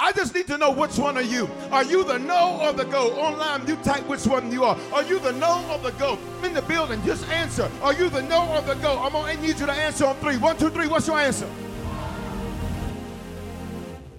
I 0.01 0.13
just 0.13 0.33
need 0.33 0.47
to 0.47 0.57
know 0.57 0.71
which 0.71 0.97
one 0.97 1.17
are 1.17 1.23
you. 1.23 1.51
Are 1.73 1.83
you 1.83 2.05
the 2.05 2.19
no 2.19 2.61
or 2.63 2.73
the 2.73 2.85
go? 2.85 3.11
Online, 3.19 3.67
you 3.67 3.75
type 3.77 4.07
which 4.07 4.27
one 4.27 4.53
you 4.53 4.63
are. 4.63 4.79
Are 4.93 5.03
you 5.03 5.19
the 5.19 5.33
no 5.33 5.65
or 5.73 5.79
the 5.79 5.91
go? 5.99 6.17
In 6.45 6.55
the 6.55 6.63
building, 6.63 7.03
just 7.05 7.29
answer. 7.31 7.69
Are 7.83 7.93
you 7.93 8.09
the 8.09 8.23
no 8.23 8.49
or 8.49 8.61
the 8.61 8.75
go? 8.81 8.97
I'm 9.01 9.11
gonna 9.11 9.35
need 9.41 9.59
you 9.59 9.67
to 9.67 9.73
answer 9.73 10.07
on 10.07 10.15
three. 10.17 10.37
One, 10.37 10.57
two, 10.57 10.71
three. 10.71 10.87
What's 10.87 11.09
your 11.09 11.19
answer? 11.19 11.51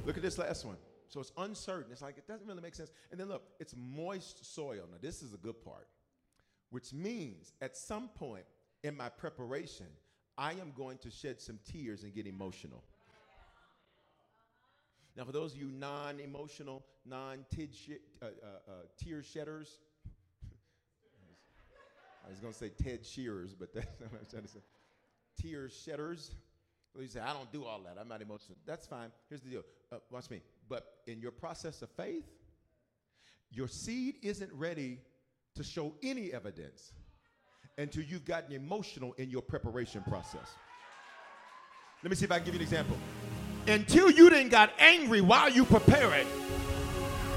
Look 0.05 0.17
at 0.17 0.21
this 0.21 0.37
last 0.37 0.65
one. 0.65 0.75
So 1.07 1.21
it's 1.21 1.31
uncertain. 1.37 1.93
It's 1.93 2.01
like 2.01 2.17
it 2.17 2.27
doesn't 2.27 2.45
really 2.45 2.61
make 2.61 2.75
sense. 2.75 2.91
And 3.11 3.17
then 3.17 3.29
look, 3.29 3.43
it's 3.61 3.73
moist 3.77 4.53
soil. 4.53 4.83
Now 4.91 4.97
this 5.01 5.21
is 5.21 5.31
the 5.31 5.37
good 5.37 5.63
part, 5.63 5.87
which 6.71 6.91
means 6.91 7.53
at 7.61 7.77
some 7.77 8.09
point 8.09 8.43
in 8.83 8.97
my 8.97 9.07
preparation, 9.07 9.87
I 10.37 10.51
am 10.51 10.73
going 10.75 10.97
to 10.99 11.09
shed 11.09 11.39
some 11.39 11.57
tears 11.63 12.03
and 12.03 12.13
get 12.13 12.27
emotional. 12.27 12.83
Now, 15.19 15.25
for 15.25 15.33
those 15.33 15.51
of 15.51 15.59
you 15.59 15.69
non 15.69 16.21
emotional, 16.21 16.81
non 17.05 17.45
uh, 17.51 17.65
uh, 18.21 18.25
uh, 18.25 18.71
tear 19.03 19.21
shedders, 19.21 19.79
I 22.25 22.29
was 22.29 22.39
going 22.39 22.53
to 22.53 22.57
say 22.57 22.69
Ted 22.69 23.05
Shearers, 23.05 23.53
but 23.53 23.73
that's 23.73 23.99
not 23.99 24.13
what 24.13 24.21
I'm 24.21 24.27
trying 24.29 24.43
to 24.43 24.47
say. 24.47 24.61
Tear 25.41 25.69
shedders. 25.69 26.35
Well, 26.93 27.03
you 27.03 27.09
say, 27.09 27.19
I 27.19 27.33
don't 27.33 27.51
do 27.51 27.65
all 27.65 27.81
that. 27.81 27.97
I'm 27.99 28.07
not 28.07 28.21
emotional. 28.21 28.57
That's 28.65 28.87
fine. 28.87 29.11
Here's 29.27 29.41
the 29.41 29.49
deal. 29.49 29.63
Uh, 29.91 29.97
watch 30.09 30.29
me. 30.29 30.41
But 30.69 30.85
in 31.05 31.19
your 31.19 31.31
process 31.31 31.81
of 31.81 31.89
faith, 31.89 32.23
your 33.51 33.67
seed 33.67 34.15
isn't 34.23 34.53
ready 34.53 35.01
to 35.55 35.65
show 35.65 35.95
any 36.01 36.31
evidence 36.31 36.93
until 37.77 38.03
you've 38.03 38.23
gotten 38.23 38.53
emotional 38.53 39.11
in 39.17 39.29
your 39.29 39.41
preparation 39.41 40.01
process. 40.03 40.49
Let 42.03 42.09
me 42.09 42.15
see 42.15 42.23
if 42.23 42.31
I 42.31 42.37
can 42.37 42.45
give 42.45 42.53
you 42.53 42.61
an 42.61 42.63
example 42.63 42.95
until 43.69 44.09
you 44.09 44.29
didn't 44.29 44.49
got 44.49 44.71
angry 44.79 45.21
while 45.21 45.49
you 45.49 45.65
preparing, 45.65 46.27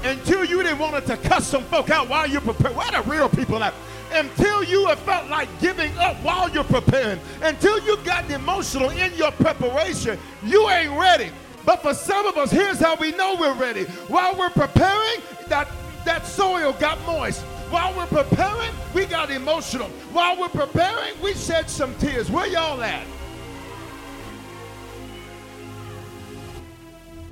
until 0.03 0.43
you 0.43 0.63
didn't 0.63 0.79
want 0.79 1.05
to 1.05 1.17
cuss 1.17 1.47
some 1.47 1.63
folk 1.65 1.89
out 1.89 2.09
while 2.09 2.27
you're 2.27 2.41
preparing. 2.41 2.75
Where 2.75 2.91
the 2.91 3.01
real 3.09 3.29
people 3.29 3.63
at? 3.63 3.73
Until 4.11 4.63
you 4.63 4.85
have 4.87 4.99
felt 4.99 5.29
like 5.29 5.47
giving 5.59 5.95
up 5.97 6.15
while 6.17 6.49
you're 6.49 6.63
preparing, 6.63 7.19
until 7.41 7.79
you 7.83 7.97
got 8.03 8.29
emotional 8.29 8.89
in 8.89 9.13
your 9.15 9.31
preparation, 9.31 10.19
you 10.43 10.69
ain't 10.69 10.91
ready. 10.99 11.31
But 11.65 11.81
for 11.81 11.93
some 11.93 12.25
of 12.25 12.37
us, 12.37 12.51
here's 12.51 12.79
how 12.79 12.95
we 12.95 13.11
know 13.11 13.35
we're 13.39 13.55
ready. 13.55 13.85
While 14.09 14.35
we're 14.37 14.49
preparing, 14.49 15.21
that, 15.47 15.67
that 16.05 16.27
soil 16.27 16.73
got 16.73 16.99
moist. 17.07 17.41
While 17.69 17.95
we're 17.95 18.05
preparing, 18.05 18.71
we 18.93 19.05
got 19.05 19.31
emotional. 19.31 19.87
While 20.11 20.39
we're 20.39 20.49
preparing, 20.49 21.19
we 21.23 21.33
shed 21.33 21.69
some 21.69 21.95
tears. 21.95 22.29
Where 22.29 22.45
y'all 22.45 22.81
at? 22.83 23.07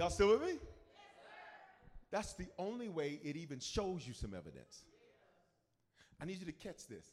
Y'all 0.02 0.10
still 0.10 0.30
with 0.30 0.41
me? 0.41 0.54
That's 2.10 2.34
the 2.34 2.47
only 2.58 2.89
way 2.89 3.20
it 3.24 3.36
even 3.36 3.60
shows 3.60 4.08
you 4.08 4.16
some 4.16 4.34
evidence. 4.34 4.82
I 6.20 6.26
need 6.26 6.39
you 6.39 6.45
to 6.47 6.52
catch 6.52 6.88
this. 6.88 7.06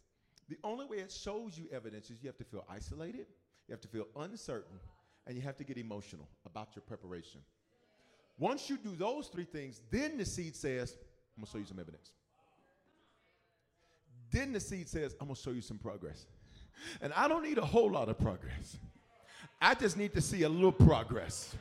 The 0.48 0.56
only 0.64 0.86
way 0.86 0.96
it 0.96 1.12
shows 1.12 1.58
you 1.58 1.66
evidence 1.70 2.08
is 2.08 2.22
you 2.22 2.30
have 2.30 2.38
to 2.38 2.44
feel 2.44 2.64
isolated, 2.66 3.26
you 3.66 3.72
have 3.72 3.82
to 3.82 3.88
feel 3.88 4.06
uncertain, 4.16 4.80
and 5.26 5.36
you 5.36 5.42
have 5.42 5.58
to 5.58 5.64
get 5.64 5.76
emotional 5.76 6.26
about 6.46 6.68
your 6.74 6.82
preparation. 6.82 7.42
Once 8.38 8.70
you 8.70 8.78
do 8.78 8.96
those 8.96 9.28
three 9.28 9.44
things, 9.44 9.82
then 9.90 10.16
the 10.16 10.24
seed 10.24 10.56
says, 10.56 10.96
I'm 11.36 11.44
gonna 11.44 11.52
show 11.52 11.58
you 11.58 11.66
some 11.66 11.78
evidence. 11.78 12.12
Then 14.30 14.50
the 14.50 14.60
seed 14.60 14.88
says, 14.88 15.14
I'm 15.20 15.26
gonna 15.26 15.36
show 15.36 15.50
you 15.50 15.60
some 15.60 15.76
progress. 15.76 16.24
And 17.02 17.12
I 17.12 17.28
don't 17.28 17.42
need 17.42 17.58
a 17.58 17.66
whole 17.66 17.90
lot 17.90 18.08
of 18.08 18.18
progress. 18.18 18.78
I 19.60 19.74
just 19.74 19.98
need 19.98 20.14
to 20.14 20.22
see 20.22 20.44
a 20.44 20.48
little 20.48 20.72
progress. 20.72 21.54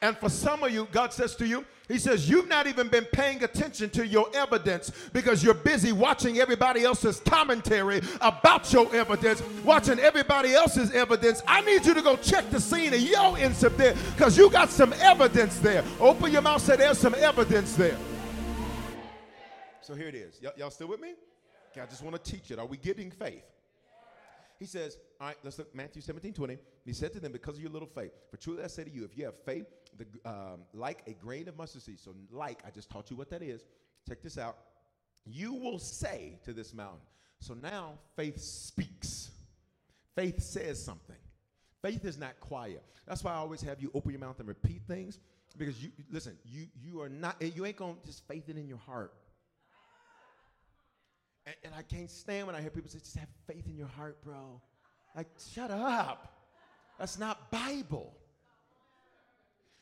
And 0.00 0.16
for 0.16 0.28
some 0.28 0.62
of 0.62 0.70
you, 0.70 0.86
God 0.92 1.12
says 1.12 1.34
to 1.36 1.46
you, 1.46 1.64
He 1.88 1.98
says, 1.98 2.30
You've 2.30 2.48
not 2.48 2.68
even 2.68 2.88
been 2.88 3.04
paying 3.06 3.42
attention 3.42 3.90
to 3.90 4.06
your 4.06 4.28
evidence 4.32 4.92
because 5.12 5.42
you're 5.42 5.54
busy 5.54 5.90
watching 5.90 6.38
everybody 6.38 6.84
else's 6.84 7.18
commentary 7.20 8.00
about 8.20 8.72
your 8.72 8.94
evidence, 8.94 9.42
watching 9.64 9.98
everybody 9.98 10.54
else's 10.54 10.92
evidence. 10.92 11.42
I 11.48 11.62
need 11.62 11.84
you 11.84 11.94
to 11.94 12.02
go 12.02 12.16
check 12.16 12.48
the 12.50 12.60
scene 12.60 12.94
of 12.94 13.00
your 13.00 13.36
incident 13.38 13.78
there 13.78 13.96
because 14.14 14.38
you 14.38 14.50
got 14.50 14.70
some 14.70 14.92
evidence 14.94 15.58
there. 15.58 15.82
Open 15.98 16.30
your 16.30 16.42
mouth, 16.42 16.62
say, 16.62 16.76
There's 16.76 16.98
some 16.98 17.16
evidence 17.16 17.74
there. 17.74 17.98
So 19.80 19.94
here 19.94 20.08
it 20.08 20.14
is. 20.14 20.38
Y- 20.42 20.50
y'all 20.58 20.70
still 20.70 20.88
with 20.88 21.00
me? 21.00 21.14
Okay, 21.72 21.80
I 21.80 21.86
just 21.86 22.02
want 22.02 22.22
to 22.22 22.30
teach 22.30 22.52
it. 22.52 22.58
Are 22.60 22.66
we 22.66 22.76
getting 22.76 23.10
faith? 23.10 23.42
He 24.58 24.66
says, 24.66 24.98
all 25.20 25.28
right, 25.28 25.36
let's 25.44 25.58
look 25.58 25.74
Matthew 25.74 26.02
17, 26.02 26.32
20. 26.32 26.58
He 26.84 26.92
said 26.92 27.12
to 27.12 27.20
them, 27.20 27.32
because 27.32 27.56
of 27.56 27.62
your 27.62 27.70
little 27.70 27.88
faith, 27.88 28.12
for 28.30 28.36
truly 28.36 28.64
I 28.64 28.66
say 28.66 28.84
to 28.84 28.90
you, 28.90 29.04
if 29.04 29.16
you 29.16 29.24
have 29.24 29.34
faith 29.44 29.66
the, 29.96 30.06
um, 30.28 30.60
like 30.72 31.02
a 31.06 31.12
grain 31.12 31.48
of 31.48 31.56
mustard 31.56 31.82
seed, 31.82 32.00
so 32.00 32.14
like, 32.30 32.60
I 32.66 32.70
just 32.70 32.90
taught 32.90 33.10
you 33.10 33.16
what 33.16 33.30
that 33.30 33.42
is. 33.42 33.64
Check 34.08 34.22
this 34.22 34.38
out. 34.38 34.56
You 35.24 35.54
will 35.54 35.78
say 35.78 36.38
to 36.44 36.52
this 36.52 36.74
mountain. 36.74 37.00
So 37.40 37.54
now 37.54 37.94
faith 38.16 38.40
speaks. 38.40 39.30
Faith 40.16 40.40
says 40.40 40.82
something. 40.82 41.16
Faith 41.82 42.04
is 42.04 42.18
not 42.18 42.40
quiet. 42.40 42.82
That's 43.06 43.22
why 43.22 43.32
I 43.32 43.36
always 43.36 43.62
have 43.62 43.80
you 43.80 43.90
open 43.94 44.10
your 44.10 44.20
mouth 44.20 44.40
and 44.40 44.48
repeat 44.48 44.82
things. 44.88 45.18
Because 45.56 45.82
you 45.82 45.90
listen, 46.10 46.36
you 46.44 46.66
you 46.80 47.00
are 47.00 47.08
not 47.08 47.40
you 47.40 47.64
ain't 47.64 47.76
gonna 47.76 47.94
just 48.04 48.26
faith 48.28 48.48
it 48.48 48.56
in 48.56 48.68
your 48.68 48.78
heart. 48.78 49.12
And, 51.48 51.56
and 51.64 51.74
I 51.74 51.82
can't 51.82 52.10
stand 52.10 52.46
when 52.46 52.54
I 52.54 52.60
hear 52.60 52.68
people 52.68 52.90
say, 52.90 52.98
just 52.98 53.16
have 53.16 53.28
faith 53.46 53.66
in 53.66 53.76
your 53.76 53.86
heart, 53.86 54.22
bro. 54.22 54.60
Like, 55.16 55.28
shut 55.54 55.70
up. 55.70 56.30
That's 56.98 57.18
not 57.18 57.50
Bible. 57.50 58.12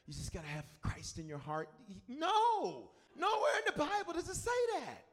You 0.06 0.14
just 0.14 0.32
got 0.32 0.44
to 0.44 0.48
have 0.48 0.64
Christ 0.80 1.18
in 1.18 1.26
your 1.26 1.38
heart. 1.38 1.68
No, 2.06 2.90
nowhere 3.18 3.58
in 3.58 3.72
the 3.72 3.78
Bible 3.78 4.12
does 4.12 4.28
it 4.28 4.36
say 4.36 4.50
that. 4.74 5.04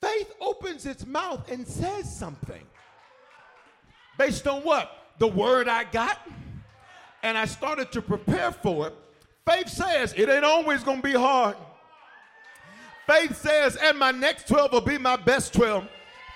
Faith 0.00 0.32
opens 0.40 0.84
its 0.84 1.06
mouth 1.06 1.48
and 1.50 1.66
says 1.66 2.12
something. 2.12 2.62
Based 4.18 4.48
on 4.48 4.62
what? 4.62 4.90
The 5.18 5.28
word 5.28 5.68
I 5.68 5.84
got. 5.84 6.18
And 7.22 7.38
I 7.38 7.44
started 7.44 7.92
to 7.92 8.02
prepare 8.02 8.50
for 8.50 8.88
it. 8.88 8.94
Faith 9.46 9.68
says 9.68 10.12
it 10.16 10.28
ain't 10.28 10.44
always 10.44 10.82
going 10.82 11.02
to 11.02 11.02
be 11.02 11.14
hard. 11.14 11.56
Faith 13.08 13.40
says, 13.40 13.76
and 13.76 13.98
my 13.98 14.10
next 14.10 14.48
12 14.48 14.70
will 14.70 14.82
be 14.82 14.98
my 14.98 15.16
best 15.16 15.54
12. 15.54 15.88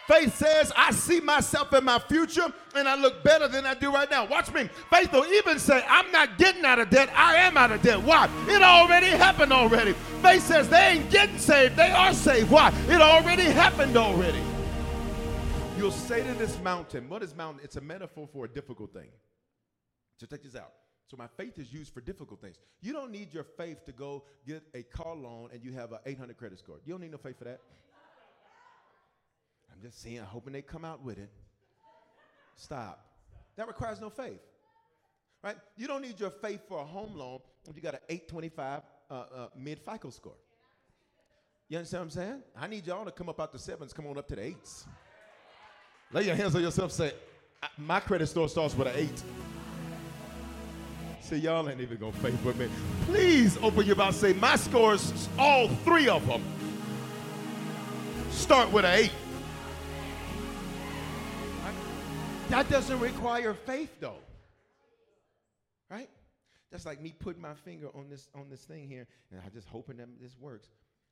Faith 0.08 0.34
says, 0.36 0.72
I 0.74 0.90
see 0.90 1.20
myself 1.20 1.72
in 1.74 1.84
my 1.84 1.98
future 1.98 2.46
and 2.74 2.88
I 2.88 2.96
look 2.96 3.22
better 3.22 3.46
than 3.46 3.66
I 3.66 3.74
do 3.74 3.92
right 3.92 4.10
now. 4.10 4.26
Watch 4.26 4.52
me. 4.52 4.70
Faith 4.90 5.12
will 5.12 5.26
even 5.26 5.58
say, 5.58 5.84
I'm 5.86 6.10
not 6.10 6.38
getting 6.38 6.64
out 6.64 6.78
of 6.78 6.88
debt. 6.88 7.10
I 7.14 7.36
am 7.36 7.58
out 7.58 7.72
of 7.72 7.82
debt. 7.82 8.02
Why? 8.02 8.28
It 8.48 8.62
already 8.62 9.08
happened 9.08 9.52
already. 9.52 9.92
Faith 10.22 10.44
says, 10.44 10.68
they 10.70 10.94
ain't 10.94 11.10
getting 11.10 11.38
saved. 11.38 11.76
They 11.76 11.90
are 11.90 12.14
saved. 12.14 12.50
Why? 12.50 12.72
It 12.88 13.02
already 13.02 13.44
happened 13.44 13.96
already. 13.96 14.42
You'll 15.76 15.90
say 15.90 16.26
to 16.26 16.34
this 16.34 16.58
mountain, 16.60 17.08
what 17.08 17.22
is 17.22 17.36
mountain? 17.36 17.60
It's 17.62 17.76
a 17.76 17.82
metaphor 17.82 18.26
for 18.32 18.46
a 18.46 18.48
difficult 18.48 18.94
thing. 18.94 19.08
So 20.18 20.26
take 20.26 20.42
this 20.42 20.56
out. 20.56 20.72
So 21.06 21.16
my 21.16 21.26
faith 21.36 21.58
is 21.58 21.72
used 21.72 21.92
for 21.92 22.00
difficult 22.00 22.40
things. 22.40 22.56
You 22.80 22.92
don't 22.92 23.10
need 23.10 23.34
your 23.34 23.44
faith 23.44 23.84
to 23.84 23.92
go 23.92 24.24
get 24.46 24.62
a 24.74 24.82
car 24.82 25.14
loan 25.14 25.50
and 25.52 25.62
you 25.62 25.72
have 25.72 25.92
an 25.92 25.98
800 26.06 26.36
credit 26.36 26.58
score. 26.58 26.76
You 26.84 26.94
don't 26.94 27.02
need 27.02 27.10
no 27.10 27.18
faith 27.18 27.38
for 27.38 27.44
that. 27.44 27.60
I'm 29.72 29.80
just 29.82 30.02
saying, 30.02 30.20
I'm 30.20 30.26
hoping 30.26 30.52
they 30.52 30.62
come 30.62 30.84
out 30.84 31.02
with 31.02 31.18
it. 31.18 31.30
Stop. 32.56 33.04
That 33.56 33.66
requires 33.66 34.00
no 34.00 34.10
faith. 34.10 34.40
Right? 35.42 35.56
You 35.76 35.88
don't 35.88 36.02
need 36.02 36.20
your 36.20 36.30
faith 36.30 36.60
for 36.68 36.80
a 36.80 36.84
home 36.84 37.14
loan 37.16 37.40
if 37.68 37.76
you 37.76 37.82
got 37.82 37.94
an 37.94 38.00
825 38.08 38.82
uh, 39.10 39.14
uh, 39.14 39.46
mid 39.56 39.80
FICO 39.80 40.10
score. 40.10 40.36
You 41.68 41.78
understand 41.78 42.00
what 42.00 42.04
I'm 42.04 42.10
saying? 42.10 42.42
I 42.56 42.66
need 42.66 42.86
y'all 42.86 43.04
to 43.04 43.10
come 43.10 43.28
up 43.28 43.40
out 43.40 43.52
the 43.52 43.58
sevens, 43.58 43.92
come 43.92 44.06
on 44.06 44.18
up 44.18 44.28
to 44.28 44.36
the 44.36 44.44
eights. 44.44 44.86
Lay 46.12 46.26
your 46.26 46.36
hands 46.36 46.54
on 46.54 46.62
yourself. 46.62 46.92
Say, 46.92 47.12
my 47.78 48.00
credit 48.00 48.26
score 48.26 48.48
starts 48.48 48.74
with 48.76 48.88
an 48.88 48.94
eight. 48.96 49.22
Y'all 51.38 51.68
ain't 51.68 51.80
even 51.80 51.96
gonna 51.96 52.12
faith 52.12 52.42
with 52.44 52.56
me. 52.58 52.68
Please 53.06 53.56
open 53.58 53.86
your 53.86 53.96
mouth. 53.96 54.14
Say, 54.14 54.32
my 54.34 54.56
scores, 54.56 55.28
all 55.38 55.68
three 55.68 56.08
of 56.08 56.26
them, 56.26 56.42
start 58.30 58.70
with 58.70 58.84
an 58.84 58.98
eight. 58.98 59.12
That 62.50 62.68
doesn't 62.68 63.00
require 63.00 63.54
faith, 63.54 63.90
though. 63.98 64.18
Right? 65.90 66.10
That's 66.70 66.84
like 66.84 67.00
me 67.00 67.14
putting 67.18 67.40
my 67.40 67.54
finger 67.54 67.88
on 67.94 68.10
this 68.10 68.28
on 68.34 68.50
this 68.50 68.64
thing 68.64 68.88
here, 68.88 69.06
and 69.30 69.40
I'm 69.44 69.52
just 69.52 69.68
hoping 69.68 69.96
that 69.98 70.08
this 70.20 70.36
works. 70.38 70.68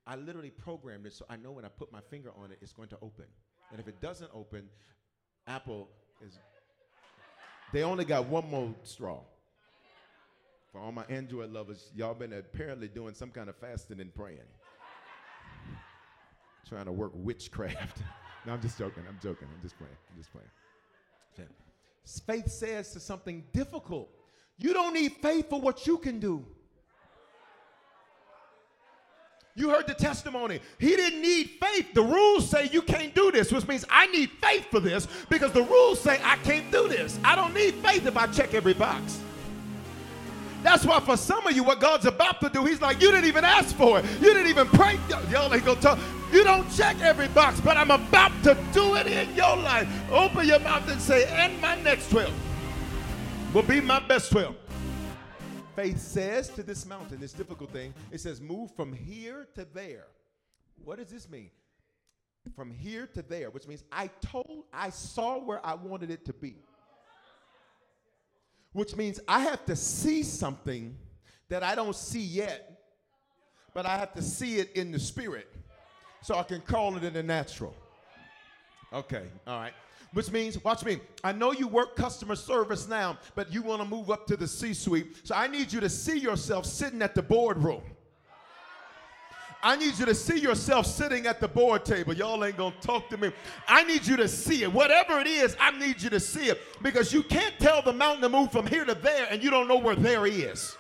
I 0.07 0.17
literally 0.17 0.51
programmed 0.51 1.07
it 1.07 1.15
so 1.15 1.25
I 1.31 1.37
know 1.37 1.53
when 1.53 1.65
I 1.65 1.69
put 1.69 1.93
my 1.93 2.01
finger 2.11 2.31
on 2.43 2.51
it, 2.51 2.59
it's 2.61 2.73
going 2.73 2.89
to 2.89 2.99
open. 3.01 3.25
And 3.71 3.81
if 3.81 3.89
it 3.89 4.01
doesn't 4.01 4.31
open, 4.35 4.69
Apple 5.47 5.89
is. 6.25 6.39
They 7.73 7.85
only 7.85 8.05
got 8.05 8.27
one 8.27 8.51
more 8.51 8.75
straw. 8.83 9.21
For 10.73 10.79
all 10.79 10.93
my 10.93 11.05
Android 11.09 11.51
lovers, 11.51 11.91
y'all 11.95 12.15
been 12.15 12.33
apparently 12.33 12.89
doing 12.89 13.15
some 13.15 13.31
kind 13.31 13.49
of 13.49 13.57
fasting 13.57 14.01
and 14.01 14.15
praying. 14.15 14.39
Trying 16.69 16.85
to 16.85 16.93
work 16.93 17.13
witchcraft. 17.15 17.99
no, 18.47 18.53
I'm 18.53 18.63
just 18.63 18.79
joking. 18.79 19.03
I'm 19.09 19.19
joking. 19.21 19.49
I'm 19.53 19.63
just 19.63 19.77
playing. 19.77 19.97
I'm 20.13 20.19
just 20.19 20.33
playing. 20.33 20.49
Faith 22.19 22.51
says 22.51 22.93
to 22.93 23.01
something 23.01 23.45
difficult. 23.53 24.09
You 24.59 24.73
don't 24.73 24.95
need 24.95 25.13
faith 25.23 25.49
for 25.49 25.61
what 25.61 25.87
you 25.87 25.99
can 25.99 26.19
do. 26.19 26.45
You 29.55 29.71
heard 29.71 29.87
the 29.87 29.95
testimony. 29.95 30.61
He 30.79 30.97
didn't 30.97 31.21
need 31.21 31.51
faith. 31.61 31.93
The 31.93 32.03
rules 32.03 32.49
say 32.49 32.69
you 32.73 32.83
can't 32.83 33.15
do 33.15 33.31
this, 33.31 33.53
which 33.53 33.67
means 33.67 33.85
I 33.91 34.07
need 34.07 34.31
faith 34.43 34.67
for 34.71 34.81
this 34.81 35.07
because 35.29 35.53
the 35.53 35.63
rules 35.63 36.01
say 36.01 36.21
I 36.23 36.37
can't 36.37 36.71
do 36.71 36.89
this. 36.89 37.19
I 37.25 37.35
don't 37.35 37.53
need 37.53 37.75
faith 37.75 38.07
if 38.07 38.17
I 38.17 38.27
check 38.29 38.55
every 38.55 38.75
box. 38.75 39.21
That's 40.63 40.85
why 40.85 41.01
for 41.01 41.17
some 41.17 41.47
of 41.47 41.55
you, 41.55 41.65
what 41.65 41.81
God's 41.81 42.07
about 42.07 42.41
to 42.41 42.49
do, 42.51 42.65
He's 42.65 42.81
like, 42.81 43.01
you 43.01 43.11
didn't 43.11 43.27
even 43.27 43.45
ask 43.45 43.75
for 43.75 43.99
it. 43.99 44.05
You 44.21 44.35
didn't 44.35 44.49
even 44.49 44.67
pray. 44.69 44.99
Y'all 45.31 45.53
ain't 45.53 45.65
gonna 45.65 45.81
talk. 45.81 45.99
You 46.33 46.45
don't 46.45 46.71
check 46.71 47.01
every 47.01 47.29
box, 47.29 47.61
but 47.61 47.77
I'm 47.77 47.91
about 47.91 48.31
to 48.45 48.57
do 48.73 48.95
it 48.95 49.07
in 49.07 49.35
your 49.35 49.57
life. 49.57 49.89
Open 50.11 50.47
your 50.47 50.61
mouth 50.61 50.89
and 50.89 51.01
say, 51.01 51.27
and 51.27 51.61
my 51.61 51.81
next 51.83 52.11
12 52.11 52.33
will 53.53 53.63
be 53.63 53.81
my 53.81 53.99
best 53.99 54.31
12. 54.31 54.55
Faith 55.75 55.99
says 55.99 56.49
to 56.51 56.63
this 56.63 56.87
mountain, 56.87 57.19
this 57.19 57.33
difficult 57.33 57.71
thing, 57.71 57.95
it 58.13 58.21
says, 58.21 58.41
move 58.41 58.71
from 58.77 58.93
here 58.93 59.49
to 59.55 59.67
there. 59.73 60.07
What 60.85 60.99
does 60.99 61.09
this 61.09 61.29
mean? 61.29 61.51
From 62.55 62.71
here 62.71 63.07
to 63.15 63.23
there, 63.23 63.51
which 63.51 63.67
means 63.67 63.83
I 63.91 64.09
told, 64.21 64.65
I 64.73 64.91
saw 64.91 65.39
where 65.39 65.65
I 65.65 65.75
wanted 65.75 66.11
it 66.11 66.25
to 66.27 66.33
be. 66.33 66.57
Which 68.73 68.97
means 68.97 69.21
I 69.27 69.41
have 69.41 69.65
to 69.67 69.77
see 69.77 70.23
something 70.23 70.97
that 71.49 71.63
I 71.63 71.75
don't 71.75 71.97
see 71.97 72.21
yet, 72.21 72.81
but 73.75 73.85
I 73.85 73.99
have 73.99 74.13
to 74.15 74.23
see 74.23 74.57
it 74.57 74.73
in 74.75 74.93
the 74.93 74.99
spirit 74.99 75.49
so 76.23 76.37
I 76.37 76.45
can 76.45 76.61
call 76.61 76.97
it 76.97 77.05
in 77.05 77.13
the 77.13 77.23
natural. 77.23 77.75
Okay, 78.93 79.25
all 79.47 79.61
right. 79.61 79.73
Which 80.13 80.31
means, 80.33 80.63
watch 80.65 80.85
me. 80.85 80.99
I 81.23 81.33
know 81.33 81.53
you 81.53 81.69
work 81.69 81.95
customer 81.95 82.35
service 82.35 82.89
now, 82.89 83.19
but 83.37 83.53
you 83.53 83.63
want 83.63 83.81
to 83.81 83.87
move 83.87 84.11
up 84.11 84.27
to 84.27 84.37
the 84.37 84.49
C 84.49 84.75
suite. 84.75 85.19
So 85.25 85.37
I 85.37 85.47
need 85.47 85.73
you 85.73 85.79
to 85.81 85.89
see 85.89 86.19
yourself 86.19 86.67
sitting 86.67 87.01
at 87.01 87.15
the 87.15 87.23
boardroom. 87.23 87.83
I 89.63 89.77
need 89.77 89.99
you 89.99 90.07
to 90.07 90.15
see 90.15 90.39
yourself 90.39 90.87
sitting 90.87 91.27
at 91.27 91.41
the 91.41 91.49
board 91.49 91.85
table. 91.85 92.15
Y'all 92.15 92.43
ain't 92.45 92.57
gonna 92.57 92.75
talk 92.81 93.11
to 93.11 93.19
me. 93.19 93.31
I 93.69 93.85
need 93.85 94.07
you 94.07 94.17
to 94.17 94.29
see 94.29 94.63
it. 94.63 94.73
Whatever 94.73 95.21
it 95.21 95.27
is, 95.27 95.55
I 95.61 95.77
need 95.79 96.01
you 96.01 96.09
to 96.11 96.21
see 96.21 96.47
it 96.47 96.61
because 96.83 97.13
you 97.13 97.23
can't 97.23 97.55
tell 97.59 97.83
the 97.83 97.93
mountain 97.93 98.23
to 98.23 98.29
move 98.31 98.51
from 98.51 98.67
here 98.67 98.85
to 98.85 98.95
there 98.95 99.27
and 99.31 99.43
you 99.43 99.51
don't 99.51 99.69
know 99.69 99.77
where 99.77 99.97
there 99.97 100.27
is. 100.27 100.77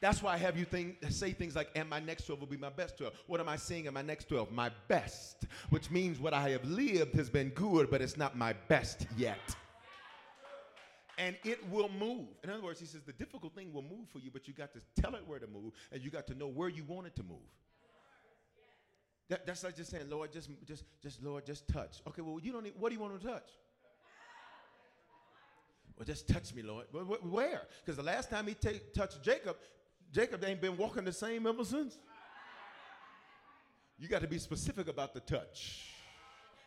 That's 0.00 0.20
why 0.20 0.34
I 0.34 0.36
have 0.38 0.58
you 0.58 0.64
think, 0.64 0.96
say 1.10 1.30
things 1.30 1.54
like, 1.54 1.70
and 1.76 1.88
my 1.88 2.00
next 2.00 2.26
12 2.26 2.40
will 2.40 2.48
be 2.48 2.56
my 2.56 2.70
best 2.70 2.98
12. 2.98 3.14
What 3.28 3.38
am 3.38 3.48
I 3.48 3.54
seeing 3.54 3.84
in 3.84 3.94
my 3.94 4.02
next 4.02 4.28
12? 4.28 4.50
My 4.50 4.72
best, 4.88 5.44
which 5.70 5.92
means 5.92 6.18
what 6.18 6.34
I 6.34 6.48
have 6.48 6.64
lived 6.64 7.14
has 7.14 7.30
been 7.30 7.50
good, 7.50 7.88
but 7.88 8.02
it's 8.02 8.16
not 8.16 8.36
my 8.36 8.54
best 8.66 9.06
yet. 9.16 9.38
And 11.18 11.36
it 11.44 11.58
will 11.70 11.90
move. 11.90 12.28
In 12.42 12.50
other 12.50 12.62
words, 12.62 12.80
he 12.80 12.86
says 12.86 13.02
the 13.02 13.12
difficult 13.12 13.54
thing 13.54 13.72
will 13.72 13.82
move 13.82 14.08
for 14.10 14.18
you, 14.18 14.30
but 14.32 14.48
you 14.48 14.54
got 14.54 14.72
to 14.72 14.80
tell 15.00 15.14
it 15.14 15.22
where 15.26 15.38
to 15.38 15.46
move, 15.46 15.72
and 15.92 16.02
you 16.02 16.10
got 16.10 16.26
to 16.28 16.34
know 16.34 16.46
where 16.46 16.68
you 16.68 16.84
want 16.84 17.06
it 17.06 17.16
to 17.16 17.22
move. 17.22 17.38
That, 19.28 19.46
that's 19.46 19.62
like 19.62 19.76
just 19.76 19.90
saying, 19.90 20.10
Lord, 20.10 20.32
just, 20.32 20.48
just, 20.66 20.84
just, 21.02 21.22
Lord, 21.22 21.46
just 21.46 21.68
touch. 21.68 22.00
Okay, 22.08 22.22
well, 22.22 22.38
you 22.42 22.52
don't 22.52 22.64
need, 22.64 22.74
what 22.78 22.88
do 22.88 22.94
you 22.94 23.00
want 23.00 23.20
to 23.20 23.26
touch? 23.26 23.48
Well, 25.96 26.06
just 26.06 26.26
touch 26.28 26.54
me, 26.54 26.62
Lord. 26.62 26.86
Where? 26.92 27.62
Because 27.84 27.96
the 27.96 28.02
last 28.02 28.30
time 28.30 28.46
he 28.46 28.54
t- 28.54 28.80
touched 28.94 29.22
Jacob, 29.22 29.56
Jacob 30.12 30.42
ain't 30.44 30.60
been 30.60 30.76
walking 30.76 31.04
the 31.04 31.12
same 31.12 31.46
ever 31.46 31.64
since. 31.64 31.98
You 33.98 34.08
got 34.08 34.22
to 34.22 34.28
be 34.28 34.38
specific 34.38 34.88
about 34.88 35.14
the 35.14 35.20
touch. 35.20 35.92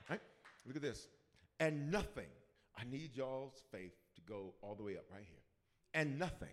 Right? 0.10 0.22
Look 0.66 0.76
at 0.76 0.82
this. 0.82 1.08
And 1.60 1.92
nothing. 1.92 2.28
I 2.78 2.84
need 2.90 3.16
y'all's 3.16 3.62
faith 3.72 3.94
go 4.28 4.54
all 4.62 4.76
the 4.76 4.84
way 4.84 4.98
up 4.98 5.06
right 5.12 5.24
here. 5.28 5.40
And 5.94 6.20
nothing. 6.20 6.50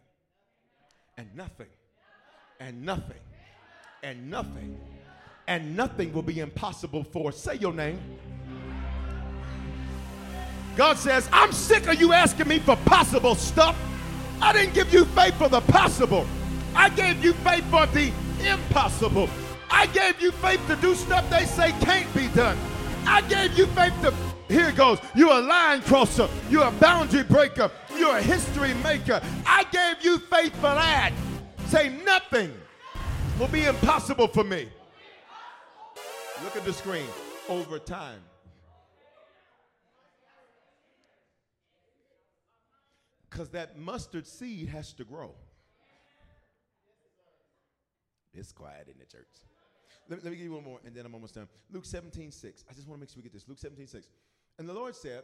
And 1.16 1.35
nothing. 1.35 1.66
And 2.61 2.85
nothing. 2.85 3.20
And 4.03 4.31
nothing. 4.31 4.79
And 5.49 5.77
nothing 5.77 6.12
will 6.12 6.23
be 6.23 6.41
impossible 6.41 7.05
for. 7.05 7.33
Say 7.33 7.57
your 7.57 7.73
name. 7.73 8.01
God 10.77 10.97
says, 10.97 11.29
I'm 11.33 11.53
sick 11.53 11.87
of 11.87 12.01
you 12.01 12.12
asking 12.12 12.49
me 12.49 12.59
for 12.59 12.77
possible 12.77 13.35
stuff. 13.35 13.77
I 14.41 14.53
didn't 14.53 14.75
give 14.75 14.93
you 14.93 15.05
faith 15.07 15.35
for 15.35 15.49
the 15.49 15.61
possible. 15.61 16.27
I 16.75 16.89
gave 16.89 17.23
you 17.23 17.35
faith 17.35 17.64
for 17.70 17.87
the 17.87 18.11
impossible. 18.41 19.29
I 19.70 19.87
gave 19.87 20.20
you 20.20 20.33
faith 20.33 20.66
to 20.68 20.77
do 20.77 20.95
stuff 20.95 21.29
they 21.31 21.45
say 21.45 21.73
can't 21.81 22.12
be 22.14 22.29
done. 22.29 22.57
I 23.07 23.20
gave 23.23 23.57
you 23.59 23.66
faith 23.66 23.95
to, 24.03 24.14
here 24.53 24.68
it 24.68 24.76
goes, 24.76 24.98
you're 25.14 25.32
a 25.32 25.40
line 25.40 25.82
crosser, 25.82 26.28
you're 26.50 26.66
a 26.66 26.72
boundary 26.72 27.22
breaker, 27.22 27.70
you're 27.96 28.16
a 28.16 28.22
history 28.22 28.74
maker. 28.74 29.20
I 29.46 29.64
gave 29.64 30.05
you 30.05 30.18
faith 30.18 30.55
for 30.57 30.62
that. 30.62 31.12
Say 31.66 31.96
nothing 32.05 32.53
will 33.38 33.48
be 33.48 33.64
impossible 33.64 34.28
for 34.28 34.44
me. 34.44 34.68
Look 36.44 36.57
at 36.57 36.64
the 36.64 36.72
screen. 36.72 37.07
Over 37.48 37.78
time. 37.78 38.20
Because 43.28 43.48
that 43.50 43.78
mustard 43.78 44.26
seed 44.26 44.68
has 44.68 44.92
to 44.94 45.05
grow. 45.05 45.34
It's 48.34 48.53
quiet 48.53 48.88
in 48.88 48.94
the 48.98 49.07
church. 49.07 49.26
Let 50.09 50.18
me, 50.18 50.24
let 50.24 50.30
me 50.30 50.36
give 50.36 50.46
you 50.46 50.53
one 50.53 50.64
more, 50.64 50.80
and 50.84 50.94
then 50.94 51.07
I'm 51.07 51.14
almost 51.14 51.34
done. 51.34 51.48
Luke 51.70 51.84
17, 51.84 52.30
6. 52.30 52.64
I 52.68 52.74
just 52.74 52.88
want 52.88 52.98
to 52.98 53.00
make 53.00 53.11
sure 53.11 53.16
we 53.18 53.22
get 53.22 53.32
this. 53.32 53.46
Luke 53.48 53.59
17, 53.59 53.86
6. 53.86 54.09
And 54.59 54.68
the 54.68 54.72
Lord 54.72 54.94
said, 54.94 55.22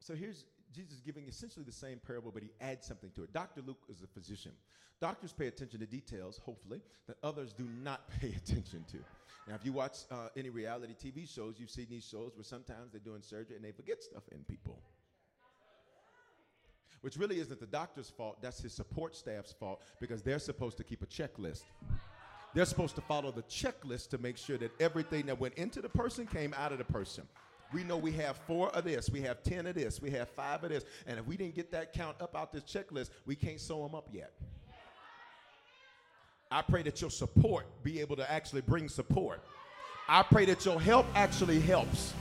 so 0.00 0.14
here's 0.14 0.44
Jesus 0.74 1.00
giving 1.00 1.26
essentially 1.28 1.64
the 1.64 1.72
same 1.72 2.00
parable, 2.04 2.30
but 2.32 2.42
he 2.42 2.50
adds 2.60 2.86
something 2.86 3.10
to 3.16 3.22
it. 3.22 3.32
Dr. 3.32 3.62
Luke 3.66 3.82
is 3.88 4.02
a 4.02 4.06
physician. 4.06 4.52
Doctors 5.00 5.32
pay 5.32 5.46
attention 5.46 5.80
to 5.80 5.86
details, 5.86 6.40
hopefully, 6.44 6.80
that 7.06 7.16
others 7.22 7.52
do 7.52 7.66
not 7.82 8.08
pay 8.20 8.28
attention 8.28 8.84
to. 8.90 8.98
Now, 9.48 9.54
if 9.54 9.64
you 9.64 9.72
watch 9.72 9.98
uh, 10.10 10.28
any 10.36 10.50
reality 10.50 10.94
TV 10.94 11.28
shows, 11.28 11.54
you've 11.58 11.70
seen 11.70 11.86
these 11.90 12.04
shows 12.04 12.32
where 12.36 12.44
sometimes 12.44 12.92
they're 12.92 13.00
doing 13.00 13.22
surgery 13.22 13.56
and 13.56 13.64
they 13.64 13.72
forget 13.72 14.02
stuff 14.02 14.22
in 14.30 14.44
people. 14.44 14.78
Which 17.00 17.16
really 17.16 17.40
isn't 17.40 17.58
the 17.58 17.66
doctor's 17.66 18.10
fault, 18.10 18.42
that's 18.42 18.60
his 18.60 18.74
support 18.74 19.16
staff's 19.16 19.52
fault 19.52 19.82
because 20.00 20.22
they're 20.22 20.38
supposed 20.38 20.76
to 20.76 20.84
keep 20.84 21.02
a 21.02 21.06
checklist. 21.06 21.62
They're 22.54 22.66
supposed 22.66 22.94
to 22.96 23.00
follow 23.00 23.30
the 23.30 23.42
checklist 23.44 24.10
to 24.10 24.18
make 24.18 24.36
sure 24.36 24.58
that 24.58 24.72
everything 24.80 25.26
that 25.26 25.40
went 25.40 25.54
into 25.54 25.80
the 25.80 25.88
person 25.88 26.26
came 26.26 26.54
out 26.58 26.72
of 26.72 26.78
the 26.78 26.84
person. 26.84 27.24
We 27.72 27.84
know 27.84 27.96
we 27.96 28.12
have 28.12 28.36
four 28.36 28.68
of 28.70 28.84
this, 28.84 29.10
we 29.10 29.20
have 29.22 29.42
10 29.42 29.66
of 29.66 29.74
this, 29.74 30.02
we 30.02 30.10
have 30.10 30.28
five 30.28 30.64
of 30.64 30.70
this. 30.70 30.84
And 31.06 31.18
if 31.18 31.26
we 31.26 31.36
didn't 31.36 31.54
get 31.54 31.70
that 31.72 31.92
count 31.92 32.20
up 32.20 32.34
out 32.34 32.52
this 32.52 32.64
checklist, 32.64 33.10
we 33.26 33.36
can't 33.36 33.60
sew 33.60 33.82
them 33.82 33.94
up 33.94 34.08
yet. 34.12 34.32
I 36.50 36.62
pray 36.62 36.82
that 36.82 37.00
your 37.00 37.10
support 37.10 37.66
be 37.84 38.00
able 38.00 38.16
to 38.16 38.30
actually 38.30 38.62
bring 38.62 38.88
support. 38.88 39.40
I 40.08 40.24
pray 40.24 40.44
that 40.46 40.64
your 40.64 40.80
help 40.80 41.06
actually 41.14 41.60
helps. 41.60 42.12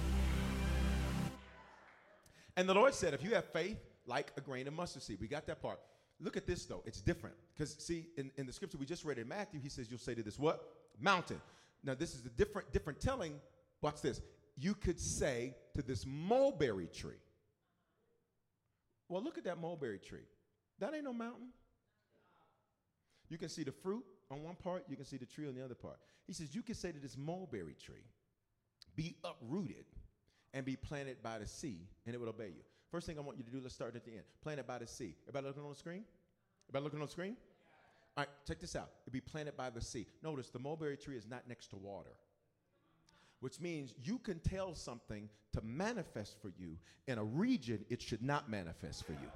And 2.55 2.69
the 2.69 2.73
Lord 2.75 2.93
said, 2.93 3.15
if 3.15 3.23
you 3.23 3.33
have 3.33 3.45
faith 3.45 3.77
like 4.05 4.31
a 4.37 4.41
grain 4.41 4.67
of 4.67 4.73
mustard 4.75 5.01
seed, 5.01 5.17
we 5.19 5.27
got 5.27 5.47
that 5.47 5.61
part. 5.61 5.79
Look 6.19 6.37
at 6.37 6.45
this 6.45 6.65
though, 6.65 6.83
it's 6.85 7.01
different. 7.01 7.35
Because 7.53 7.75
see, 7.79 8.07
in, 8.17 8.29
in 8.37 8.45
the 8.45 8.53
scripture 8.53 8.77
we 8.77 8.85
just 8.85 9.03
read 9.03 9.17
in 9.17 9.27
Matthew, 9.27 9.59
he 9.59 9.69
says, 9.69 9.87
You'll 9.89 9.99
say 9.99 10.13
to 10.13 10.21
this 10.21 10.37
what? 10.37 10.63
Mountain. 10.99 11.41
Now, 11.83 11.95
this 11.95 12.13
is 12.13 12.25
a 12.25 12.29
different, 12.29 12.71
different 12.73 12.99
telling. 12.99 13.33
Watch 13.81 14.01
this. 14.01 14.21
You 14.59 14.75
could 14.75 14.99
say 14.99 15.55
to 15.75 15.81
this 15.81 16.05
mulberry 16.05 16.87
tree. 16.87 17.21
Well, 19.07 19.23
look 19.23 19.37
at 19.37 19.45
that 19.45 19.57
mulberry 19.57 19.99
tree. 19.99 20.27
That 20.79 20.93
ain't 20.93 21.05
no 21.05 21.13
mountain. 21.13 21.47
You 23.29 23.37
can 23.37 23.47
see 23.49 23.63
the 23.63 23.71
fruit 23.71 24.03
on 24.29 24.43
one 24.43 24.55
part, 24.55 24.83
you 24.87 24.95
can 24.95 25.05
see 25.05 25.17
the 25.17 25.25
tree 25.25 25.47
on 25.47 25.55
the 25.55 25.63
other 25.63 25.75
part. 25.75 25.97
He 26.27 26.33
says, 26.33 26.53
You 26.53 26.61
can 26.61 26.75
say 26.75 26.91
to 26.91 26.99
this 26.99 27.17
mulberry 27.17 27.75
tree, 27.83 28.05
be 28.95 29.15
uprooted 29.23 29.85
and 30.53 30.65
be 30.65 30.75
planted 30.75 31.23
by 31.23 31.39
the 31.39 31.47
sea, 31.47 31.87
and 32.05 32.13
it 32.13 32.19
will 32.19 32.29
obey 32.29 32.47
you. 32.47 32.63
First 32.91 33.07
thing 33.07 33.17
I 33.17 33.21
want 33.21 33.37
you 33.37 33.43
to 33.43 33.51
do, 33.51 33.59
let's 33.61 33.73
start 33.73 33.95
at 33.95 34.03
the 34.03 34.11
end. 34.11 34.23
Planted 34.41 34.67
by 34.67 34.79
the 34.79 34.87
sea. 34.87 35.15
Everybody 35.27 35.47
looking 35.47 35.63
on 35.63 35.69
the 35.69 35.75
screen? 35.75 36.03
Everybody 36.67 36.83
looking 36.83 36.99
on 36.99 37.05
the 37.05 37.11
screen? 37.11 37.37
All 38.17 38.23
right, 38.23 38.29
check 38.47 38.59
this 38.59 38.75
out. 38.75 38.89
It'd 39.05 39.13
be 39.13 39.21
planted 39.21 39.55
by 39.55 39.69
the 39.69 39.81
sea. 39.81 40.05
Notice 40.23 40.49
the 40.49 40.59
mulberry 40.59 40.97
tree 40.97 41.15
is 41.15 41.27
not 41.27 41.47
next 41.47 41.67
to 41.67 41.77
water, 41.77 42.11
which 43.39 43.59
means 43.59 43.93
you 44.03 44.19
can 44.19 44.39
tell 44.39 44.75
something 44.75 45.29
to 45.53 45.61
manifest 45.61 46.37
for 46.41 46.51
you 46.59 46.77
in 47.07 47.17
a 47.17 47.23
region 47.23 47.83
it 47.89 48.01
should 48.01 48.21
not 48.21 48.49
manifest 48.49 49.05
for 49.05 49.13
you. 49.13 49.31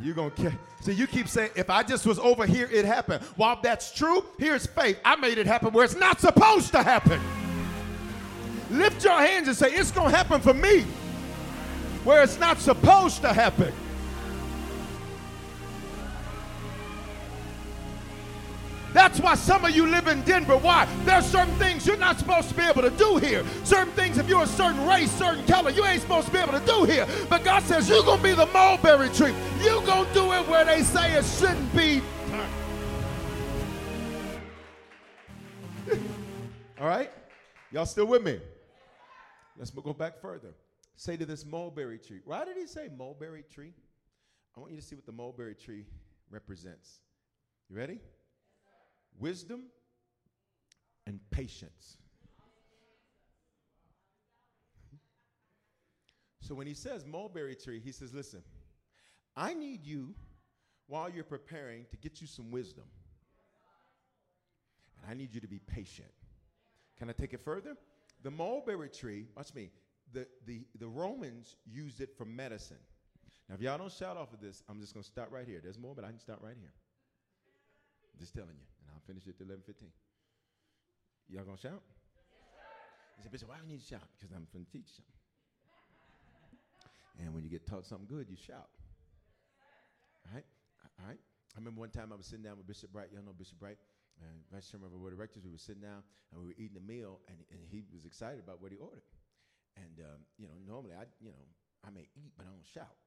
You're 0.00 0.14
gonna 0.14 0.30
care. 0.30 0.56
See, 0.80 0.92
you 0.92 1.06
keep 1.06 1.28
saying, 1.28 1.50
if 1.56 1.70
I 1.70 1.82
just 1.82 2.06
was 2.06 2.18
over 2.18 2.46
here, 2.46 2.68
it 2.70 2.84
happened. 2.84 3.24
While 3.36 3.58
that's 3.60 3.92
true, 3.92 4.24
here's 4.38 4.66
faith. 4.66 5.00
I 5.04 5.16
made 5.16 5.38
it 5.38 5.46
happen 5.46 5.72
where 5.72 5.84
it's 5.84 5.96
not 5.96 6.20
supposed 6.20 6.70
to 6.72 6.82
happen. 6.82 7.20
Lift 8.70 9.02
your 9.02 9.18
hands 9.18 9.48
and 9.48 9.56
say, 9.56 9.72
it's 9.72 9.90
gonna 9.90 10.14
happen 10.14 10.40
for 10.40 10.54
me 10.54 10.82
where 12.04 12.22
it's 12.22 12.38
not 12.38 12.58
supposed 12.58 13.22
to 13.22 13.32
happen. 13.32 13.72
That's 19.08 19.20
why 19.20 19.36
some 19.36 19.64
of 19.64 19.70
you 19.70 19.86
live 19.86 20.06
in 20.06 20.20
Denver. 20.20 20.58
Why? 20.58 20.86
There's 21.06 21.24
certain 21.24 21.54
things 21.54 21.86
you're 21.86 21.96
not 21.96 22.18
supposed 22.18 22.50
to 22.50 22.54
be 22.54 22.60
able 22.60 22.82
to 22.82 22.90
do 22.90 23.16
here. 23.16 23.42
Certain 23.64 23.90
things, 23.94 24.18
if 24.18 24.28
you're 24.28 24.42
a 24.42 24.46
certain 24.46 24.86
race, 24.86 25.10
certain 25.12 25.46
color, 25.46 25.70
you 25.70 25.82
ain't 25.86 26.02
supposed 26.02 26.26
to 26.26 26.32
be 26.34 26.38
able 26.38 26.52
to 26.52 26.66
do 26.66 26.84
here. 26.84 27.06
But 27.30 27.42
God 27.42 27.62
says 27.62 27.88
you're 27.88 28.02
going 28.02 28.18
to 28.18 28.22
be 28.22 28.34
the 28.34 28.44
mulberry 28.44 29.08
tree. 29.08 29.32
You're 29.62 29.80
going 29.86 30.06
to 30.08 30.12
do 30.12 30.30
it 30.32 30.46
where 30.46 30.66
they 30.66 30.82
say 30.82 31.14
it 31.14 31.24
shouldn't 31.24 31.74
be. 31.74 32.02
All 36.78 36.86
right? 36.86 37.10
Y'all 37.72 37.86
still 37.86 38.08
with 38.08 38.22
me? 38.22 38.38
Let's 39.56 39.70
go 39.70 39.94
back 39.94 40.20
further. 40.20 40.52
Say 40.96 41.16
to 41.16 41.24
this 41.24 41.46
mulberry 41.46 41.98
tree. 41.98 42.20
Why 42.26 42.44
did 42.44 42.58
he 42.58 42.66
say 42.66 42.90
mulberry 42.94 43.44
tree? 43.50 43.72
I 44.54 44.60
want 44.60 44.72
you 44.72 44.78
to 44.78 44.84
see 44.84 44.96
what 44.96 45.06
the 45.06 45.12
mulberry 45.12 45.54
tree 45.54 45.86
represents. 46.30 47.00
You 47.70 47.78
ready? 47.78 48.00
Wisdom, 49.18 49.64
and 51.06 51.20
patience. 51.30 51.96
So 56.40 56.54
when 56.54 56.66
he 56.66 56.74
says 56.74 57.04
mulberry 57.04 57.54
tree, 57.54 57.80
he 57.82 57.92
says, 57.92 58.14
listen, 58.14 58.42
I 59.36 59.54
need 59.54 59.84
you 59.84 60.14
while 60.86 61.10
you're 61.10 61.24
preparing 61.24 61.84
to 61.90 61.96
get 61.98 62.20
you 62.20 62.26
some 62.26 62.50
wisdom. 62.50 62.84
And 65.02 65.10
I 65.10 65.14
need 65.14 65.34
you 65.34 65.40
to 65.40 65.48
be 65.48 65.58
patient. 65.58 66.08
Can 66.98 67.10
I 67.10 67.12
take 67.12 67.34
it 67.34 67.40
further? 67.40 67.76
The 68.22 68.30
mulberry 68.30 68.88
tree, 68.88 69.26
watch 69.36 69.54
me, 69.54 69.70
the, 70.12 70.26
the, 70.46 70.62
the 70.78 70.88
Romans 70.88 71.56
used 71.70 72.00
it 72.00 72.16
for 72.16 72.24
medicine. 72.24 72.78
Now, 73.48 73.54
if 73.54 73.60
y'all 73.60 73.78
don't 73.78 73.92
shout 73.92 74.16
off 74.16 74.32
of 74.32 74.40
this, 74.40 74.62
I'm 74.68 74.80
just 74.80 74.94
going 74.94 75.04
to 75.04 75.08
stop 75.08 75.28
right 75.30 75.46
here. 75.46 75.60
There's 75.62 75.78
more, 75.78 75.94
but 75.94 76.04
I 76.04 76.08
can 76.08 76.18
stop 76.18 76.40
right 76.42 76.56
here. 76.58 76.72
Just 78.18 78.34
telling 78.34 78.56
you. 78.58 78.77
I'll 78.98 79.06
finish 79.06 79.30
it 79.30 79.38
at 79.38 79.46
11:15. 79.46 79.94
Y'all 81.30 81.44
gonna 81.44 81.56
shout? 81.56 81.82
He 83.16 83.22
said, 83.22 83.30
Bishop, 83.30 83.48
why 83.48 83.56
do 83.56 83.62
you 83.62 83.68
need 83.68 83.80
to 83.80 83.86
shout? 83.86 84.08
Because 84.18 84.34
I'm 84.34 84.46
to 84.50 84.70
teach 84.72 84.90
something. 84.90 85.14
And 87.18 87.34
when 87.34 87.44
you 87.44 87.50
get 87.50 87.66
taught 87.66 87.86
something 87.86 88.06
good, 88.06 88.28
you 88.28 88.36
shout. 88.36 88.70
All 90.26 90.34
right? 90.34 90.46
All 91.00 91.06
right? 91.06 91.18
I 91.18 91.58
remember 91.58 91.80
one 91.80 91.90
time 91.90 92.12
I 92.12 92.16
was 92.16 92.26
sitting 92.26 92.44
down 92.44 92.56
with 92.56 92.66
Bishop 92.66 92.92
Bright. 92.92 93.10
Y'all 93.12 93.22
know 93.22 93.34
Bishop 93.36 93.58
Bright, 93.58 93.78
and 94.20 94.42
Vice 94.52 94.70
Chairman 94.70 94.86
of 94.86 94.92
the 94.92 94.98
Board 94.98 95.12
of 95.12 95.18
Directors. 95.18 95.42
We 95.44 95.50
were 95.50 95.58
sitting 95.58 95.82
down 95.82 96.02
and 96.32 96.40
we 96.40 96.46
were 96.46 96.58
eating 96.58 96.76
a 96.76 96.86
meal, 96.86 97.20
and, 97.28 97.38
and 97.50 97.60
he 97.70 97.84
was 97.92 98.04
excited 98.04 98.38
about 98.38 98.62
what 98.62 98.72
he 98.72 98.78
ordered. 98.78 99.06
And, 99.76 99.98
um, 99.98 100.20
you 100.38 100.46
know, 100.46 100.54
normally 100.66 100.94
I, 100.94 101.06
you 101.20 101.30
know, 101.30 101.44
I 101.86 101.90
may 101.90 102.06
eat, 102.18 102.32
but 102.36 102.46
I 102.46 102.50
don't 102.50 102.66
shout. 102.66 102.98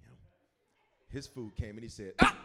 You 0.00 0.08
know, 0.08 0.16
his 1.08 1.26
food 1.26 1.54
came 1.56 1.76
and 1.76 1.82
he 1.82 1.88
said, 1.88 2.12
ah! 2.20 2.36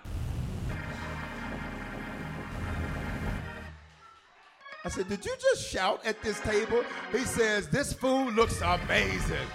I 4.84 4.89
said, 4.89 5.07
Did 5.07 5.26
you 5.26 5.36
just 5.39 5.69
shout 5.69 6.05
at 6.05 6.22
this 6.22 6.39
table? 6.41 6.84
He 7.11 7.19
says, 7.19 7.67
This 7.67 7.93
food 7.93 8.34
looks 8.34 8.61
amazing. 8.61 9.47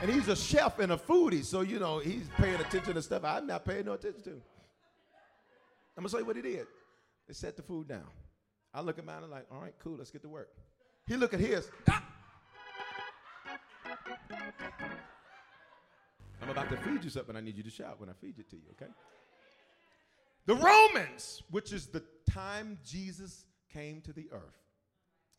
And 0.00 0.10
he's 0.10 0.28
a 0.28 0.36
chef 0.36 0.78
and 0.78 0.92
a 0.92 0.96
foodie, 0.96 1.44
so 1.44 1.62
you 1.62 1.78
know, 1.78 1.98
he's 1.98 2.28
paying 2.36 2.60
attention 2.60 2.94
to 2.94 3.02
stuff 3.02 3.24
I'm 3.24 3.46
not 3.46 3.64
paying 3.64 3.86
no 3.86 3.94
attention 3.94 4.22
to. 4.22 4.30
I'm 4.30 6.04
gonna 6.04 6.08
show 6.10 6.18
you 6.18 6.24
what 6.24 6.36
he 6.36 6.42
did. 6.42 6.66
They 7.26 7.34
set 7.34 7.56
the 7.56 7.62
food 7.62 7.88
down. 7.88 8.06
I 8.72 8.80
look 8.80 8.98
at 8.98 9.04
mine 9.04 9.22
and 9.22 9.30
like, 9.30 9.46
all 9.50 9.60
right, 9.60 9.74
cool, 9.82 9.96
let's 9.96 10.10
get 10.10 10.22
to 10.22 10.28
work. 10.28 10.50
He 11.06 11.16
look 11.16 11.34
at 11.34 11.40
his. 11.40 11.68
Ah! 11.88 12.04
I'm 16.40 16.50
about 16.50 16.70
to 16.70 16.76
feed 16.76 17.02
you 17.02 17.10
something. 17.10 17.34
I 17.34 17.40
need 17.40 17.56
you 17.56 17.62
to 17.62 17.70
shout 17.70 17.98
when 17.98 18.08
I 18.08 18.12
feed 18.12 18.38
it 18.38 18.48
to 18.50 18.56
you, 18.56 18.62
okay? 18.72 18.90
The 20.48 20.54
Romans, 20.54 21.42
which 21.50 21.74
is 21.74 21.88
the 21.88 22.02
time 22.30 22.78
Jesus 22.82 23.44
came 23.70 24.00
to 24.00 24.14
the 24.14 24.30
earth, 24.32 24.64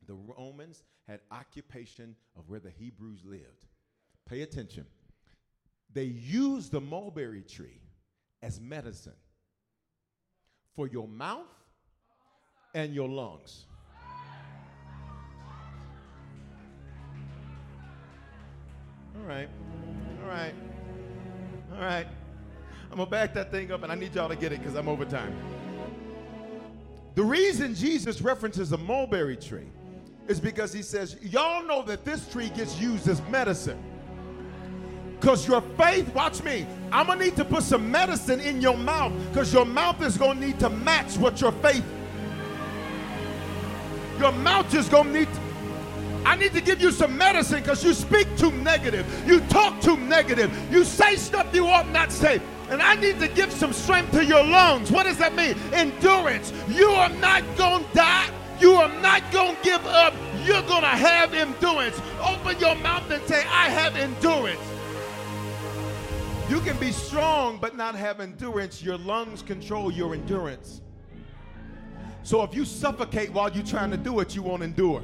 the 0.06 0.14
Romans 0.14 0.84
had 1.08 1.22
occupation 1.32 2.16
of 2.38 2.48
where 2.48 2.60
the 2.60 2.70
Hebrews 2.70 3.22
lived. 3.26 3.66
Pay 4.30 4.44
attention. 4.44 4.86
They 5.92 6.04
used 6.04 6.72
the 6.72 6.80
mulberry 6.80 7.42
tree 7.42 7.82
as 8.44 8.62
medicine 8.62 9.18
for 10.76 10.86
your 10.86 11.08
mouth 11.08 11.48
and 12.76 12.94
your 12.94 13.10
lungs. 13.10 13.66
All 19.16 19.26
right, 19.26 19.50
all 20.22 20.30
right, 20.30 20.54
all 21.74 21.82
right. 21.82 22.06
I'm 22.92 22.98
gonna 22.98 23.10
back 23.10 23.34
that 23.36 23.52
thing 23.52 23.72
up 23.72 23.84
and 23.84 23.92
I 23.92 23.96
need 23.96 24.16
y'all 24.16 24.30
to 24.30 24.36
get 24.36 24.52
it 24.52 24.60
because 24.60 24.76
I'm 24.76 24.88
over 24.88 25.06
time. 25.06 25.36
The 27.16 27.24
reason 27.24 27.76
Jesus 27.76 28.22
references 28.22 28.72
a 28.72 28.78
mulberry 28.78 29.38
tree 29.38 29.68
is 30.28 30.40
because 30.40 30.74
he 30.74 30.82
says, 30.82 31.18
Y'all 31.22 31.64
know 31.64 31.84
that 31.84 32.06
this 32.06 32.28
tree 32.30 32.50
gets 32.50 32.80
used 32.80 33.08
as 33.08 33.22
medicine. 33.30 33.82
Because 35.20 35.46
your 35.46 35.62
faith, 35.78 36.14
watch 36.16 36.42
me, 36.44 36.66
I'm 36.92 37.08
gonna 37.08 37.26
need 37.26 37.36
to 37.36 37.46
put 37.46 37.64
some 37.64 37.92
medicine 37.92 38.40
in 38.40 38.62
your 38.62 38.78
mouth 38.78 39.12
because 39.30 39.54
your 39.54 39.66
mouth 39.66 40.02
is 40.02 40.18
gonna 40.18 40.40
need 40.40 40.60
to 40.60 40.70
match 40.70 41.18
what 41.18 41.42
your 41.42 41.52
faith. 41.52 41.84
Your 44.18 44.32
mouth 44.32 44.74
is 44.74 44.88
gonna 44.88 45.12
need. 45.12 45.28
To, 45.34 45.40
I 46.26 46.36
need 46.36 46.54
to 46.54 46.62
give 46.62 46.82
you 46.82 46.92
some 46.92 47.18
medicine 47.18 47.60
because 47.62 47.84
you 47.84 47.94
speak 47.94 48.28
too 48.38 48.52
negative. 48.52 49.06
You 49.28 49.42
talk 49.42 49.82
too 49.82 49.98
negative. 49.98 50.52
You 50.72 50.84
say 50.84 51.16
stuff 51.16 51.54
you 51.54 51.68
ought 51.68 51.90
not 51.90 52.12
say. 52.12 52.42
And 52.70 52.82
I 52.82 52.96
need 52.96 53.20
to 53.20 53.28
give 53.28 53.52
some 53.52 53.74
strength 53.74 54.12
to 54.12 54.24
your 54.24 54.44
lungs. 54.44 54.92
What 54.92 55.04
does 55.04 55.18
that 55.18 55.36
mean? 55.36 55.56
Endurance. 55.74 56.54
You 56.68 56.90
are 56.90 57.10
not 57.10 57.44
going 57.58 57.84
to 57.84 57.94
die. 57.96 58.30
You 58.60 58.74
are 58.74 59.02
not 59.02 59.32
going 59.32 59.56
to 59.56 59.62
give 59.64 59.86
up. 59.86 60.14
You're 60.44 60.62
going 60.64 60.82
to 60.82 60.88
have 60.88 61.34
endurance. 61.34 62.00
Open 62.22 62.60
your 62.60 62.76
mouth 62.76 63.10
and 63.10 63.26
say, 63.28 63.44
I 63.48 63.70
have 63.70 63.96
endurance. 63.96 64.60
You 66.50 66.60
can 66.62 66.78
be 66.78 66.92
strong 66.92 67.58
but 67.60 67.76
not 67.76 67.96
have 67.96 68.20
endurance. 68.20 68.84
Your 68.84 68.98
lungs 68.98 69.42
control 69.42 69.92
your 69.92 70.14
endurance. 70.14 70.82
So 72.24 72.44
if 72.44 72.54
you 72.54 72.66
suffocate 72.66 73.32
while 73.32 73.52
you're 73.52 73.66
trying 73.66 73.92
to 73.92 73.98
do 73.98 74.20
it, 74.20 74.36
you 74.36 74.44
won't 74.44 74.62
endure. 74.62 75.04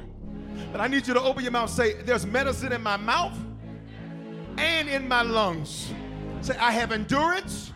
But 0.70 0.80
I 0.80 0.86
need 0.86 1.06
you 1.06 1.14
to 1.14 1.22
open 1.22 1.42
your 1.42 1.52
mouth 1.52 1.70
say, 1.70 1.94
There's 2.02 2.26
medicine 2.26 2.72
in 2.72 2.82
my 2.82 2.96
mouth 2.96 3.36
and 4.58 4.88
in 4.88 5.08
my 5.08 5.22
lungs. 5.22 5.92
Say, 6.42 6.56
I 6.58 6.70
have 6.70 6.92
endurance, 6.92 7.72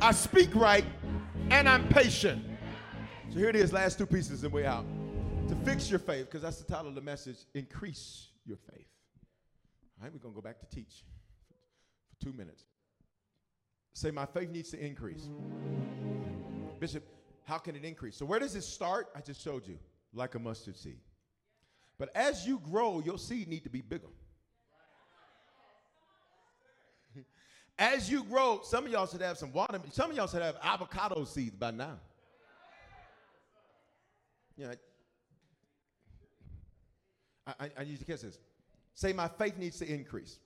I 0.00 0.12
speak 0.12 0.54
right, 0.54 0.84
and 1.50 1.68
I'm 1.68 1.88
patient. 1.88 2.44
So 3.30 3.38
here 3.38 3.48
it 3.48 3.56
is, 3.56 3.72
last 3.72 3.98
two 3.98 4.06
pieces, 4.06 4.42
and 4.44 4.52
we're 4.52 4.66
out. 4.66 4.84
To 5.48 5.56
fix 5.64 5.88
your 5.88 6.00
faith, 6.00 6.26
because 6.26 6.42
that's 6.42 6.58
the 6.58 6.64
title 6.64 6.88
of 6.88 6.94
the 6.94 7.00
message, 7.00 7.38
increase 7.54 8.28
your 8.44 8.58
faith. 8.58 8.86
All 9.98 10.04
right, 10.04 10.12
we're 10.12 10.18
going 10.18 10.34
to 10.34 10.40
go 10.40 10.42
back 10.42 10.60
to 10.60 10.66
teach 10.66 11.04
for 12.08 12.24
two 12.24 12.32
minutes. 12.32 12.64
Say, 13.94 14.10
my 14.10 14.26
faith 14.26 14.50
needs 14.50 14.70
to 14.70 14.84
increase. 14.84 15.28
Bishop, 16.78 17.04
how 17.44 17.58
can 17.58 17.74
it 17.74 17.84
increase? 17.84 18.16
So, 18.16 18.24
where 18.24 18.38
does 18.38 18.54
it 18.54 18.62
start? 18.62 19.08
I 19.14 19.20
just 19.20 19.42
showed 19.42 19.66
you, 19.66 19.78
like 20.12 20.34
a 20.34 20.38
mustard 20.38 20.76
seed. 20.76 21.00
But 21.98 22.10
as 22.14 22.46
you 22.46 22.58
grow, 22.58 23.00
your 23.00 23.18
seed 23.18 23.48
need 23.48 23.64
to 23.64 23.70
be 23.70 23.80
bigger. 23.80 24.08
As 27.80 28.10
you 28.10 28.22
grow, 28.24 28.60
some 28.62 28.84
of 28.84 28.92
y'all 28.92 29.06
should 29.06 29.22
have 29.22 29.38
some 29.38 29.52
water. 29.52 29.80
Some 29.90 30.10
of 30.10 30.16
y'all 30.16 30.26
should 30.26 30.42
have 30.42 30.56
avocado 30.62 31.24
seeds 31.24 31.56
by 31.56 31.70
now. 31.70 31.98
Yeah. 34.54 34.74
I, 37.46 37.52
I, 37.58 37.70
I 37.78 37.84
need 37.84 37.92
you 37.92 37.96
to 37.96 38.04
catch 38.04 38.20
this. 38.20 38.38
Say, 38.94 39.14
my 39.14 39.28
faith 39.28 39.56
needs 39.56 39.78
to 39.78 39.90
increase. 39.90 40.38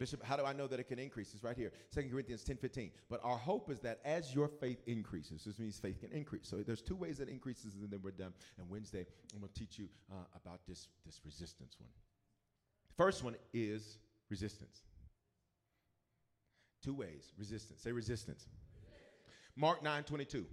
Bishop, 0.00 0.22
how 0.24 0.36
do 0.36 0.44
I 0.44 0.52
know 0.52 0.66
that 0.66 0.80
it 0.80 0.88
can 0.88 0.98
increase? 0.98 1.32
It's 1.32 1.44
right 1.44 1.56
here, 1.56 1.70
2 1.94 2.08
Corinthians 2.10 2.42
10 2.42 2.56
15. 2.56 2.90
But 3.08 3.20
our 3.22 3.38
hope 3.38 3.70
is 3.70 3.78
that 3.80 4.00
as 4.04 4.34
your 4.34 4.48
faith 4.48 4.82
increases, 4.88 5.44
this 5.44 5.60
means 5.60 5.78
faith 5.78 6.00
can 6.00 6.10
increase. 6.10 6.48
So 6.48 6.56
there's 6.56 6.82
two 6.82 6.96
ways 6.96 7.18
that 7.18 7.28
increases, 7.28 7.76
and 7.80 7.88
then 7.88 8.00
we're 8.02 8.10
done. 8.10 8.34
And 8.58 8.68
Wednesday, 8.68 9.06
I'm 9.32 9.40
going 9.40 9.52
to 9.54 9.58
teach 9.58 9.78
you 9.78 9.88
uh, 10.10 10.16
about 10.34 10.60
this, 10.68 10.88
this 11.06 11.20
resistance 11.24 11.76
one. 11.78 11.88
First 12.96 13.22
one 13.22 13.36
is 13.54 13.98
resistance. 14.28 14.82
Two 16.86 16.94
ways 16.94 17.32
resistance. 17.36 17.82
Say 17.82 17.90
resistance. 17.90 18.46
Mark 19.56 19.82
9 19.82 20.04
22. 20.04 20.46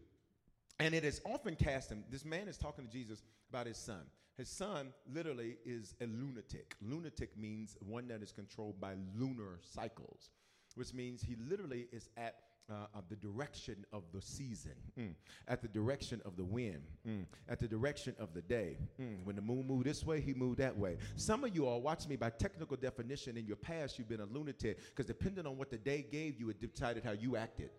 And 0.79 0.95
it 0.95 1.05
is 1.05 1.21
often 1.25 1.55
cast 1.55 1.91
him. 1.91 2.03
This 2.09 2.25
man 2.25 2.47
is 2.47 2.57
talking 2.57 2.87
to 2.87 2.91
Jesus 2.91 3.21
about 3.51 3.67
his 3.67 3.77
son. 3.77 4.01
His 4.35 4.49
son 4.49 4.93
literally 5.13 5.57
is 5.63 5.93
a 6.01 6.07
lunatic. 6.07 6.73
Lunatic 6.81 7.37
means 7.37 7.77
one 7.81 8.07
that 8.07 8.23
is 8.23 8.31
controlled 8.31 8.81
by 8.81 8.95
lunar 9.15 9.59
cycles, 9.61 10.31
which 10.73 10.91
means 10.91 11.21
he 11.21 11.35
literally 11.47 11.85
is 11.91 12.09
at 12.17 12.33
uh, 12.69 12.85
of 12.93 13.03
the 13.09 13.15
direction 13.15 13.85
of 13.91 14.03
the 14.13 14.21
season, 14.21 14.73
mm. 14.97 15.13
at 15.47 15.61
the 15.61 15.67
direction 15.67 16.21
of 16.25 16.35
the 16.35 16.43
wind, 16.43 16.83
mm. 17.07 17.25
at 17.49 17.59
the 17.59 17.67
direction 17.67 18.15
of 18.19 18.33
the 18.33 18.41
day. 18.41 18.77
Mm. 19.01 19.23
When 19.23 19.35
the 19.35 19.41
moon 19.41 19.67
moved 19.67 19.85
this 19.85 20.05
way, 20.05 20.21
he 20.21 20.33
moved 20.33 20.59
that 20.59 20.77
way. 20.77 20.97
Some 21.15 21.43
of 21.43 21.55
you 21.55 21.67
all 21.67 21.81
watch 21.81 22.07
me 22.07 22.15
by 22.15 22.29
technical 22.29 22.77
definition. 22.77 23.37
In 23.37 23.45
your 23.45 23.57
past, 23.57 23.99
you've 23.99 24.09
been 24.09 24.21
a 24.21 24.25
lunatic 24.25 24.79
because 24.89 25.05
depending 25.05 25.45
on 25.45 25.57
what 25.57 25.69
the 25.69 25.77
day 25.77 26.05
gave 26.09 26.39
you, 26.39 26.49
it 26.49 26.59
decided 26.59 27.03
how 27.03 27.11
you 27.11 27.35
acted. 27.35 27.69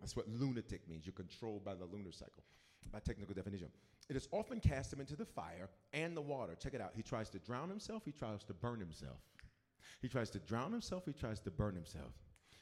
That's 0.00 0.16
what 0.16 0.28
lunatic 0.28 0.88
means. 0.88 1.06
You're 1.06 1.12
controlled 1.12 1.64
by 1.64 1.74
the 1.74 1.84
lunar 1.84 2.12
cycle, 2.12 2.42
by 2.90 2.98
technical 3.00 3.34
definition. 3.34 3.68
It 4.08 4.16
is 4.16 4.26
often 4.32 4.58
cast 4.58 4.92
him 4.92 5.00
into 5.00 5.16
the 5.16 5.26
fire 5.26 5.68
and 5.92 6.16
the 6.16 6.22
water. 6.22 6.54
Check 6.54 6.72
it 6.74 6.80
out. 6.80 6.92
He 6.94 7.02
tries 7.02 7.28
to 7.30 7.38
drown 7.38 7.68
himself, 7.68 8.02
he 8.04 8.12
tries 8.12 8.42
to 8.44 8.54
burn 8.54 8.80
himself. 8.80 9.18
He 10.00 10.08
tries 10.08 10.30
to 10.30 10.38
drown 10.40 10.72
himself, 10.72 11.04
he 11.06 11.12
tries 11.12 11.40
to 11.40 11.50
burn 11.50 11.74
himself. 11.74 12.12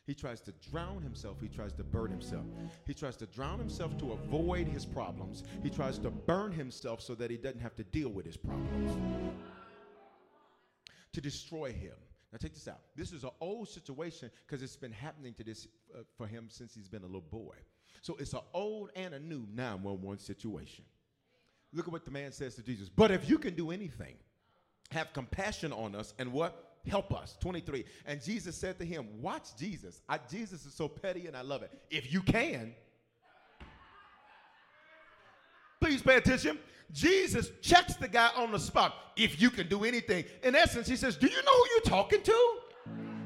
He 0.07 0.15
tries 0.15 0.41
to 0.43 0.53
drown 0.71 1.03
himself, 1.03 1.41
he 1.41 1.49
tries 1.49 1.73
to 1.75 1.83
burn 1.83 2.11
himself. 2.11 2.45
He 2.87 2.95
tries 2.95 3.17
to 3.17 3.27
drown 3.27 3.59
himself 3.59 3.99
to 3.99 4.13
avoid 4.13 4.69
his 4.69 4.87
problems. 4.87 5.43
He 5.63 5.71
tries 5.71 5.99
to 5.99 6.11
burn 6.11 6.53
himself 6.53 7.03
so 7.03 7.15
that 7.17 7.31
he 7.31 7.37
doesn't 7.37 7.61
have 7.61 7.75
to 7.77 7.85
deal 7.85 8.11
with 8.11 8.25
his 8.25 8.37
problems. 8.37 8.97
To 11.13 11.21
destroy 11.21 11.73
him. 11.73 11.95
Now, 12.33 12.39
take 12.39 12.55
this 12.55 12.69
out. 12.69 12.81
This 12.95 13.13
is 13.13 13.25
an 13.25 13.31
old 13.41 13.69
situation 13.69 14.31
because 14.47 14.63
it's 14.63 14.77
been 14.77 14.93
happening 14.93 15.35
to 15.35 15.45
this 15.45 15.67
uh, 15.95 16.03
for 16.17 16.27
him 16.27 16.49
since 16.51 16.75
he's 16.75 16.89
been 16.89 17.03
a 17.03 17.07
little 17.07 17.21
boy. 17.21 17.55
So 18.03 18.17
it's 18.21 18.35
an 18.35 18.41
old 18.53 18.91
and 18.95 19.15
a 19.15 19.19
new 19.19 19.47
911 19.55 20.19
situation. 20.19 20.85
Look 21.73 21.87
at 21.87 21.93
what 21.93 22.05
the 22.05 22.11
man 22.11 22.33
says 22.33 22.55
to 22.57 22.63
Jesus. 22.63 22.89
But 22.89 23.11
if 23.11 23.29
you 23.29 23.39
can 23.39 23.55
do 23.55 23.71
anything, 23.71 24.15
have 24.91 25.13
compassion 25.13 25.73
on 25.73 25.95
us 25.95 26.15
and 26.19 26.33
what? 26.33 26.66
Help 26.89 27.15
us. 27.15 27.37
23. 27.41 27.85
And 28.07 28.23
Jesus 28.23 28.57
said 28.57 28.79
to 28.79 28.85
him, 28.85 29.07
Watch 29.21 29.57
Jesus. 29.59 30.01
I, 30.09 30.19
Jesus 30.31 30.65
is 30.67 30.75
so 30.75 30.89
petty 30.89 31.27
and 31.27 31.37
I 31.37 31.43
love 31.43 31.63
it. 31.63 31.71
If 31.91 32.13
you 32.13 32.21
can, 32.21 32.75
please 35.81 36.03
pay 36.03 36.17
attention. 36.17 36.59
Jesus 36.93 37.51
checks 37.63 37.97
the 37.97 38.09
guy 38.09 38.31
on 38.37 38.53
the 38.53 38.59
spot. 38.59 38.95
If 39.17 39.41
you 39.41 39.51
can 39.51 39.69
do 39.69 39.85
anything. 39.85 40.25
In 40.43 40.55
essence, 40.55 40.87
he 40.87 40.97
says, 40.97 41.17
Do 41.17 41.27
you 41.27 41.43
know 41.43 41.53
who 41.53 41.67
you're 41.75 41.81
talking 41.81 42.23
to? 42.23 42.59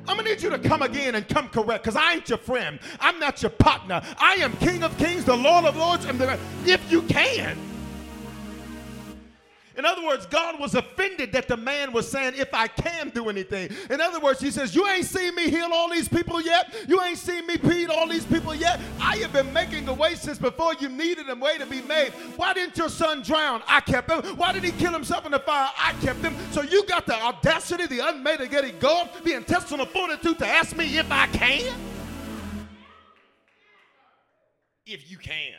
I'm 0.09 0.17
gonna 0.17 0.31
need 0.31 0.43
you 0.43 0.51
to 0.51 0.59
come 0.59 0.83
again 0.83 1.15
and 1.15 1.29
come 1.29 1.49
correct 1.49 1.85
because 1.85 1.95
I 1.95 2.15
ain't 2.15 2.29
your 2.29 2.39
friend. 2.39 2.81
I'm 2.99 3.21
not 3.21 3.43
your 3.43 3.51
partner. 3.51 4.01
I 4.19 4.35
am 4.37 4.57
King 4.57 4.83
of 4.83 4.97
Kings, 4.97 5.25
the 5.25 5.37
Lord 5.37 5.67
of 5.67 5.77
Lords, 5.77 6.07
and 6.07 6.19
the, 6.19 6.39
if 6.65 6.91
you 6.91 7.03
can. 7.03 7.59
In 9.77 9.85
other 9.85 10.05
words, 10.05 10.27
God 10.27 10.59
was 10.59 10.75
offended 10.75 11.33
that 11.33 11.49
the 11.49 11.57
man 11.57 11.93
was 11.93 12.11
saying, 12.11 12.35
If 12.37 12.53
I 12.53 12.66
can 12.66 13.11
do 13.11 13.29
anything. 13.29 13.71
In 13.89 14.01
other 14.01 14.21
words, 14.21 14.41
he 14.41 14.51
says, 14.51 14.75
You 14.75 14.87
ain't 14.87 15.07
seen 15.07 15.35
me 15.35 15.51
heal 15.51 15.68
all 15.73 15.91
these 15.91 16.09
people 16.09 16.41
yet. 16.41 16.75
You 16.89 17.01
ain't 17.03 17.18
seen 17.18 17.47
me 17.47 17.57
feed 17.57 17.89
all 17.89 18.09
these 18.09 18.25
people 18.25 18.55
yet. 18.55 18.81
I 19.01 19.16
have 19.18 19.33
been 19.33 19.53
making 19.53 19.87
the 19.87 19.95
way 19.95 20.14
since 20.14 20.39
before 20.39 20.75
you 20.75 20.89
needed 20.89 21.29
a 21.29 21.35
way 21.35 21.59
to 21.59 21.66
be 21.66 21.81
made. 21.83 22.11
Why 22.37 22.53
didn't 22.53 22.77
your 22.77 22.89
son 22.89 23.23
drown? 23.23 23.62
I 23.66 23.81
kept 23.81 24.11
him. 24.11 24.37
Why 24.37 24.53
did 24.53 24.64
he 24.64 24.73
kill 24.73 24.93
himself 24.93 25.25
in 25.25 25.33
the 25.33 25.39
fire? 25.39 25.71
I 25.79 25.93
kept 26.01 26.21
him. 26.21 26.35
So 26.51 26.62
you 26.62 26.85
got 26.87 27.07
the 27.07 27.14
audacity, 27.14 27.87
the 27.87 28.01
unmitigated 28.01 28.81
gall, 28.81 29.07
to 29.07 29.09
go 29.12 29.18
to 29.18 29.25
the 29.25 29.35
intestinal 29.35 29.87
fortitude 29.87 30.39
to 30.39 30.47
ask 30.47 30.77
me 30.77 30.99
if 30.99 31.11
I 31.11 31.27
can? 31.29 31.73
If 34.87 35.11
you 35.11 35.18
can. 35.18 35.55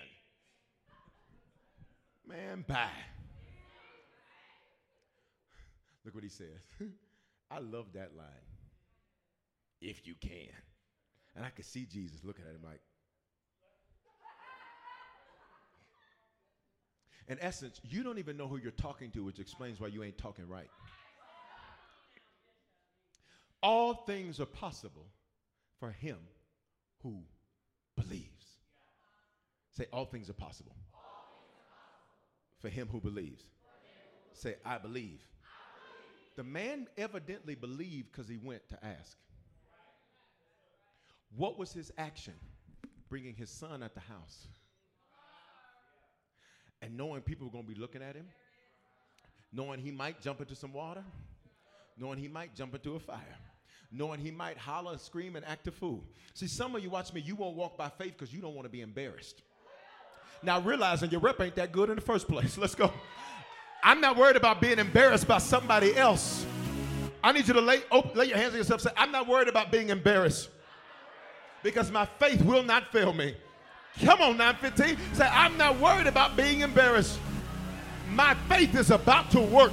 Man, 2.27 2.65
bye. 2.67 2.89
Look 6.05 6.15
what 6.15 6.23
he 6.23 6.29
says. 6.29 6.61
I 7.51 7.59
love 7.59 7.93
that 7.93 8.15
line. 8.15 8.27
If 9.81 10.05
you 10.05 10.15
can. 10.19 10.49
And 11.35 11.45
I 11.45 11.49
could 11.49 11.65
see 11.65 11.85
Jesus 11.85 12.23
looking 12.23 12.45
at 12.45 12.51
him 12.51 12.61
like, 12.63 12.81
in 17.27 17.37
essence, 17.39 17.79
you 17.83 18.03
don't 18.03 18.17
even 18.17 18.35
know 18.35 18.47
who 18.47 18.57
you're 18.57 18.71
talking 18.71 19.11
to, 19.11 19.23
which 19.23 19.39
explains 19.39 19.79
why 19.79 19.87
you 19.87 20.03
ain't 20.03 20.17
talking 20.17 20.47
right. 20.47 20.69
All 23.63 23.93
things 23.93 24.39
are 24.39 24.45
possible 24.45 25.05
for 25.79 25.91
him 25.91 26.17
who 27.03 27.21
believes. 27.95 28.45
Say, 29.71 29.85
all 29.93 30.05
things 30.05 30.29
are 30.29 30.33
possible, 30.33 30.75
for 32.59 32.69
him 32.69 32.89
who 32.91 32.99
believes. 32.99 33.43
Say, 34.33 34.55
I 34.65 34.77
believe. 34.77 35.21
The 36.41 36.47
man 36.47 36.87
evidently 36.97 37.53
believed 37.53 38.11
because 38.11 38.27
he 38.27 38.37
went 38.37 38.67
to 38.69 38.83
ask. 38.83 39.15
What 41.37 41.59
was 41.59 41.71
his 41.71 41.91
action? 41.99 42.33
Bringing 43.09 43.35
his 43.35 43.51
son 43.51 43.83
at 43.83 43.93
the 43.93 43.99
house. 43.99 44.47
And 46.81 46.97
knowing 46.97 47.21
people 47.21 47.45
were 47.45 47.51
going 47.51 47.65
to 47.65 47.71
be 47.71 47.79
looking 47.79 48.01
at 48.01 48.15
him, 48.15 48.25
knowing 49.53 49.81
he 49.81 49.91
might 49.91 50.19
jump 50.19 50.41
into 50.41 50.55
some 50.55 50.73
water, 50.73 51.03
knowing 51.95 52.17
he 52.17 52.27
might 52.27 52.55
jump 52.55 52.73
into 52.73 52.95
a 52.95 52.99
fire, 52.99 53.37
knowing 53.91 54.19
he 54.19 54.31
might 54.31 54.57
holler, 54.57 54.97
scream, 54.97 55.35
and 55.35 55.45
act 55.45 55.67
a 55.67 55.71
fool. 55.71 56.03
See, 56.33 56.47
some 56.47 56.75
of 56.75 56.81
you 56.81 56.89
watch 56.89 57.13
me, 57.13 57.21
you 57.21 57.35
won't 57.35 57.55
walk 57.55 57.77
by 57.77 57.89
faith 57.89 58.13
because 58.17 58.33
you 58.33 58.41
don't 58.41 58.55
want 58.55 58.65
to 58.65 58.71
be 58.71 58.81
embarrassed. 58.81 59.43
Now, 60.41 60.59
realizing 60.59 61.11
your 61.11 61.21
rep 61.21 61.39
ain't 61.39 61.53
that 61.57 61.71
good 61.71 61.91
in 61.91 61.97
the 61.97 62.01
first 62.01 62.27
place. 62.27 62.57
Let's 62.57 62.73
go. 62.73 62.91
I'm 63.83 64.01
not 64.01 64.17
worried 64.17 64.35
about 64.35 64.61
being 64.61 64.79
embarrassed 64.79 65.27
by 65.27 65.39
somebody 65.39 65.95
else. 65.95 66.45
I 67.23 67.31
need 67.31 67.47
you 67.47 67.53
to 67.53 67.61
lay, 67.61 67.81
open, 67.91 68.17
lay 68.17 68.25
your 68.25 68.37
hands 68.37 68.53
on 68.53 68.57
yourself 68.57 68.81
say, 68.81 68.91
I'm 68.97 69.11
not 69.11 69.27
worried 69.27 69.47
about 69.47 69.71
being 69.71 69.89
embarrassed 69.89 70.49
because 71.63 71.91
my 71.91 72.05
faith 72.05 72.41
will 72.43 72.63
not 72.63 72.91
fail 72.91 73.13
me. 73.13 73.35
Come 73.99 74.21
on, 74.21 74.37
915. 74.37 74.97
Say, 75.13 75.25
I'm 75.25 75.57
not 75.57 75.79
worried 75.79 76.07
about 76.07 76.35
being 76.35 76.61
embarrassed. 76.61 77.19
My 78.09 78.35
faith 78.49 78.75
is 78.75 78.91
about 78.91 79.29
to 79.31 79.39
work. 79.39 79.71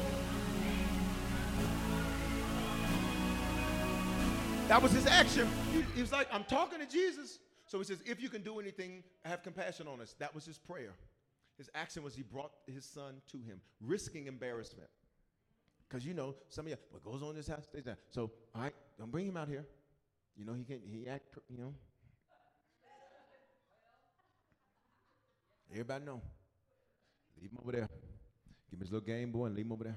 That 4.68 4.82
was 4.82 4.92
his 4.92 5.06
action. 5.06 5.48
He, 5.72 5.82
he 5.94 6.00
was 6.02 6.12
like, 6.12 6.28
I'm 6.30 6.44
talking 6.44 6.78
to 6.78 6.86
Jesus. 6.86 7.38
So 7.66 7.78
he 7.78 7.84
says, 7.84 8.02
If 8.04 8.20
you 8.20 8.28
can 8.28 8.42
do 8.42 8.60
anything, 8.60 9.02
have 9.24 9.42
compassion 9.42 9.88
on 9.88 10.00
us. 10.00 10.14
That 10.18 10.34
was 10.34 10.44
his 10.44 10.58
prayer. 10.58 10.92
His 11.58 11.68
action 11.74 12.04
was 12.04 12.14
he 12.14 12.22
brought 12.22 12.52
his 12.66 12.84
son 12.84 13.20
to 13.32 13.38
him, 13.38 13.60
risking 13.80 14.28
embarrassment. 14.28 14.88
Because 15.88 16.06
you 16.06 16.14
know, 16.14 16.36
some 16.48 16.66
of 16.66 16.70
you, 16.70 16.76
what 16.90 17.02
goes 17.02 17.22
on 17.22 17.30
in 17.30 17.36
this 17.36 17.48
house 17.48 17.64
stays 17.64 17.82
down. 17.82 17.96
So, 18.10 18.30
all 18.54 18.62
right, 18.62 18.74
don't 18.98 19.10
bring 19.10 19.26
him 19.26 19.36
out 19.36 19.48
here. 19.48 19.66
You 20.36 20.44
know, 20.44 20.54
he 20.54 20.62
can 20.62 20.80
he 20.86 21.08
act, 21.08 21.36
you 21.50 21.58
know. 21.58 21.74
Everybody 25.70 26.04
know. 26.04 26.22
Leave 27.40 27.50
him 27.50 27.58
over 27.60 27.72
there. 27.72 27.88
Give 28.70 28.78
him 28.78 28.80
his 28.80 28.92
little 28.92 29.06
Game 29.06 29.32
Boy 29.32 29.46
and 29.46 29.56
leave 29.56 29.66
him 29.66 29.72
over 29.72 29.84
there. 29.84 29.96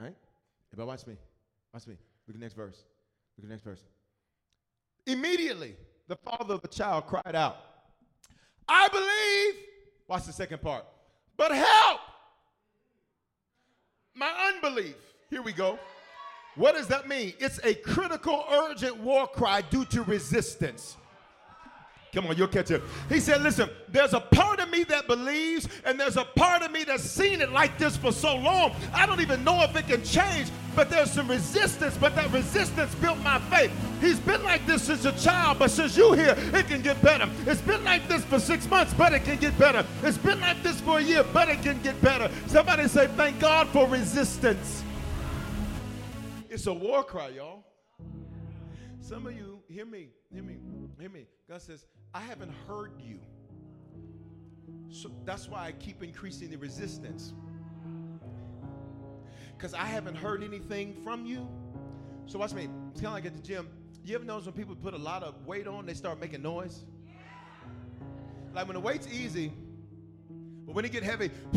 All 0.00 0.06
right? 0.06 0.16
Everybody 0.72 0.86
watch 0.88 1.06
me. 1.06 1.16
Watch 1.72 1.86
me. 1.86 1.94
Look 1.94 2.34
at 2.34 2.34
the 2.34 2.40
next 2.40 2.54
verse. 2.54 2.84
Look 3.36 3.44
at 3.44 3.48
the 3.48 3.48
next 3.48 3.62
verse. 3.62 3.80
Immediately, 5.06 5.76
the 6.08 6.16
father 6.16 6.54
of 6.54 6.62
the 6.62 6.68
child 6.68 7.06
cried 7.06 7.34
out, 7.34 7.56
I 8.70 8.88
believe. 8.88 9.64
Watch 10.06 10.24
the 10.24 10.32
second 10.32 10.62
part. 10.62 10.84
But 11.36 11.52
help 11.52 12.00
my 14.14 14.52
unbelief. 14.54 14.94
Here 15.28 15.42
we 15.42 15.52
go. 15.52 15.78
What 16.54 16.74
does 16.74 16.86
that 16.88 17.08
mean? 17.08 17.32
It's 17.38 17.58
a 17.64 17.74
critical, 17.74 18.44
urgent 18.50 18.98
war 18.98 19.26
cry 19.26 19.62
due 19.62 19.84
to 19.86 20.02
resistance. 20.02 20.96
Come 22.12 22.26
on, 22.26 22.36
you'll 22.36 22.48
catch 22.48 22.72
it. 22.72 22.82
He 23.08 23.20
said, 23.20 23.42
Listen, 23.42 23.70
there's 23.88 24.14
a 24.14 24.20
part 24.20 24.58
of 24.58 24.68
me 24.70 24.82
that 24.84 25.06
believes, 25.06 25.68
and 25.84 25.98
there's 25.98 26.16
a 26.16 26.24
part 26.24 26.62
of 26.62 26.72
me 26.72 26.82
that's 26.82 27.04
seen 27.04 27.40
it 27.40 27.52
like 27.52 27.78
this 27.78 27.96
for 27.96 28.10
so 28.10 28.36
long. 28.36 28.74
I 28.92 29.06
don't 29.06 29.20
even 29.20 29.44
know 29.44 29.62
if 29.62 29.76
it 29.76 29.86
can 29.86 30.02
change, 30.02 30.48
but 30.74 30.90
there's 30.90 31.10
some 31.10 31.28
resistance, 31.28 31.96
but 31.96 32.16
that 32.16 32.32
resistance 32.32 32.92
built 32.96 33.18
my 33.18 33.38
faith. 33.42 33.70
He's 34.00 34.18
been 34.18 34.42
like 34.42 34.66
this 34.66 34.82
since 34.82 35.04
a 35.04 35.12
child, 35.12 35.60
but 35.60 35.70
since 35.70 35.96
you 35.96 36.12
here, 36.14 36.34
it 36.52 36.66
can 36.66 36.82
get 36.82 37.00
better. 37.00 37.28
It's 37.46 37.60
been 37.60 37.84
like 37.84 38.08
this 38.08 38.24
for 38.24 38.40
six 38.40 38.68
months, 38.68 38.92
but 38.94 39.12
it 39.12 39.24
can 39.24 39.38
get 39.38 39.56
better. 39.56 39.86
It's 40.02 40.18
been 40.18 40.40
like 40.40 40.60
this 40.64 40.80
for 40.80 40.98
a 40.98 41.02
year, 41.02 41.24
but 41.32 41.48
it 41.48 41.62
can 41.62 41.80
get 41.82 42.00
better. 42.02 42.28
Somebody 42.48 42.88
say, 42.88 43.06
Thank 43.16 43.38
God 43.38 43.68
for 43.68 43.86
resistance. 43.86 44.82
It's 46.48 46.66
a 46.66 46.72
war 46.72 47.04
cry, 47.04 47.28
y'all. 47.28 47.62
Some 49.00 49.26
of 49.26 49.36
you, 49.36 49.60
hear 49.68 49.86
me, 49.86 50.08
hear 50.32 50.42
me, 50.42 50.56
hear 50.98 51.08
me. 51.08 51.26
God 51.48 51.62
says, 51.62 51.84
I 52.12 52.20
haven't 52.20 52.52
heard 52.66 52.92
you. 53.00 53.20
So 54.90 55.10
that's 55.24 55.48
why 55.48 55.66
I 55.66 55.72
keep 55.72 56.02
increasing 56.02 56.50
the 56.50 56.56
resistance. 56.56 57.34
Because 59.56 59.74
I 59.74 59.84
haven't 59.84 60.16
heard 60.16 60.42
anything 60.42 60.94
from 61.04 61.24
you. 61.24 61.46
So 62.26 62.38
watch 62.38 62.52
me. 62.52 62.68
It's 62.90 63.00
kind 63.00 63.06
of 63.08 63.12
like 63.12 63.26
at 63.26 63.34
the 63.34 63.42
gym. 63.42 63.68
You 64.04 64.16
ever 64.16 64.24
notice 64.24 64.46
when 64.46 64.54
people 64.54 64.74
put 64.74 64.94
a 64.94 64.98
lot 64.98 65.22
of 65.22 65.46
weight 65.46 65.68
on, 65.68 65.86
they 65.86 65.94
start 65.94 66.18
making 66.20 66.42
noise? 66.42 66.84
Like 68.52 68.66
when 68.66 68.74
the 68.74 68.80
weight's 68.80 69.06
easy, 69.06 69.52
but 70.66 70.74
when 70.74 70.84
it 70.84 70.90
get 70.90 71.04
heavy, 71.04 71.30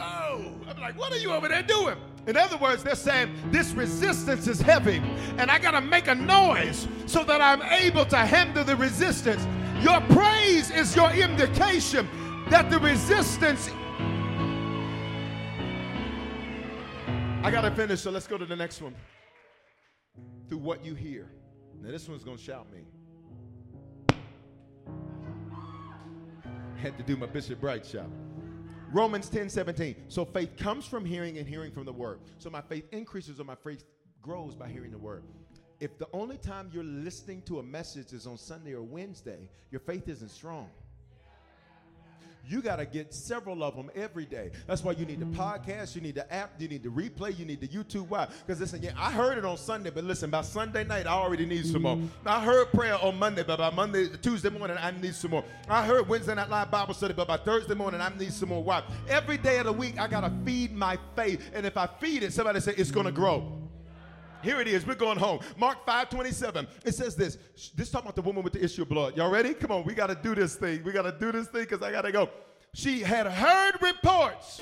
oh, 0.00 0.52
I'm 0.66 0.80
like, 0.80 0.98
what 0.98 1.12
are 1.12 1.18
you 1.18 1.32
over 1.32 1.48
there 1.48 1.62
doing? 1.62 1.98
In 2.26 2.36
other 2.36 2.56
words, 2.58 2.82
they're 2.82 2.94
saying 2.94 3.34
this 3.50 3.72
resistance 3.72 4.46
is 4.46 4.60
heavy, 4.60 5.02
and 5.38 5.50
I 5.50 5.58
got 5.58 5.72
to 5.72 5.80
make 5.80 6.06
a 6.06 6.14
noise 6.14 6.86
so 7.06 7.24
that 7.24 7.40
I'm 7.40 7.62
able 7.62 8.04
to 8.06 8.18
handle 8.18 8.62
the 8.62 8.76
resistance. 8.76 9.46
Your 9.82 10.00
praise 10.02 10.70
is 10.70 10.94
your 10.94 11.10
indication 11.10 12.08
that 12.50 12.70
the 12.70 12.78
resistance. 12.78 13.70
I 17.42 17.50
got 17.50 17.62
to 17.62 17.70
finish, 17.70 18.00
so 18.00 18.10
let's 18.10 18.26
go 18.26 18.36
to 18.36 18.44
the 18.44 18.56
next 18.56 18.82
one. 18.82 18.94
Through 20.48 20.58
what 20.58 20.84
you 20.84 20.94
hear. 20.94 21.30
Now, 21.80 21.90
this 21.90 22.06
one's 22.08 22.22
going 22.22 22.36
to 22.36 22.42
shout 22.42 22.66
me. 22.70 22.84
Had 26.76 26.98
to 26.98 27.02
do 27.02 27.16
my 27.16 27.26
Bishop 27.26 27.60
Bright 27.60 27.86
shout. 27.86 28.10
Romans 28.92 29.28
10 29.28 29.48
17. 29.48 29.94
So 30.08 30.24
faith 30.24 30.56
comes 30.56 30.84
from 30.84 31.04
hearing 31.04 31.38
and 31.38 31.46
hearing 31.46 31.70
from 31.70 31.84
the 31.84 31.92
word. 31.92 32.20
So 32.38 32.50
my 32.50 32.60
faith 32.60 32.86
increases 32.90 33.38
or 33.38 33.44
my 33.44 33.54
faith 33.54 33.84
grows 34.20 34.54
by 34.54 34.68
hearing 34.68 34.90
the 34.90 34.98
word. 34.98 35.22
If 35.78 35.96
the 35.98 36.08
only 36.12 36.36
time 36.36 36.70
you're 36.72 36.84
listening 36.84 37.42
to 37.42 37.60
a 37.60 37.62
message 37.62 38.12
is 38.12 38.26
on 38.26 38.36
Sunday 38.36 38.74
or 38.74 38.82
Wednesday, 38.82 39.48
your 39.70 39.80
faith 39.80 40.08
isn't 40.08 40.30
strong. 40.30 40.68
You 42.48 42.62
got 42.62 42.76
to 42.76 42.86
get 42.86 43.14
several 43.14 43.62
of 43.62 43.76
them 43.76 43.90
every 43.94 44.26
day. 44.26 44.50
That's 44.66 44.82
why 44.82 44.92
you 44.92 45.06
need 45.06 45.20
the 45.20 45.26
mm. 45.26 45.34
podcast, 45.34 45.94
you 45.94 46.00
need 46.00 46.14
the 46.14 46.32
app, 46.32 46.52
you 46.58 46.68
need 46.68 46.82
the 46.82 46.88
replay, 46.88 47.38
you 47.38 47.44
need 47.44 47.60
the 47.60 47.68
YouTube. 47.68 48.08
Why? 48.08 48.26
Because 48.46 48.60
listen, 48.60 48.82
yeah, 48.82 48.92
I 48.96 49.10
heard 49.10 49.38
it 49.38 49.44
on 49.44 49.56
Sunday, 49.56 49.90
but 49.90 50.04
listen, 50.04 50.30
by 50.30 50.42
Sunday 50.42 50.84
night, 50.84 51.06
I 51.06 51.12
already 51.12 51.46
need 51.46 51.66
some 51.66 51.82
more. 51.82 51.96
Mm. 51.96 52.08
I 52.26 52.40
heard 52.40 52.70
prayer 52.72 52.96
on 53.02 53.18
Monday, 53.18 53.42
but 53.42 53.58
by 53.58 53.70
Monday, 53.70 54.08
Tuesday 54.22 54.50
morning, 54.50 54.76
I 54.80 54.90
need 54.90 55.14
some 55.14 55.32
more. 55.32 55.44
I 55.68 55.84
heard 55.84 56.08
Wednesday 56.08 56.34
night 56.34 56.50
live 56.50 56.70
Bible 56.70 56.94
study, 56.94 57.14
but 57.14 57.28
by 57.28 57.36
Thursday 57.36 57.74
morning, 57.74 58.00
I 58.00 58.10
need 58.18 58.32
some 58.32 58.48
more. 58.48 58.62
Why? 58.62 58.82
Every 59.08 59.38
day 59.38 59.58
of 59.58 59.66
the 59.66 59.72
week, 59.72 59.98
I 59.98 60.08
got 60.08 60.22
to 60.22 60.32
feed 60.44 60.74
my 60.74 60.98
faith. 61.14 61.50
And 61.54 61.66
if 61.66 61.76
I 61.76 61.86
feed 61.86 62.22
it, 62.22 62.32
somebody 62.32 62.60
say 62.60 62.74
it's 62.76 62.90
going 62.90 63.06
to 63.06 63.12
grow. 63.12 63.59
Here 64.42 64.60
it 64.60 64.68
is. 64.68 64.86
We're 64.86 64.94
going 64.94 65.18
home. 65.18 65.40
Mark 65.56 65.84
5 65.84 66.10
27. 66.10 66.66
It 66.84 66.94
says 66.94 67.16
this. 67.16 67.38
This 67.74 67.90
talking 67.90 68.06
about 68.06 68.16
the 68.16 68.22
woman 68.22 68.42
with 68.42 68.52
the 68.52 68.64
issue 68.64 68.82
of 68.82 68.88
blood. 68.88 69.16
Y'all 69.16 69.30
ready? 69.30 69.54
Come 69.54 69.70
on. 69.70 69.84
We 69.84 69.94
got 69.94 70.08
to 70.08 70.14
do 70.14 70.34
this 70.34 70.56
thing. 70.56 70.82
We 70.84 70.92
got 70.92 71.02
to 71.02 71.12
do 71.12 71.32
this 71.32 71.48
thing 71.48 71.62
because 71.62 71.82
I 71.82 71.92
got 71.92 72.02
to 72.02 72.12
go. 72.12 72.28
She 72.74 73.00
had 73.00 73.26
heard 73.26 73.82
reports. 73.82 74.60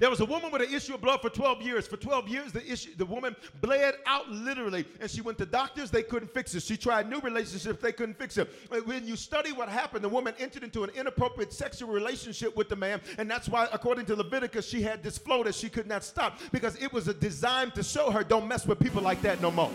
There 0.00 0.08
was 0.08 0.20
a 0.20 0.24
woman 0.24 0.50
with 0.50 0.62
an 0.62 0.74
issue 0.74 0.94
of 0.94 1.02
blood 1.02 1.20
for 1.20 1.28
12 1.28 1.60
years. 1.60 1.86
For 1.86 1.98
12 1.98 2.26
years, 2.26 2.52
the 2.52 2.66
issue, 2.72 2.88
the 2.96 3.04
woman 3.04 3.36
bled 3.60 3.96
out 4.06 4.30
literally, 4.30 4.86
and 4.98 5.10
she 5.10 5.20
went 5.20 5.36
to 5.38 5.46
doctors, 5.46 5.90
they 5.90 6.02
couldn't 6.02 6.32
fix 6.32 6.54
it. 6.54 6.62
She 6.62 6.78
tried 6.78 7.08
new 7.10 7.20
relationships, 7.20 7.82
they 7.82 7.92
couldn't 7.92 8.18
fix 8.18 8.38
it. 8.38 8.50
When 8.86 9.06
you 9.06 9.14
study 9.14 9.52
what 9.52 9.68
happened, 9.68 10.02
the 10.02 10.08
woman 10.08 10.32
entered 10.38 10.64
into 10.64 10.84
an 10.84 10.90
inappropriate 10.96 11.52
sexual 11.52 11.90
relationship 11.90 12.56
with 12.56 12.70
the 12.70 12.76
man, 12.76 13.02
and 13.18 13.30
that's 13.30 13.46
why, 13.46 13.68
according 13.74 14.06
to 14.06 14.16
Leviticus, 14.16 14.66
she 14.66 14.80
had 14.80 15.02
this 15.02 15.18
flow 15.18 15.44
that 15.44 15.54
she 15.54 15.68
could 15.68 15.86
not 15.86 16.02
stop 16.02 16.40
because 16.50 16.76
it 16.82 16.90
was 16.94 17.06
a 17.06 17.14
design 17.14 17.70
to 17.72 17.82
show 17.82 18.10
her 18.10 18.24
don't 18.24 18.48
mess 18.48 18.66
with 18.66 18.78
people 18.78 19.02
like 19.02 19.20
that 19.20 19.42
no 19.42 19.50
more. 19.50 19.70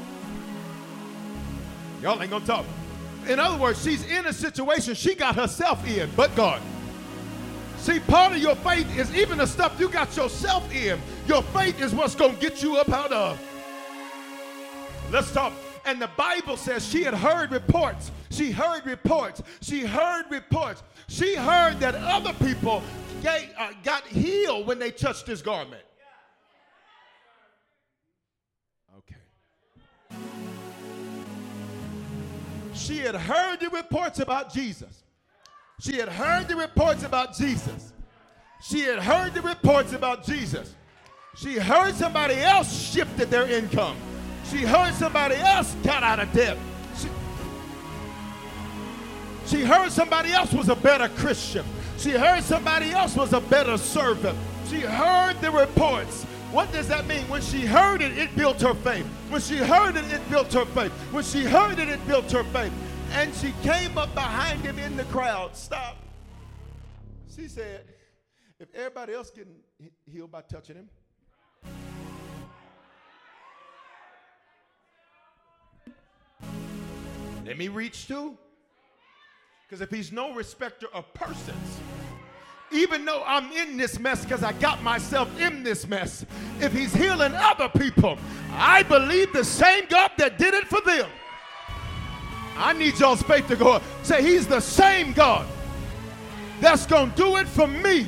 Y'all 2.01 2.19
ain't 2.19 2.32
gonna 2.32 2.45
talk. 2.47 2.65
In 3.28 3.39
other 3.39 3.59
words, 3.59 3.84
she's 3.84 4.03
in 4.07 4.26
a 4.26 4.34
situation 4.34 4.95
she 4.95 5.13
got 5.13 5.36
herself 5.36 5.88
in, 5.88 6.09
but 6.15 6.36
God. 6.36 6.63
See, 7.86 7.99
part 7.99 8.31
of 8.31 8.39
your 8.39 8.55
faith 8.55 8.97
is 8.97 9.15
even 9.15 9.38
the 9.38 9.45
stuff 9.45 9.79
you 9.79 9.89
got 9.89 10.17
yourself 10.17 10.73
in. 10.73 10.99
Your 11.27 11.43
faith 11.43 11.79
is 11.79 11.93
what's 11.93 12.15
going 12.15 12.33
to 12.33 12.41
get 12.41 12.63
you 12.63 12.77
up 12.77 12.89
out 12.89 13.11
of. 13.11 13.39
Let's 15.11 15.31
talk. 15.31 15.53
And 15.86 16.01
the 16.01 16.09
Bible 16.17 16.57
says 16.57 16.83
she 16.83 17.03
had 17.03 17.13
heard 17.13 17.51
reports. 17.51 18.09
She 18.31 18.49
heard 18.49 18.88
reports. 18.88 19.43
She 19.61 19.81
heard 19.81 20.25
reports. 20.31 20.81
She 21.09 21.36
heard 21.36 21.79
that 21.79 21.93
other 21.93 22.33
people 22.43 22.81
gave, 23.21 23.51
uh, 23.55 23.73
got 23.83 24.07
healed 24.07 24.65
when 24.65 24.79
they 24.79 24.89
touched 24.89 25.27
his 25.27 25.43
garment. 25.43 25.83
Okay. 28.97 29.21
She 32.73 32.97
had 32.97 33.13
heard 33.13 33.59
the 33.59 33.69
reports 33.69 34.17
about 34.17 34.51
Jesus. 34.51 35.05
She 35.80 35.97
had 35.97 36.09
heard 36.09 36.47
the 36.47 36.55
reports 36.55 37.03
about 37.03 37.36
Jesus. 37.36 37.93
She 38.61 38.82
had 38.82 38.99
heard 38.99 39.34
the 39.34 39.41
reports 39.41 39.93
about 39.93 40.26
Jesus. 40.26 40.73
She 41.36 41.55
heard 41.55 41.93
somebody 41.95 42.36
else 42.36 42.91
shifted 42.91 43.30
their 43.30 43.47
income. 43.47 43.97
She 44.49 44.59
heard 44.59 44.93
somebody 44.93 45.36
else 45.36 45.76
got 45.84 46.01
out 46.01 46.19
of 46.19 46.32
debt. 46.32 46.57
She, 46.97 47.09
she 49.45 49.63
heard 49.63 49.91
somebody 49.91 50.32
else 50.32 50.53
was 50.53 50.69
a 50.69 50.76
better 50.76 51.09
Christian. 51.09 51.65
She 51.97 52.11
heard 52.11 52.43
somebody 52.43 52.91
else 52.91 53.15
was 53.15 53.34
a 53.34 53.41
better 53.41 53.78
servant. 53.78 54.38
She 54.69 54.80
heard 54.80 55.39
the 55.41 55.51
reports. 55.51 56.23
What 56.51 56.71
does 56.71 56.88
that 56.88 57.05
mean? 57.05 57.28
When 57.28 57.41
she 57.41 57.65
heard 57.65 58.01
it, 58.01 58.17
it 58.17 58.34
built 58.36 58.61
her 58.61 58.73
faith. 58.76 59.05
When 59.30 59.41
she 59.41 59.57
heard 59.57 59.97
it, 59.97 60.05
it 60.11 60.30
built 60.30 60.53
her 60.53 60.65
faith. 60.65 60.91
When 61.11 61.23
she 61.23 61.43
heard 61.43 61.80
it, 61.80 61.89
it 61.89 62.05
built 62.07 62.32
her 62.32 62.45
faith. 62.45 62.71
And 63.16 63.34
she 63.36 63.53
came 63.63 63.97
up 63.97 64.13
behind 64.13 64.59
him 64.59 64.78
in 64.78 64.97
the 64.97 65.05
crowd. 65.05 65.55
Stop. 65.55 65.95
She 67.34 67.47
said, 67.47 67.86
if 68.59 68.68
everybody 68.76 69.13
else 69.13 69.32
getting 69.32 69.55
healed 70.05 70.34
by 70.34 70.41
touching 70.41 70.76
him, 70.76 70.89
let 77.45 77.57
me 77.57 77.70
reach 77.70 78.05
too. 78.05 78.38
Because 79.66 79.80
if 79.80 79.89
he's 79.89 80.11
no 80.11 80.34
respecter 80.34 80.88
of 80.93 81.11
persons, 81.13 81.80
even 82.74 83.05
though 83.05 83.24
I'm 83.26 83.49
in 83.53 83.78
this 83.78 83.97
mess 83.97 84.26
because 84.26 84.43
I 84.43 84.51
got 84.53 84.84
myself 84.84 85.30
in 85.39 85.63
this 85.63 85.88
mess, 85.88 86.26
if 86.59 86.74
he's 86.74 86.93
healing 86.93 87.34
other 87.34 87.70
people, 87.70 88.18
I 88.51 88.84
believe 88.84 89.32
the 89.32 89.45
same 89.45 89.86
God 89.88 90.11
that 90.18 90.38
did 90.38 90.53
it 90.53 90.68
for 90.68 90.82
them. 90.82 91.09
I 92.56 92.74
need 92.74 92.99
y'all's 92.99 93.22
faith 93.24 93.47
to 93.47 93.56
go 93.56 93.74
up. 93.74 93.84
Say, 94.03 94.22
He's 94.22 94.47
the 94.47 94.60
same 94.60 95.14
God 95.14 95.47
that's 96.62 96.86
going 96.86 97.12
to 97.12 97.16
do 97.16 97.38
it 97.38 97.47
for 97.47 97.68
me. 97.68 98.08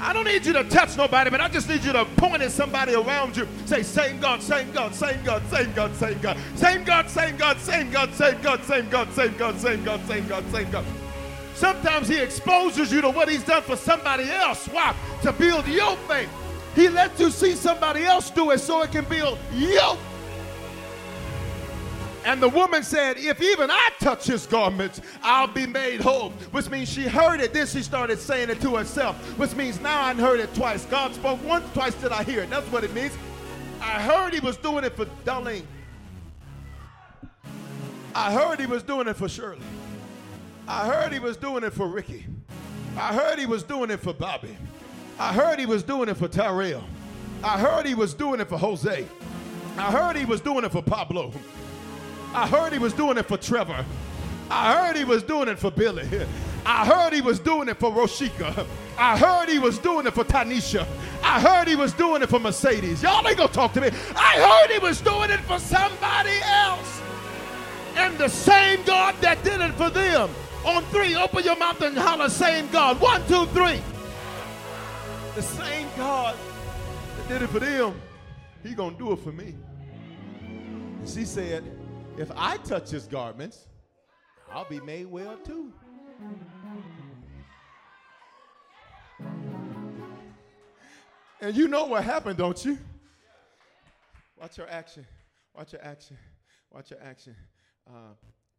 I 0.00 0.12
don't 0.12 0.24
need 0.24 0.44
you 0.44 0.52
to 0.52 0.64
touch 0.64 0.96
nobody, 0.96 1.30
but 1.30 1.40
I 1.40 1.48
just 1.48 1.68
need 1.68 1.82
you 1.82 1.92
to 1.92 2.04
point 2.16 2.42
at 2.42 2.50
somebody 2.50 2.94
around 2.94 3.36
you. 3.36 3.48
Say, 3.64 3.82
same 3.82 4.20
God, 4.20 4.42
same 4.42 4.70
God, 4.72 4.94
same 4.94 5.22
God, 5.24 5.42
same 5.46 5.72
God, 5.72 5.94
same 5.96 6.20
God, 6.20 6.36
same 6.56 6.84
God, 6.84 7.08
same 7.08 7.36
God, 7.36 7.58
same 7.60 7.90
God, 7.90 8.12
same 8.12 8.40
God, 8.40 8.62
same 8.64 8.90
God, 8.90 9.12
same 9.12 9.36
God, 9.36 9.58
same 9.60 9.84
God, 9.84 10.06
same 10.06 10.28
God, 10.28 10.44
same 10.52 10.70
God. 10.70 10.84
Sometimes 11.54 12.08
he 12.08 12.18
exposes 12.18 12.92
you 12.92 13.00
to 13.00 13.10
what 13.10 13.28
he's 13.28 13.44
done 13.44 13.62
for 13.62 13.76
somebody 13.76 14.28
else. 14.28 14.66
Why? 14.66 14.94
To 15.22 15.32
build 15.32 15.66
your 15.68 15.96
faith. 16.08 16.28
He 16.74 16.88
lets 16.88 17.20
you 17.20 17.30
see 17.30 17.54
somebody 17.54 18.04
else 18.04 18.30
do 18.30 18.50
it 18.50 18.58
so 18.58 18.82
it 18.82 18.90
can 18.90 19.04
build 19.04 19.38
your 19.54 19.96
and 22.24 22.42
the 22.42 22.48
woman 22.48 22.82
said, 22.82 23.18
If 23.18 23.42
even 23.42 23.70
I 23.70 23.90
touch 24.00 24.26
his 24.26 24.46
garments, 24.46 25.00
I'll 25.22 25.46
be 25.46 25.66
made 25.66 26.00
whole. 26.00 26.30
Which 26.52 26.70
means 26.70 26.88
she 26.90 27.02
heard 27.02 27.40
it, 27.40 27.52
then 27.52 27.66
she 27.66 27.82
started 27.82 28.18
saying 28.18 28.50
it 28.50 28.60
to 28.62 28.76
herself. 28.76 29.16
Which 29.38 29.54
means 29.54 29.80
now 29.80 30.00
I 30.00 30.14
heard 30.14 30.40
it 30.40 30.54
twice. 30.54 30.84
God 30.86 31.14
spoke 31.14 31.42
once, 31.44 31.70
twice 31.74 31.94
did 31.94 32.12
I 32.12 32.24
hear 32.24 32.42
it. 32.42 32.50
That's 32.50 32.70
what 32.72 32.82
it 32.82 32.94
means. 32.94 33.12
I 33.80 34.00
heard 34.00 34.32
he 34.32 34.40
was 34.40 34.56
doing 34.56 34.84
it 34.84 34.96
for 34.96 35.04
Darlene. 35.24 35.66
I 38.14 38.32
heard 38.32 38.58
he 38.58 38.66
was 38.66 38.82
doing 38.82 39.08
it 39.08 39.16
for 39.16 39.28
Shirley. 39.28 39.60
I 40.66 40.86
heard 40.86 41.12
he 41.12 41.18
was 41.18 41.36
doing 41.36 41.64
it 41.64 41.72
for 41.74 41.86
Ricky. 41.86 42.26
I 42.96 43.12
heard 43.12 43.38
he 43.38 43.46
was 43.46 43.62
doing 43.62 43.90
it 43.90 44.00
for 44.00 44.14
Bobby. 44.14 44.56
I 45.18 45.32
heard 45.32 45.58
he 45.58 45.66
was 45.66 45.82
doing 45.82 46.08
it 46.08 46.16
for 46.16 46.28
Tyrell. 46.28 46.84
I 47.42 47.58
heard 47.58 47.84
he 47.86 47.94
was 47.94 48.14
doing 48.14 48.40
it 48.40 48.48
for 48.48 48.56
Jose. 48.56 49.06
I 49.76 49.90
heard 49.90 50.16
he 50.16 50.24
was 50.24 50.40
doing 50.40 50.64
it 50.64 50.72
for 50.72 50.82
Pablo. 50.82 51.32
I 52.34 52.48
heard 52.48 52.72
he 52.72 52.78
was 52.80 52.92
doing 52.92 53.16
it 53.16 53.26
for 53.26 53.36
Trevor. 53.36 53.84
I 54.50 54.74
heard 54.74 54.96
he 54.96 55.04
was 55.04 55.22
doing 55.22 55.48
it 55.48 55.58
for 55.58 55.70
Billy. 55.70 56.26
I 56.66 56.84
heard 56.84 57.12
he 57.12 57.20
was 57.20 57.38
doing 57.38 57.68
it 57.68 57.78
for 57.78 57.90
Roshika. 57.90 58.66
I 58.98 59.16
heard 59.16 59.48
he 59.48 59.58
was 59.58 59.78
doing 59.78 60.06
it 60.06 60.14
for 60.14 60.24
Tanisha. 60.24 60.86
I 61.22 61.40
heard 61.40 61.68
he 61.68 61.76
was 61.76 61.92
doing 61.92 62.22
it 62.22 62.28
for 62.28 62.38
Mercedes. 62.38 63.02
Y'all 63.02 63.26
ain't 63.26 63.38
gonna 63.38 63.52
talk 63.52 63.72
to 63.74 63.80
me. 63.80 63.90
I 64.16 64.40
heard 64.40 64.70
he 64.72 64.78
was 64.78 65.00
doing 65.00 65.30
it 65.30 65.40
for 65.40 65.58
somebody 65.58 66.36
else. 66.44 67.00
And 67.96 68.18
the 68.18 68.28
same 68.28 68.82
God 68.84 69.14
that 69.20 69.42
did 69.44 69.60
it 69.60 69.72
for 69.74 69.90
them. 69.90 70.28
On 70.64 70.82
three, 70.84 71.14
open 71.14 71.44
your 71.44 71.56
mouth 71.56 71.80
and 71.82 71.96
holler, 71.96 72.28
same 72.28 72.68
God. 72.70 73.00
One, 73.00 73.24
two, 73.28 73.46
three. 73.46 73.80
The 75.36 75.42
same 75.42 75.88
God 75.96 76.36
that 77.16 77.28
did 77.28 77.42
it 77.42 77.48
for 77.48 77.60
them, 77.60 77.94
he 78.62 78.74
gonna 78.74 78.96
do 78.96 79.12
it 79.12 79.20
for 79.20 79.32
me. 79.32 79.54
And 80.40 81.08
she 81.08 81.24
said, 81.24 81.64
if 82.16 82.30
I 82.36 82.56
touch 82.58 82.90
his 82.90 83.06
garments, 83.06 83.66
I'll 84.50 84.68
be 84.68 84.80
made 84.80 85.06
well 85.06 85.36
too. 85.38 85.72
And 91.40 91.54
you 91.56 91.68
know 91.68 91.84
what 91.86 92.04
happened, 92.04 92.38
don't 92.38 92.64
you? 92.64 92.78
Watch 94.40 94.58
your 94.58 94.68
action. 94.68 95.06
Watch 95.54 95.72
your 95.72 95.82
action. 95.82 96.16
Watch 96.70 96.90
your 96.90 97.00
action. 97.02 97.34
Uh, 97.86 98.14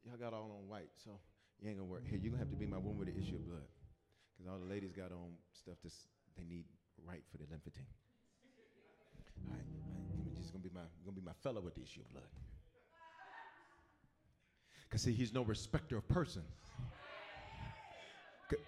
y'all 0.05 0.17
got 0.17 0.33
all 0.33 0.51
on 0.61 0.69
white, 0.69 0.89
so 1.03 1.11
you 1.61 1.69
ain't 1.69 1.77
gonna 1.77 1.89
work. 1.89 2.03
Here, 2.07 2.19
you're 2.21 2.31
gonna 2.31 2.43
have 2.43 2.51
to 2.51 2.55
be 2.55 2.65
my 2.65 2.77
woman 2.77 2.99
with 2.99 3.07
the 3.07 3.19
issue 3.19 3.35
of 3.35 3.45
blood. 3.47 3.65
Because 4.37 4.51
all 4.51 4.59
the 4.59 4.71
ladies 4.71 4.91
got 4.91 5.11
on 5.11 5.33
stuff 5.51 5.75
that 5.83 5.93
they 6.37 6.43
need 6.43 6.65
right 7.07 7.23
for 7.31 7.37
the 7.37 7.45
lymphatic. 7.49 7.87
All 9.47 9.53
right, 9.53 9.65
all 9.65 10.25
right. 10.25 10.35
Just 10.35 10.51
gonna 10.51 10.63
be 10.63 10.69
my 10.73 10.85
gonna 11.03 11.15
be 11.15 11.25
my 11.25 11.35
fellow 11.41 11.61
with 11.61 11.75
the 11.75 11.81
issue 11.81 12.01
of 12.01 12.11
blood. 12.11 12.29
Because 14.87 15.01
see, 15.01 15.13
he's 15.13 15.33
no 15.33 15.43
respecter 15.43 15.97
of 15.97 16.07
persons. 16.07 16.45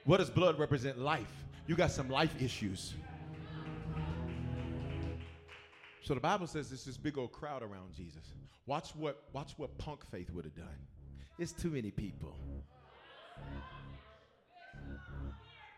What 0.05 0.17
does 0.17 0.29
blood 0.29 0.59
represent? 0.59 0.97
Life. 0.97 1.31
You 1.67 1.75
got 1.75 1.91
some 1.91 2.09
life 2.09 2.41
issues. 2.41 2.93
So 6.01 6.13
the 6.13 6.21
Bible 6.21 6.47
says 6.47 6.69
there's 6.69 6.85
this 6.85 6.97
big 6.97 7.17
old 7.17 7.31
crowd 7.31 7.61
around 7.61 7.93
Jesus. 7.95 8.33
Watch 8.65 8.95
what, 8.95 9.23
watch 9.33 9.53
what 9.57 9.77
punk 9.77 10.05
faith 10.09 10.31
would 10.31 10.45
have 10.45 10.55
done. 10.55 10.77
It's 11.37 11.51
too 11.51 11.69
many 11.69 11.91
people. 11.91 12.35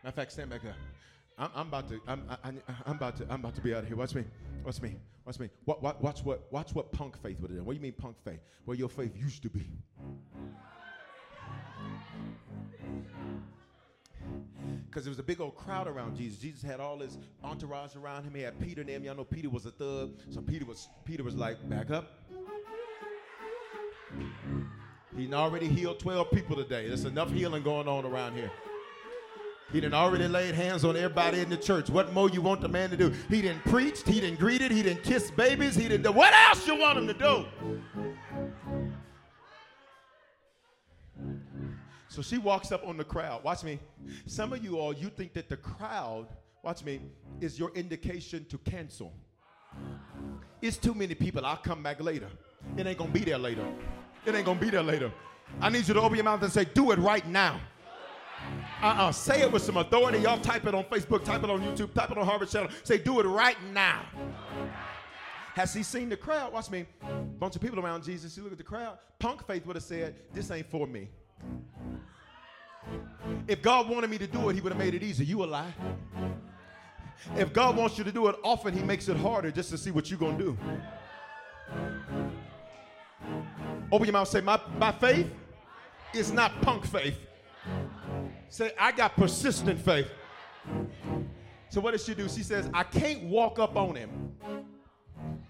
Matter 0.04 0.10
of 0.10 0.14
fact, 0.14 0.32
stand 0.32 0.50
back 0.50 0.64
up. 0.66 0.76
I'm, 1.40 1.50
I'm 1.56 1.68
about 1.68 1.88
to. 1.90 2.02
I'm, 2.08 2.24
I, 2.44 2.50
am 2.50 2.62
about 2.86 3.18
to. 3.18 3.24
I'm 3.30 3.40
about 3.40 3.56
to 3.56 3.62
be 3.62 3.74
out 3.74 3.84
of 3.84 3.88
here. 3.88 3.98
Watch 3.98 4.14
me. 4.14 4.26
Watch 4.66 4.82
me. 4.82 4.96
Watch 5.26 5.40
me. 5.40 5.50
Watch, 5.66 5.82
watch, 5.82 5.96
watch 6.02 6.20
what. 6.24 6.52
Watch 6.52 6.76
what 6.76 6.92
punk 6.92 7.22
faith 7.22 7.40
would 7.40 7.50
have 7.52 7.58
done. 7.58 7.66
What 7.66 7.74
do 7.74 7.78
you 7.78 7.84
mean 7.84 7.94
punk 7.94 8.18
faith? 8.24 8.42
Where 8.66 8.76
your 8.76 8.90
faith 8.90 9.16
used 9.16 9.42
to 9.44 9.50
be. 9.50 9.66
because 14.90 15.04
there 15.04 15.12
was 15.12 15.20
a 15.20 15.24
big 15.24 15.40
old 15.40 15.56
crowd 15.56 15.88
around 15.88 16.18
Jesus. 16.18 16.40
Jesus 16.40 16.62
had 16.62 16.80
all 16.80 17.00
his 17.00 17.18
entourage 17.44 17.96
around 17.96 18.24
him. 18.24 18.34
He 18.34 18.42
had 18.42 18.60
Peter 18.60 18.82
and 18.82 18.90
them. 18.90 19.04
Y'all 19.04 19.16
know 19.16 19.24
Peter 19.24 19.50
was 19.50 19.66
a 19.66 19.72
thug. 19.72 20.20
So 20.30 20.42
Peter 20.42 20.66
was 20.66 20.90
Peter 21.06 21.24
was 21.24 21.36
like, 21.36 21.70
back 21.70 21.92
up. 21.92 22.12
He 25.16 25.32
already 25.34 25.68
healed 25.68 26.00
12 26.00 26.32
people 26.32 26.56
today. 26.56 26.88
There's 26.88 27.06
enough 27.06 27.32
healing 27.32 27.64
going 27.64 27.88
on 27.88 28.06
around 28.06 28.36
here. 28.36 28.52
He 29.72 29.80
didn't 29.80 29.94
already 29.94 30.28
laid 30.28 30.56
hands 30.56 30.84
on 30.84 30.96
everybody 30.96 31.42
in 31.42 31.50
the 31.50 31.58
church. 31.58 31.90
What 31.90 32.12
more 32.12 32.30
you 32.30 32.42
want 32.42 32.62
the 32.62 32.68
man 32.68 32.90
to 32.90 32.98
do? 32.98 33.14
He 33.30 33.42
didn't 33.42 33.64
preach. 33.66 34.02
He 34.04 34.20
didn't 34.20 34.40
greet 34.40 34.62
it. 34.62 34.72
He 34.72 34.82
didn't 34.82 35.04
kiss 35.04 35.30
babies. 35.30 35.76
He 35.76 35.88
didn't 35.88 36.04
do. 36.04 36.12
What 36.12 36.34
else 36.34 36.66
you 36.68 36.76
want 36.76 36.98
him 36.98 37.08
to 37.08 37.14
do? 37.14 37.46
So 42.08 42.24
she 42.24 42.40
walks 42.40 42.72
up 42.72 42.86
on 42.88 42.98
the 42.98 43.04
crowd. 43.04 43.44
Watch 43.44 43.64
me. 43.64 43.80
Some 44.26 44.54
of 44.54 44.64
you 44.64 44.80
all, 44.80 44.92
you 44.92 45.10
think 45.10 45.34
that 45.34 45.48
the 45.48 45.58
crowd, 45.58 46.28
watch 46.64 46.84
me, 46.84 47.02
is 47.40 47.60
your 47.60 47.72
indication 47.76 48.46
to 48.50 48.58
cancel. 48.58 49.14
It's 50.62 50.78
too 50.78 50.96
many 50.96 51.14
people. 51.14 51.46
I'll 51.46 51.58
come 51.58 51.84
back 51.84 52.02
later. 52.02 52.28
It 52.76 52.88
ain't 52.88 52.98
gonna 52.98 53.12
be 53.12 53.20
there 53.20 53.38
later. 53.38 53.66
It 54.26 54.34
ain't 54.34 54.46
gonna 54.46 54.60
be 54.60 54.72
there 54.72 54.84
later. 54.84 55.12
I 55.62 55.70
need 55.70 55.88
you 55.88 55.94
to 55.94 56.02
open 56.02 56.16
your 56.16 56.26
mouth 56.26 56.42
and 56.42 56.52
say, 56.52 56.66
do 56.66 56.92
it 56.92 57.00
right 57.00 57.26
now. 57.28 57.62
Uh-uh. 58.82 59.12
Say 59.12 59.42
it 59.42 59.52
with 59.52 59.62
some 59.62 59.78
authority. 59.78 60.20
Y'all 60.20 60.40
type 60.40 60.66
it 60.66 60.74
on 60.74 60.86
Facebook, 60.86 61.26
type 61.26 61.44
it 61.44 61.50
on 61.50 61.62
YouTube, 61.62 61.94
type 61.94 62.12
it 62.12 62.18
on 62.18 62.26
Harvard 62.26 62.50
Channel. 62.50 62.70
Say, 62.84 62.98
do 62.98 63.20
it 63.20 63.24
right 63.24 63.58
now. 63.74 64.06
Has 65.56 65.74
he 65.74 65.84
seen 65.84 66.08
the 66.08 66.16
crowd? 66.16 66.54
Watch 66.54 66.70
me. 66.70 66.86
Bunch 67.40 67.56
of 67.56 67.62
people 67.62 67.80
around 67.80 68.04
Jesus. 68.04 68.38
You 68.38 68.44
look 68.44 68.54
at 68.54 68.58
the 68.58 68.64
crowd. 68.64 68.98
Punk 69.20 69.46
faith 69.46 69.66
would 69.66 69.76
have 69.76 69.84
said, 69.84 70.16
this 70.34 70.50
ain't 70.52 70.70
for 70.72 70.88
me. 70.88 71.10
If 73.48 73.62
God 73.62 73.90
wanted 73.90 74.10
me 74.10 74.18
to 74.18 74.28
do 74.28 74.50
it, 74.50 74.56
He 74.56 74.62
would 74.62 74.72
have 74.72 74.80
made 74.80 74.94
it 74.94 75.04
easy. 75.04 75.26
You 75.26 75.44
a 75.44 75.46
lie. 75.46 75.74
If 77.36 77.52
God 77.52 77.76
wants 77.76 77.98
you 77.98 78.06
to 78.06 78.12
do 78.14 78.28
it 78.28 78.38
often, 78.44 78.74
He 78.74 78.82
makes 78.82 79.10
it 79.10 79.18
harder 79.18 79.52
just 79.52 79.70
to 79.72 79.78
see 79.78 79.92
what 79.92 80.10
you're 80.10 80.20
going 80.20 80.38
to 80.38 80.44
do. 80.44 80.58
Open 83.92 84.06
your 84.06 84.14
mouth 84.14 84.30
say, 84.30 84.40
my, 84.40 84.60
my 84.78 84.94
faith 84.94 85.30
is 86.14 86.32
not 86.32 86.62
punk 86.62 86.86
faith. 86.86 87.18
Say, 88.50 88.72
I 88.80 88.92
got 88.92 89.16
persistent 89.16 89.80
faith. 89.80 90.10
So 91.70 91.80
what 91.82 91.92
does 91.92 92.04
she 92.04 92.16
do? 92.16 92.28
She 92.28 92.44
says, 92.44 92.70
I 92.74 92.84
can't 92.84 93.24
walk 93.24 93.60
up 93.60 93.76
on 93.76 93.96
him. 93.96 94.34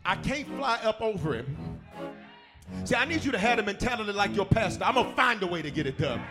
I 0.06 0.16
can't 0.16 0.48
fly 0.48 0.80
up 0.84 1.02
over 1.02 1.34
him. 1.34 1.80
See, 2.84 2.96
I 2.96 3.06
need 3.06 3.24
you 3.24 3.32
to 3.32 3.38
have 3.38 3.58
the 3.58 3.64
mentality 3.64 4.12
like 4.12 4.36
your 4.36 4.46
pastor. 4.46 4.84
I'm 4.84 4.96
going 4.96 5.10
to 5.10 5.16
find 5.16 5.42
a 5.42 5.48
way 5.48 5.62
to 5.62 5.72
get 5.72 5.88
it 5.88 5.98
done. 5.98 6.22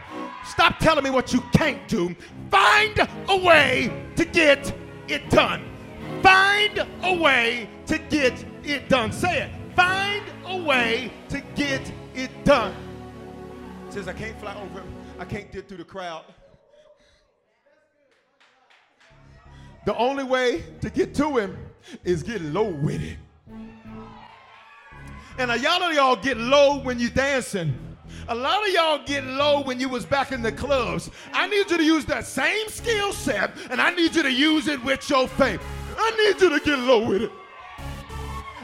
Stop 0.44 0.78
telling 0.78 1.04
me 1.04 1.10
what 1.10 1.32
you 1.32 1.40
can't 1.52 1.86
do. 1.88 2.14
Find 2.50 3.08
a 3.28 3.36
way 3.36 3.90
to 4.16 4.24
get 4.24 4.72
it 5.08 5.28
done. 5.30 5.64
Find 6.22 6.86
a 7.02 7.14
way 7.14 7.68
to 7.86 7.98
get 7.98 8.44
it 8.62 8.88
done. 8.88 9.10
Say 9.10 9.42
it. 9.42 9.50
Find 9.74 10.22
a 10.46 10.62
way 10.62 11.12
to 11.30 11.40
get 11.54 11.92
it 12.14 12.30
done. 12.44 12.74
says, 13.90 14.06
I 14.06 14.12
can't 14.12 14.38
fly 14.38 14.54
over 14.60 14.80
him. 14.80 14.94
I 15.18 15.24
can't 15.24 15.50
get 15.50 15.68
through 15.68 15.78
the 15.78 15.84
crowd. 15.84 16.24
The 19.84 19.96
only 19.96 20.24
way 20.24 20.64
to 20.80 20.90
get 20.90 21.14
to 21.16 21.36
him 21.36 21.56
is 22.04 22.22
get 22.22 22.42
low 22.42 22.68
with 22.68 23.02
it. 23.02 23.16
And 25.38 25.50
a 25.52 25.56
lot 25.56 25.82
of 25.82 25.94
y'all 25.94 26.16
get 26.16 26.36
low 26.36 26.80
when 26.80 26.98
you 26.98 27.10
dancing. 27.10 27.72
A 28.28 28.34
lot 28.34 28.66
of 28.66 28.74
y'all 28.74 29.00
get 29.06 29.24
low 29.24 29.62
when 29.62 29.80
you 29.80 29.88
was 29.88 30.04
back 30.04 30.32
in 30.32 30.42
the 30.42 30.52
clubs. 30.52 31.10
I 31.32 31.46
need 31.46 31.70
you 31.70 31.78
to 31.78 31.84
use 31.84 32.04
that 32.06 32.26
same 32.26 32.68
skill 32.68 33.12
set 33.12 33.52
and 33.70 33.80
I 33.80 33.90
need 33.90 34.14
you 34.14 34.22
to 34.22 34.32
use 34.32 34.66
it 34.68 34.82
with 34.84 35.08
your 35.08 35.28
faith. 35.28 35.62
I 35.96 36.10
need 36.10 36.42
you 36.42 36.50
to 36.50 36.64
get 36.64 36.78
low 36.80 37.08
with 37.08 37.22
it. 37.22 37.32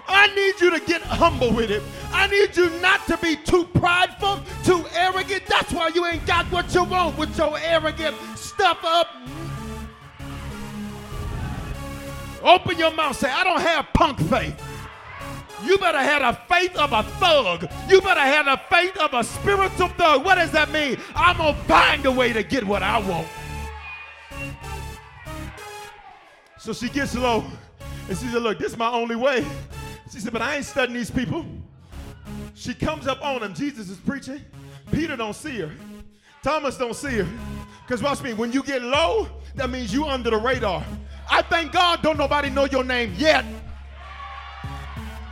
I 0.07 0.27
need 0.35 0.61
you 0.61 0.71
to 0.79 0.85
get 0.85 1.01
humble 1.03 1.53
with 1.53 1.71
it. 1.71 1.83
I 2.12 2.27
need 2.27 2.57
you 2.57 2.69
not 2.81 3.07
to 3.07 3.17
be 3.19 3.37
too 3.37 3.65
prideful, 3.65 4.41
too 4.65 4.85
arrogant. 4.95 5.45
That's 5.47 5.73
why 5.73 5.89
you 5.95 6.05
ain't 6.05 6.27
got 6.27 6.45
what 6.53 6.75
you 6.75 6.85
want 6.85 7.17
with 7.17 7.37
your 7.39 7.59
arrogant 7.59 8.17
stuff 8.37 8.85
up. 8.85 9.09
Open 12.45 12.78
your 12.78 12.92
mouth. 12.95 13.16
Say, 13.16 13.30
I 13.30 13.42
don't 13.42 13.61
have 13.61 13.86
punk 13.95 14.20
faith. 14.20 14.62
You 15.64 15.78
better 15.78 15.99
have 15.99 16.20
the 16.20 16.55
faith 16.55 16.76
of 16.76 16.92
a 16.92 17.03
thug. 17.03 17.68
You 17.88 18.01
better 18.03 18.20
have 18.20 18.45
the 18.45 18.61
faith 18.68 18.97
of 18.99 19.14
a 19.14 19.24
spiritual 19.24 19.88
thug. 19.88 20.24
What 20.24 20.34
does 20.34 20.51
that 20.51 20.70
mean? 20.70 20.99
I'm 21.16 21.38
going 21.38 21.55
to 21.55 21.61
find 21.62 22.05
a 22.05 22.12
way 22.12 22.34
to 22.34 22.42
get 22.42 22.64
what 22.64 22.82
I 22.82 22.99
want. 22.99 23.26
So 26.59 26.72
she 26.72 26.88
gets 26.88 27.14
low 27.14 27.45
and 28.09 28.18
she 28.18 28.26
said, 28.26 28.42
Look, 28.42 28.59
this 28.59 28.72
is 28.72 28.78
my 28.78 28.90
only 28.90 29.16
way. 29.16 29.45
She 30.12 30.20
said, 30.20 30.32
But 30.32 30.42
I 30.42 30.57
ain't 30.57 30.64
studying 30.64 30.99
these 30.99 31.11
people. 31.11 31.45
She 32.55 32.74
comes 32.74 33.07
up 33.07 33.24
on 33.24 33.42
him. 33.42 33.55
Jesus 33.55 33.88
is 33.90 33.99
preaching. 33.99 34.40
Peter 34.92 35.16
don't 35.16 35.34
see 35.34 35.59
her. 35.61 35.70
Thomas 36.42 36.76
don't 36.76 36.95
see 36.95 37.18
her. 37.18 37.28
Because 37.87 38.03
watch 38.03 38.22
me, 38.22 38.32
when 38.32 38.53
you 38.53 38.62
get 38.62 38.82
low, 38.82 39.28
that 39.57 39.70
means 39.70 39.93
you 39.93 40.07
under 40.07 40.30
the 40.30 40.37
radar. 40.39 40.85
I 41.30 41.43
thank 41.43 41.72
God 41.72 42.03
don't 42.03 42.18
nobody 42.18 42.51
know 42.51 42.64
your 42.64 42.85
name 42.85 43.14
yet. 43.16 43.45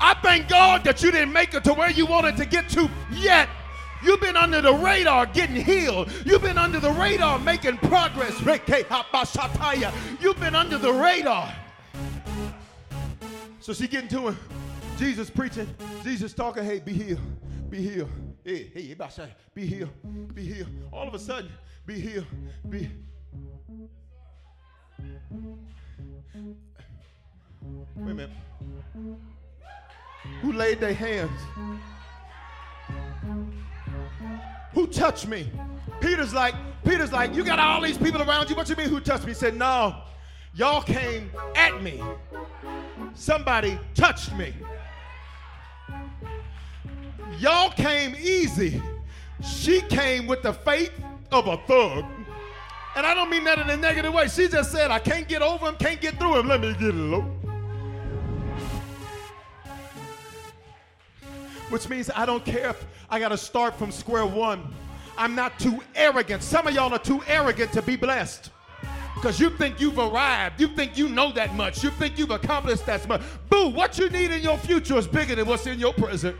I 0.00 0.14
thank 0.22 0.48
God 0.48 0.84
that 0.84 1.03
you 1.03 1.11
didn't 1.11 1.32
make 1.32 1.55
it 1.55 1.64
to 1.64 1.72
where 1.74 1.90
you 1.90 2.07
wanted 2.07 2.36
to 2.36 2.44
get 2.44 2.68
to 2.70 2.90
yet. 3.12 3.48
You've 4.03 4.20
been 4.20 4.36
under 4.36 4.61
the 4.61 4.74
radar 4.74 5.26
getting 5.26 5.64
healed. 5.64 6.11
You've 6.26 6.42
been 6.42 6.59
under 6.59 6.80
the 6.80 6.90
radar 6.90 7.38
making 7.38 7.76
progress. 7.78 8.38
You've 10.20 10.40
been 10.40 10.55
under 10.55 10.76
the 10.76 10.92
radar. 10.92 11.55
So 13.61 13.72
she 13.72 13.86
getting 13.86 14.09
to 14.09 14.28
him. 14.28 14.38
Jesus 14.98 15.30
preaching. 15.30 15.72
Jesus 16.03 16.34
talking. 16.34 16.64
Hey, 16.64 16.80
be 16.80 16.92
healed. 16.92 17.20
Be 17.70 17.80
healed. 17.80 18.11
Hey, 18.44 18.70
hey, 18.74 18.96
be 19.55 19.66
healed. 19.66 20.34
Be 20.34 20.44
healed. 20.44 20.68
All 20.92 21.07
of 21.07 21.14
a 21.14 21.18
sudden, 21.18 21.50
be 21.87 22.01
healed. 22.01 22.26
Be. 22.68 22.89
Wait 27.97 28.11
a 28.11 28.14
minute. 28.14 28.30
Who 30.41 30.53
laid 30.53 30.80
their 30.80 30.95
hands? 30.95 31.41
Who 34.74 34.87
touched 34.87 35.26
me? 35.26 35.51
Peter's 36.01 36.33
like, 36.33 36.55
Peter's 36.85 37.12
like, 37.12 37.35
you 37.35 37.45
got 37.45 37.59
all 37.59 37.80
these 37.80 37.99
people 37.99 38.22
around 38.22 38.49
you. 38.49 38.57
What 38.57 38.68
you 38.68 38.76
mean 38.76 38.89
who 38.89 39.01
touched 39.01 39.24
me? 39.24 39.30
He 39.30 39.35
said, 39.35 39.57
No, 39.57 40.03
y'all 40.55 40.83
came 40.83 41.30
at 41.57 41.83
me. 41.83 42.03
Somebody 43.14 43.78
touched 43.95 44.35
me. 44.35 44.55
Y'all 47.39 47.70
came 47.70 48.14
easy. 48.20 48.80
She 49.45 49.80
came 49.83 50.26
with 50.26 50.43
the 50.43 50.53
faith 50.53 50.93
of 51.33 51.47
a 51.47 51.57
thug. 51.66 52.05
And 52.95 53.07
I 53.07 53.14
don't 53.14 53.30
mean 53.30 53.45
that 53.45 53.59
in 53.59 53.70
a 53.70 53.76
negative 53.76 54.12
way. 54.12 54.28
She 54.28 54.49
just 54.49 54.70
said, 54.70 54.91
I 54.91 54.99
can't 54.99 55.26
get 55.26 55.41
over 55.41 55.66
him, 55.66 55.76
can't 55.76 56.01
get 56.01 56.18
through 56.18 56.39
him. 56.39 56.49
Let 56.49 56.61
me 56.61 56.74
get 56.74 56.95
low. 56.95 57.22
Which 61.70 61.89
means 61.89 62.11
I 62.14 62.26
don't 62.26 62.45
care 62.45 62.70
if 62.70 62.85
I 63.09 63.18
got 63.18 63.30
to 63.30 63.39
start 63.39 63.78
from 63.78 63.91
square 63.91 64.26
one. 64.26 64.74
I'm 65.16 65.35
not 65.35 65.59
too 65.59 65.83
arrogant. 65.95 66.43
Some 66.43 66.66
of 66.66 66.74
y'all 66.74 66.93
are 66.93 66.99
too 66.99 67.22
arrogant 67.26 67.72
to 67.72 67.83
be 67.83 67.97
blessed. 67.97 68.51
Because 69.14 69.41
you 69.41 69.51
think 69.51 69.80
you've 69.80 69.99
arrived. 69.99 70.61
You 70.61 70.68
think 70.68 70.99
you 70.99 71.09
know 71.09 71.33
that 71.33 71.55
much. 71.55 71.83
You 71.83 71.91
think 71.91 72.18
you've 72.18 72.30
accomplished 72.30 72.85
that 72.87 73.07
much. 73.09 73.22
Boo, 73.49 73.68
what 73.68 73.99
you 73.99 74.11
need 74.11 74.33
in 74.33 74.43
your 74.43 74.59
future 74.59 74.99
is 74.99 75.07
bigger 75.07 75.35
than 75.35 75.47
what's 75.47 75.66
in 75.66 75.78
your 75.78 75.95
present. 75.95 76.37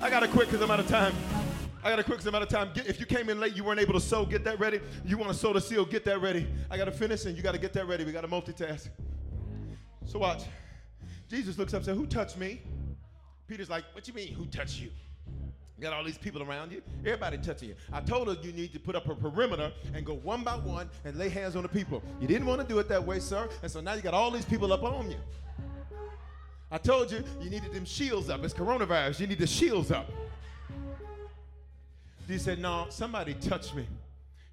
I 0.00 0.10
got 0.10 0.20
to 0.20 0.28
quit 0.28 0.48
because 0.48 0.60
I'm 0.60 0.70
out 0.70 0.80
of 0.80 0.88
time. 0.88 1.14
I 1.84 1.90
got 1.90 1.98
a 1.98 2.04
quick 2.04 2.26
I'm 2.26 2.34
of 2.34 2.48
time. 2.48 2.70
Get, 2.72 2.86
if 2.86 2.98
you 2.98 3.04
came 3.04 3.28
in 3.28 3.38
late, 3.38 3.54
you 3.54 3.62
weren't 3.62 3.78
able 3.78 3.92
to 3.92 4.00
sew, 4.00 4.24
get 4.24 4.42
that 4.44 4.58
ready. 4.58 4.80
You 5.04 5.18
want 5.18 5.30
to 5.30 5.38
sew 5.38 5.52
the 5.52 5.60
seal, 5.60 5.84
get 5.84 6.02
that 6.06 6.22
ready. 6.22 6.46
I 6.70 6.78
got 6.78 6.86
to 6.86 6.92
finish 6.92 7.26
and 7.26 7.36
you 7.36 7.42
got 7.42 7.52
to 7.52 7.60
get 7.60 7.74
that 7.74 7.86
ready. 7.86 8.04
We 8.04 8.12
got 8.12 8.22
to 8.22 8.28
multitask. 8.28 8.88
So 10.06 10.18
watch. 10.18 10.44
Jesus 11.28 11.58
looks 11.58 11.74
up 11.74 11.78
and 11.78 11.84
says, 11.84 11.96
Who 11.96 12.06
touched 12.06 12.38
me? 12.38 12.62
Peter's 13.46 13.68
like, 13.68 13.84
What 13.92 14.08
you 14.08 14.14
mean, 14.14 14.32
who 14.32 14.46
touched 14.46 14.80
you? 14.80 14.90
You 15.76 15.82
got 15.82 15.92
all 15.92 16.04
these 16.04 16.16
people 16.16 16.42
around 16.42 16.72
you. 16.72 16.80
Everybody 17.00 17.36
touching 17.36 17.70
you. 17.70 17.74
I 17.92 18.00
told 18.00 18.28
her 18.28 18.36
you 18.42 18.52
need 18.52 18.72
to 18.72 18.80
put 18.80 18.94
up 18.94 19.06
a 19.08 19.14
perimeter 19.14 19.70
and 19.92 20.06
go 20.06 20.14
one 20.14 20.42
by 20.42 20.56
one 20.56 20.88
and 21.04 21.16
lay 21.18 21.28
hands 21.28 21.54
on 21.54 21.64
the 21.64 21.68
people. 21.68 22.02
You 22.18 22.28
didn't 22.28 22.46
want 22.46 22.62
to 22.62 22.66
do 22.66 22.78
it 22.78 22.88
that 22.88 23.04
way, 23.04 23.20
sir. 23.20 23.46
And 23.62 23.70
so 23.70 23.82
now 23.82 23.92
you 23.92 24.00
got 24.00 24.14
all 24.14 24.30
these 24.30 24.44
people 24.46 24.72
up 24.72 24.84
on 24.84 25.10
you. 25.10 25.18
I 26.70 26.78
told 26.78 27.10
you 27.12 27.22
you 27.42 27.50
needed 27.50 27.72
them 27.72 27.84
shields 27.84 28.30
up. 28.30 28.42
It's 28.42 28.54
coronavirus. 28.54 29.20
You 29.20 29.26
need 29.26 29.38
the 29.38 29.46
shields 29.46 29.90
up. 29.90 30.10
He 32.26 32.38
said, 32.38 32.58
No, 32.58 32.86
somebody 32.88 33.34
touched 33.34 33.74
me. 33.74 33.86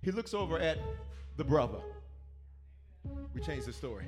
He 0.01 0.11
looks 0.11 0.33
over 0.33 0.59
at 0.59 0.77
the 1.37 1.43
brother. 1.43 1.79
We 3.33 3.41
changed 3.41 3.67
the 3.67 3.73
story. 3.73 4.05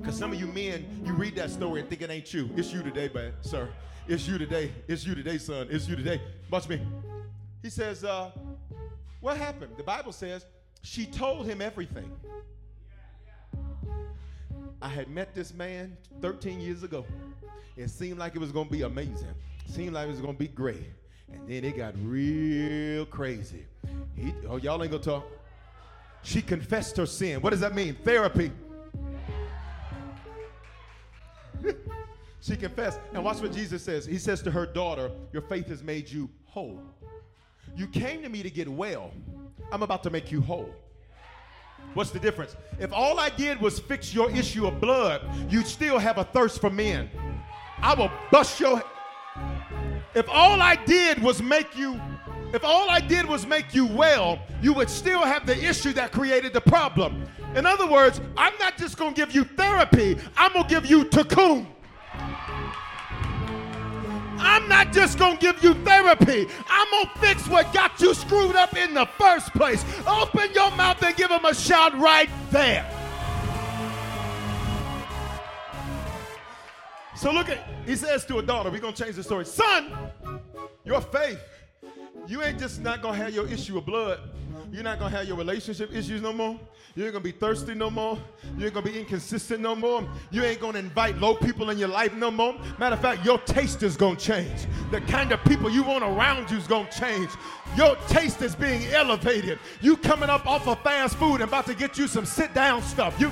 Because 0.00 0.16
some 0.16 0.32
of 0.32 0.38
you 0.38 0.46
men, 0.46 1.02
you 1.04 1.12
read 1.12 1.36
that 1.36 1.50
story 1.50 1.80
and 1.80 1.88
think 1.88 2.02
it 2.02 2.10
ain't 2.10 2.32
you. 2.32 2.50
It's 2.56 2.72
you 2.72 2.82
today, 2.82 3.10
man, 3.14 3.32
sir. 3.40 3.68
It's 4.08 4.26
you 4.26 4.38
today. 4.38 4.72
It's 4.88 5.06
you 5.06 5.14
today, 5.14 5.38
son. 5.38 5.68
It's 5.70 5.88
you 5.88 5.96
today. 5.96 6.20
Watch 6.50 6.68
me. 6.68 6.80
He 7.62 7.70
says, 7.70 8.04
uh, 8.04 8.30
What 9.20 9.36
happened? 9.36 9.72
The 9.76 9.82
Bible 9.82 10.12
says, 10.12 10.44
She 10.82 11.06
told 11.06 11.46
him 11.46 11.62
everything. 11.62 12.10
I 14.82 14.88
had 14.88 15.08
met 15.08 15.34
this 15.34 15.52
man 15.52 15.96
13 16.22 16.60
years 16.60 16.82
ago. 16.82 17.04
It 17.76 17.88
seemed 17.88 18.18
like 18.18 18.34
it 18.34 18.38
was 18.38 18.52
going 18.52 18.66
to 18.66 18.72
be 18.72 18.82
amazing. 18.82 19.34
seemed 19.66 19.92
like 19.92 20.08
it 20.08 20.10
was 20.10 20.20
going 20.20 20.34
to 20.34 20.38
be 20.38 20.48
great. 20.48 20.84
And 21.32 21.48
then 21.48 21.64
it 21.64 21.76
got 21.76 21.94
real 22.02 23.06
crazy. 23.06 23.64
He, 24.16 24.34
oh, 24.48 24.56
y'all 24.56 24.82
ain't 24.82 24.92
to 24.92 24.98
talk. 24.98 25.26
She 26.22 26.42
confessed 26.42 26.96
her 26.96 27.06
sin. 27.06 27.40
What 27.40 27.50
does 27.50 27.60
that 27.60 27.74
mean? 27.74 27.96
Therapy. 28.04 28.52
she 32.40 32.56
confessed. 32.56 33.00
And 33.14 33.24
watch 33.24 33.40
what 33.40 33.52
Jesus 33.52 33.82
says. 33.82 34.04
He 34.04 34.18
says 34.18 34.42
to 34.42 34.50
her 34.50 34.66
daughter, 34.66 35.10
Your 35.32 35.42
faith 35.42 35.68
has 35.68 35.82
made 35.82 36.10
you 36.10 36.28
whole. 36.44 36.80
You 37.76 37.86
came 37.86 38.22
to 38.22 38.28
me 38.28 38.42
to 38.42 38.50
get 38.50 38.68
well. 38.68 39.12
I'm 39.72 39.82
about 39.82 40.02
to 40.02 40.10
make 40.10 40.30
you 40.32 40.40
whole. 40.40 40.74
What's 41.94 42.10
the 42.10 42.18
difference? 42.20 42.56
If 42.78 42.92
all 42.92 43.18
I 43.18 43.30
did 43.30 43.60
was 43.60 43.78
fix 43.78 44.14
your 44.14 44.30
issue 44.30 44.66
of 44.66 44.80
blood, 44.80 45.22
you'd 45.48 45.66
still 45.66 45.98
have 45.98 46.18
a 46.18 46.24
thirst 46.24 46.60
for 46.60 46.70
men. 46.70 47.10
I 47.78 47.94
will 47.94 48.10
bust 48.30 48.60
your. 48.60 48.82
If 50.14 50.28
all 50.28 50.60
I 50.60 50.76
did 50.86 51.22
was 51.22 51.40
make 51.40 51.76
you, 51.76 52.00
if 52.52 52.64
all 52.64 52.90
I 52.90 52.98
did 53.00 53.26
was 53.26 53.46
make 53.46 53.74
you 53.74 53.86
well, 53.86 54.40
you 54.60 54.72
would 54.72 54.90
still 54.90 55.20
have 55.20 55.46
the 55.46 55.56
issue 55.56 55.92
that 55.92 56.10
created 56.10 56.52
the 56.52 56.60
problem. 56.60 57.24
In 57.54 57.64
other 57.64 57.86
words, 57.86 58.20
I'm 58.36 58.52
not 58.58 58.76
just 58.76 58.96
gonna 58.96 59.14
give 59.14 59.32
you 59.32 59.44
therapy, 59.44 60.18
I'm 60.36 60.52
gonna 60.52 60.68
give 60.68 60.86
you 60.86 61.04
Tikkun. 61.04 61.66
I'm 64.42 64.68
not 64.68 64.92
just 64.92 65.18
gonna 65.18 65.36
give 65.36 65.62
you 65.62 65.74
therapy. 65.74 66.48
I'm 66.68 66.90
gonna 66.90 67.10
fix 67.20 67.46
what 67.46 67.72
got 67.72 68.00
you 68.00 68.14
screwed 68.14 68.56
up 68.56 68.76
in 68.76 68.94
the 68.94 69.06
first 69.18 69.52
place. 69.52 69.84
Open 70.06 70.50
your 70.54 70.70
mouth 70.72 71.00
and 71.02 71.14
give 71.14 71.28
them 71.28 71.44
a 71.44 71.54
shout 71.54 71.96
right 71.98 72.30
there. 72.50 72.99
So 77.20 77.30
look 77.30 77.50
at, 77.50 77.58
he 77.84 77.96
says 77.96 78.24
to 78.24 78.38
a 78.38 78.42
daughter, 78.42 78.70
we're 78.70 78.80
gonna 78.80 78.96
change 78.96 79.16
the 79.16 79.22
story. 79.22 79.44
Son, 79.44 79.92
your 80.86 81.02
faith, 81.02 81.38
you 82.26 82.42
ain't 82.42 82.58
just 82.58 82.80
not 82.80 83.02
gonna 83.02 83.18
have 83.18 83.34
your 83.34 83.46
issue 83.46 83.76
of 83.76 83.84
blood. 83.84 84.20
You're 84.72 84.84
not 84.84 84.98
gonna 84.98 85.14
have 85.14 85.28
your 85.28 85.36
relationship 85.36 85.94
issues 85.94 86.22
no 86.22 86.32
more. 86.32 86.58
You 86.94 87.04
ain't 87.04 87.12
gonna 87.12 87.22
be 87.22 87.32
thirsty 87.32 87.74
no 87.74 87.90
more. 87.90 88.18
You 88.56 88.64
ain't 88.64 88.72
gonna 88.72 88.86
be 88.86 88.98
inconsistent 88.98 89.60
no 89.60 89.74
more. 89.74 90.08
You 90.30 90.44
ain't 90.44 90.60
gonna 90.60 90.78
invite 90.78 91.18
low 91.18 91.34
people 91.34 91.68
in 91.68 91.76
your 91.76 91.88
life 91.88 92.14
no 92.14 92.30
more. 92.30 92.54
Matter 92.78 92.94
of 92.94 93.02
fact, 93.02 93.22
your 93.22 93.36
taste 93.40 93.82
is 93.82 93.98
gonna 93.98 94.16
change. 94.16 94.66
The 94.90 95.02
kind 95.02 95.30
of 95.30 95.44
people 95.44 95.68
you 95.68 95.82
want 95.82 96.02
around 96.02 96.50
you 96.50 96.56
is 96.56 96.66
gonna 96.66 96.90
change. 96.90 97.28
Your 97.76 97.96
taste 98.08 98.40
is 98.40 98.54
being 98.54 98.86
elevated. 98.94 99.58
You 99.82 99.98
coming 99.98 100.30
up 100.30 100.46
off 100.46 100.66
of 100.66 100.80
fast 100.80 101.16
food 101.16 101.34
and 101.34 101.42
about 101.42 101.66
to 101.66 101.74
get 101.74 101.98
you 101.98 102.08
some 102.08 102.24
sit 102.24 102.54
down 102.54 102.80
stuff. 102.80 103.20
You 103.20 103.30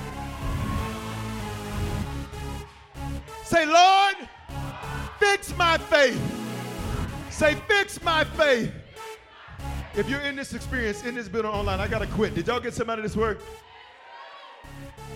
say, 3.49 3.65
Lord, 3.65 4.15
fix 5.19 5.55
my 5.57 5.77
faith. 5.77 6.21
Say, 7.31 7.55
fix 7.67 8.01
my 8.03 8.23
faith. 8.23 8.71
If 9.95 10.07
you're 10.07 10.21
in 10.21 10.35
this 10.35 10.53
experience, 10.53 11.03
in 11.03 11.15
this 11.15 11.27
building 11.27 11.51
online, 11.51 11.79
I 11.79 11.87
gotta 11.87 12.05
quit. 12.07 12.35
Did 12.35 12.47
y'all 12.47 12.59
get 12.59 12.75
some 12.75 12.89
out 12.89 12.99
of 12.99 13.03
this 13.03 13.15
word? 13.15 13.39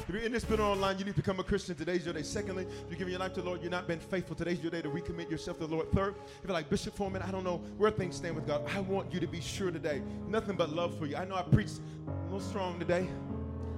If 0.08 0.10
you're 0.10 0.24
in 0.24 0.32
this 0.32 0.44
building 0.44 0.66
online, 0.66 0.98
you 0.98 1.06
need 1.06 1.12
to 1.12 1.22
become 1.22 1.40
a 1.40 1.44
Christian. 1.44 1.76
Today's 1.76 2.06
your 2.06 2.14
day. 2.14 2.24
Secondly, 2.24 2.64
if 2.64 2.90
you're 2.90 2.98
giving 2.98 3.12
your 3.12 3.20
life 3.20 3.34
to 3.34 3.42
the 3.42 3.48
Lord, 3.48 3.62
you're 3.62 3.72
not 3.72 3.88
been 3.88 4.00
faithful. 4.00 4.36
Today's 4.36 4.60
your 4.60 4.72
day 4.72 4.82
to 4.82 4.90
recommit 4.90 5.30
yourself 5.30 5.60
to 5.60 5.68
the 5.68 5.74
Lord. 5.74 5.92
Third, 5.92 6.16
if 6.18 6.44
you're 6.44 6.54
like 6.54 6.70
Bishop 6.70 6.96
Foreman, 6.96 7.22
I 7.22 7.32
don't 7.32 7.44
know 7.44 7.58
where 7.78 7.92
things 7.92 8.16
stand 8.16 8.36
with 8.36 8.48
God. 8.48 8.64
I 8.76 8.80
want 8.82 9.14
you 9.14 9.20
to 9.20 9.28
be 9.28 9.42
sure 9.42 9.70
today. 9.70 10.02
Nothing 10.28 10.56
but 10.58 10.72
love 10.72 10.98
for 10.98 11.06
you. 11.06 11.16
I 11.16 11.26
know 11.26 11.36
I 11.36 11.44
preached 11.44 11.80
a 12.08 12.24
little 12.24 12.42
strong 12.42 12.80
today. 12.80 13.08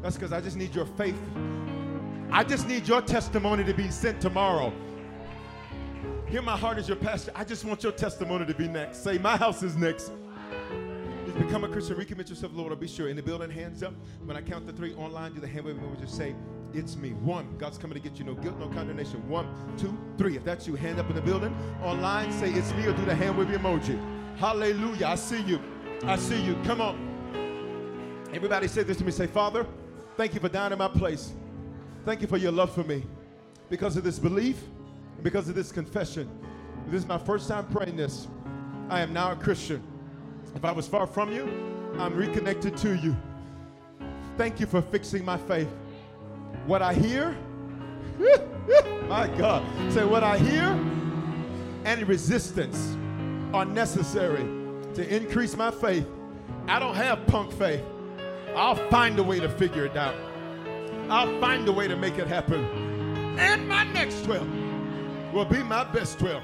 That's 0.02 0.16
because 0.16 0.32
I 0.32 0.40
just 0.40 0.56
need 0.56 0.74
your 0.74 0.86
faith. 0.86 1.20
I 2.32 2.44
just 2.44 2.68
need 2.68 2.88
your 2.88 3.02
testimony 3.02 3.64
to 3.64 3.74
be 3.74 3.90
sent 3.90 4.20
tomorrow. 4.22 4.74
Hear 6.28 6.42
my 6.42 6.58
heart 6.58 6.78
as 6.78 6.88
your 6.88 6.98
pastor. 6.98 7.32
I 7.36 7.44
just 7.44 7.64
want 7.64 7.84
your 7.84 7.92
testimony 7.92 8.46
to 8.46 8.54
be 8.54 8.68
next. 8.68 9.04
Say, 9.04 9.18
my 9.18 9.38
house 9.38 9.62
is 9.64 9.78
next 9.78 10.12
Just 11.26 11.38
become 11.38 11.64
a 11.64 11.70
Christian, 11.70 11.96
recommit 11.96 12.30
yourself, 12.30 12.52
Lord, 12.54 12.72
I'll 12.72 12.78
be 12.78 12.88
sure. 12.88 13.10
In 13.10 13.16
the 13.16 13.24
building, 13.24 13.50
hands 13.50 13.84
up. 13.84 13.94
When 14.26 14.36
I 14.36 14.42
count 14.42 14.66
the 14.66 14.74
three 14.74 14.94
online, 14.96 15.34
do 15.34 15.40
the 15.40 15.48
hand 15.48 15.66
wave, 15.66 15.78
and 15.78 16.00
just 16.00 16.18
say, 16.18 16.36
It's 16.74 16.98
me. 16.98 17.12
One, 17.12 17.56
God's 17.58 17.78
coming 17.78 17.96
to 17.96 18.02
get 18.02 18.18
you. 18.18 18.26
No 18.26 18.34
guilt, 18.34 18.60
no 18.60 18.68
condemnation. 18.70 19.28
One, 19.30 19.48
two, 19.78 19.98
three. 20.18 20.36
If 20.36 20.44
that's 20.44 20.68
you, 20.68 20.76
hand 20.76 21.00
up 21.00 21.10
in 21.10 21.16
the 21.16 21.22
building. 21.22 21.56
Online, 21.84 22.32
say, 22.32 22.52
It's 22.52 22.74
me, 22.74 22.88
or 22.88 22.94
do 22.94 23.06
the 23.06 23.16
hand 23.16 23.38
wave 23.38 23.48
emoji. 23.48 23.98
Hallelujah. 24.38 25.08
I 25.08 25.16
see 25.16 25.42
you. 25.44 25.62
I 26.04 26.18
see 26.18 26.42
you. 26.42 26.58
Come 26.66 26.82
on. 26.82 28.26
Everybody 28.34 28.68
say 28.68 28.84
this 28.84 28.98
to 28.98 29.06
me. 29.06 29.12
Say, 29.12 29.28
Father, 29.28 29.66
thank 30.18 30.34
you 30.34 30.40
for 30.40 30.50
dying 30.50 30.74
in 30.74 30.80
my 30.80 30.90
place. 30.90 31.34
Thank 32.06 32.22
you 32.22 32.28
for 32.28 32.38
your 32.38 32.52
love 32.52 32.72
for 32.72 32.84
me. 32.84 33.04
Because 33.68 33.98
of 33.98 34.04
this 34.04 34.20
belief, 34.20 34.62
because 35.24 35.50
of 35.50 35.56
this 35.56 35.72
confession, 35.72 36.30
this 36.86 37.02
is 37.02 37.08
my 37.08 37.18
first 37.18 37.48
time 37.48 37.66
praying 37.66 37.98
this. 37.98 38.28
I 38.90 39.00
am 39.02 39.12
now 39.12 39.32
a 39.32 39.36
Christian. 39.36 39.82
If 40.54 40.64
I 40.64 40.72
was 40.72 40.88
far 40.88 41.08
from 41.08 41.32
you, 41.32 41.46
I'm 41.98 42.16
reconnected 42.16 42.78
to 42.78 42.96
you. 42.96 43.16
Thank 44.38 44.60
you 44.60 44.68
for 44.68 44.84
fixing 44.84 45.26
my 45.26 45.36
faith. 45.36 45.68
What 46.68 46.84
I 46.84 46.94
hear, 46.94 47.36
my 49.08 49.28
God, 49.36 49.64
say 49.92 50.06
what 50.06 50.24
I 50.24 50.38
hear, 50.38 50.80
any 51.86 52.04
resistance 52.04 52.96
are 53.52 53.66
necessary 53.66 54.44
to 54.94 55.16
increase 55.16 55.58
my 55.58 55.72
faith. 55.72 56.06
I 56.68 56.78
don't 56.78 56.96
have 56.96 57.26
punk 57.26 57.52
faith. 57.52 57.84
I'll 58.56 58.76
find 58.90 59.18
a 59.18 59.24
way 59.24 59.40
to 59.40 59.50
figure 59.50 59.86
it 59.86 59.98
out. 59.98 60.16
I'll 61.10 61.40
find 61.40 61.68
a 61.68 61.72
way 61.72 61.88
to 61.88 61.96
make 61.96 62.18
it 62.18 62.28
happen. 62.28 62.66
And 63.38 63.68
my 63.68 63.84
next 63.84 64.24
12 64.26 64.48
will 65.34 65.46
be 65.46 65.62
my 65.64 65.84
best 65.84 66.20
12. 66.20 66.42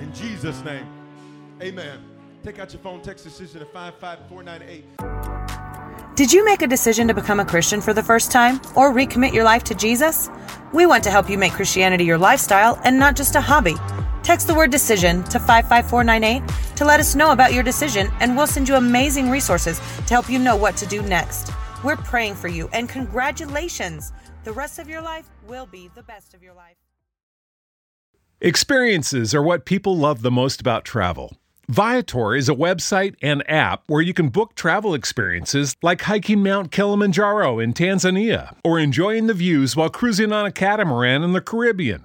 In 0.00 0.12
Jesus' 0.12 0.64
name, 0.64 0.86
amen. 1.62 2.00
Take 2.42 2.58
out 2.58 2.72
your 2.72 2.80
phone, 2.80 3.02
text 3.02 3.24
decision 3.24 3.60
to 3.60 3.66
55498. 3.66 6.16
Did 6.16 6.32
you 6.32 6.44
make 6.44 6.62
a 6.62 6.66
decision 6.66 7.06
to 7.08 7.14
become 7.14 7.40
a 7.40 7.44
Christian 7.44 7.80
for 7.80 7.94
the 7.94 8.02
first 8.02 8.32
time 8.32 8.56
or 8.74 8.92
recommit 8.92 9.32
your 9.32 9.44
life 9.44 9.62
to 9.64 9.74
Jesus? 9.74 10.28
We 10.72 10.86
want 10.86 11.04
to 11.04 11.10
help 11.10 11.30
you 11.30 11.38
make 11.38 11.52
Christianity 11.52 12.04
your 12.04 12.18
lifestyle 12.18 12.80
and 12.84 12.98
not 12.98 13.16
just 13.16 13.36
a 13.36 13.40
hobby. 13.40 13.76
Text 14.22 14.46
the 14.46 14.54
word 14.54 14.70
decision 14.70 15.22
to 15.24 15.38
55498 15.38 16.76
to 16.76 16.84
let 16.84 17.00
us 17.00 17.14
know 17.14 17.32
about 17.32 17.52
your 17.52 17.62
decision, 17.62 18.08
and 18.20 18.36
we'll 18.36 18.46
send 18.46 18.68
you 18.68 18.76
amazing 18.76 19.30
resources 19.30 19.78
to 19.78 20.14
help 20.14 20.28
you 20.28 20.38
know 20.38 20.56
what 20.56 20.76
to 20.76 20.86
do 20.86 21.02
next. 21.02 21.52
We're 21.82 21.96
praying 21.96 22.34
for 22.34 22.48
you, 22.48 22.68
and 22.74 22.90
congratulations! 22.90 24.12
The 24.44 24.52
rest 24.52 24.78
of 24.78 24.86
your 24.86 25.00
life 25.00 25.30
will 25.48 25.64
be 25.64 25.88
the 25.94 26.02
best 26.02 26.34
of 26.34 26.42
your 26.42 26.52
life. 26.52 26.76
Experiences 28.42 29.34
are 29.34 29.42
what 29.42 29.64
people 29.64 29.96
love 29.96 30.20
the 30.20 30.30
most 30.30 30.60
about 30.60 30.84
travel. 30.84 31.38
Viator 31.68 32.34
is 32.34 32.50
a 32.50 32.54
website 32.54 33.14
and 33.22 33.48
app 33.48 33.84
where 33.86 34.02
you 34.02 34.12
can 34.12 34.28
book 34.28 34.54
travel 34.54 34.92
experiences 34.92 35.74
like 35.82 36.02
hiking 36.02 36.42
Mount 36.42 36.70
Kilimanjaro 36.70 37.58
in 37.58 37.72
Tanzania 37.72 38.56
or 38.62 38.78
enjoying 38.78 39.26
the 39.26 39.34
views 39.34 39.74
while 39.74 39.88
cruising 39.88 40.32
on 40.32 40.44
a 40.44 40.52
catamaran 40.52 41.22
in 41.22 41.32
the 41.32 41.40
Caribbean. 41.40 42.04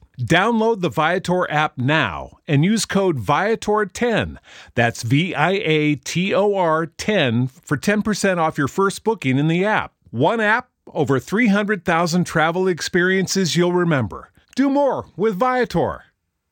Download 0.21 0.81
the 0.81 0.89
Viator 0.89 1.49
app 1.49 1.79
now 1.79 2.37
and 2.47 2.63
use 2.63 2.85
code 2.85 3.17
Viator10. 3.17 4.37
That's 4.75 5.01
V 5.01 5.33
I 5.33 5.51
A 5.51 5.95
T 5.95 6.33
O 6.33 6.53
R 6.55 6.85
10 6.85 7.47
for 7.47 7.75
10% 7.75 8.37
off 8.37 8.57
your 8.57 8.67
first 8.67 9.03
booking 9.03 9.39
in 9.39 9.47
the 9.47 9.65
app. 9.65 9.93
One 10.11 10.39
app, 10.39 10.69
over 10.93 11.19
300,000 11.19 12.23
travel 12.25 12.67
experiences 12.67 13.55
you'll 13.55 13.73
remember. 13.73 14.29
Do 14.55 14.69
more 14.69 15.07
with 15.15 15.37
Viator. 15.37 16.03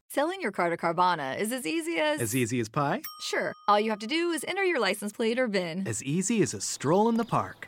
Selling 0.08 0.42
your 0.42 0.52
car 0.52 0.72
to 0.72 0.78
Carvana 0.78 1.40
is 1.40 1.52
as 1.52 1.68
easy 1.68 1.98
as. 1.98 2.20
As 2.20 2.36
easy 2.36 2.60
as 2.60 2.70
pie? 2.70 3.04
Sure. 3.22 3.54
All 3.68 3.80
you 3.80 3.92
have 3.92 4.00
to 4.00 4.08
do 4.08 4.32
is 4.32 4.44
enter 4.48 4.64
your 4.64 4.80
license 4.80 5.12
plate 5.12 5.38
or 5.38 5.46
VIN. 5.46 5.88
As 5.88 6.04
easy 6.04 6.42
as 6.42 6.56
a 6.56 6.62
stroll 6.62 7.08
in 7.08 7.18
the 7.18 7.26
park. 7.26 7.68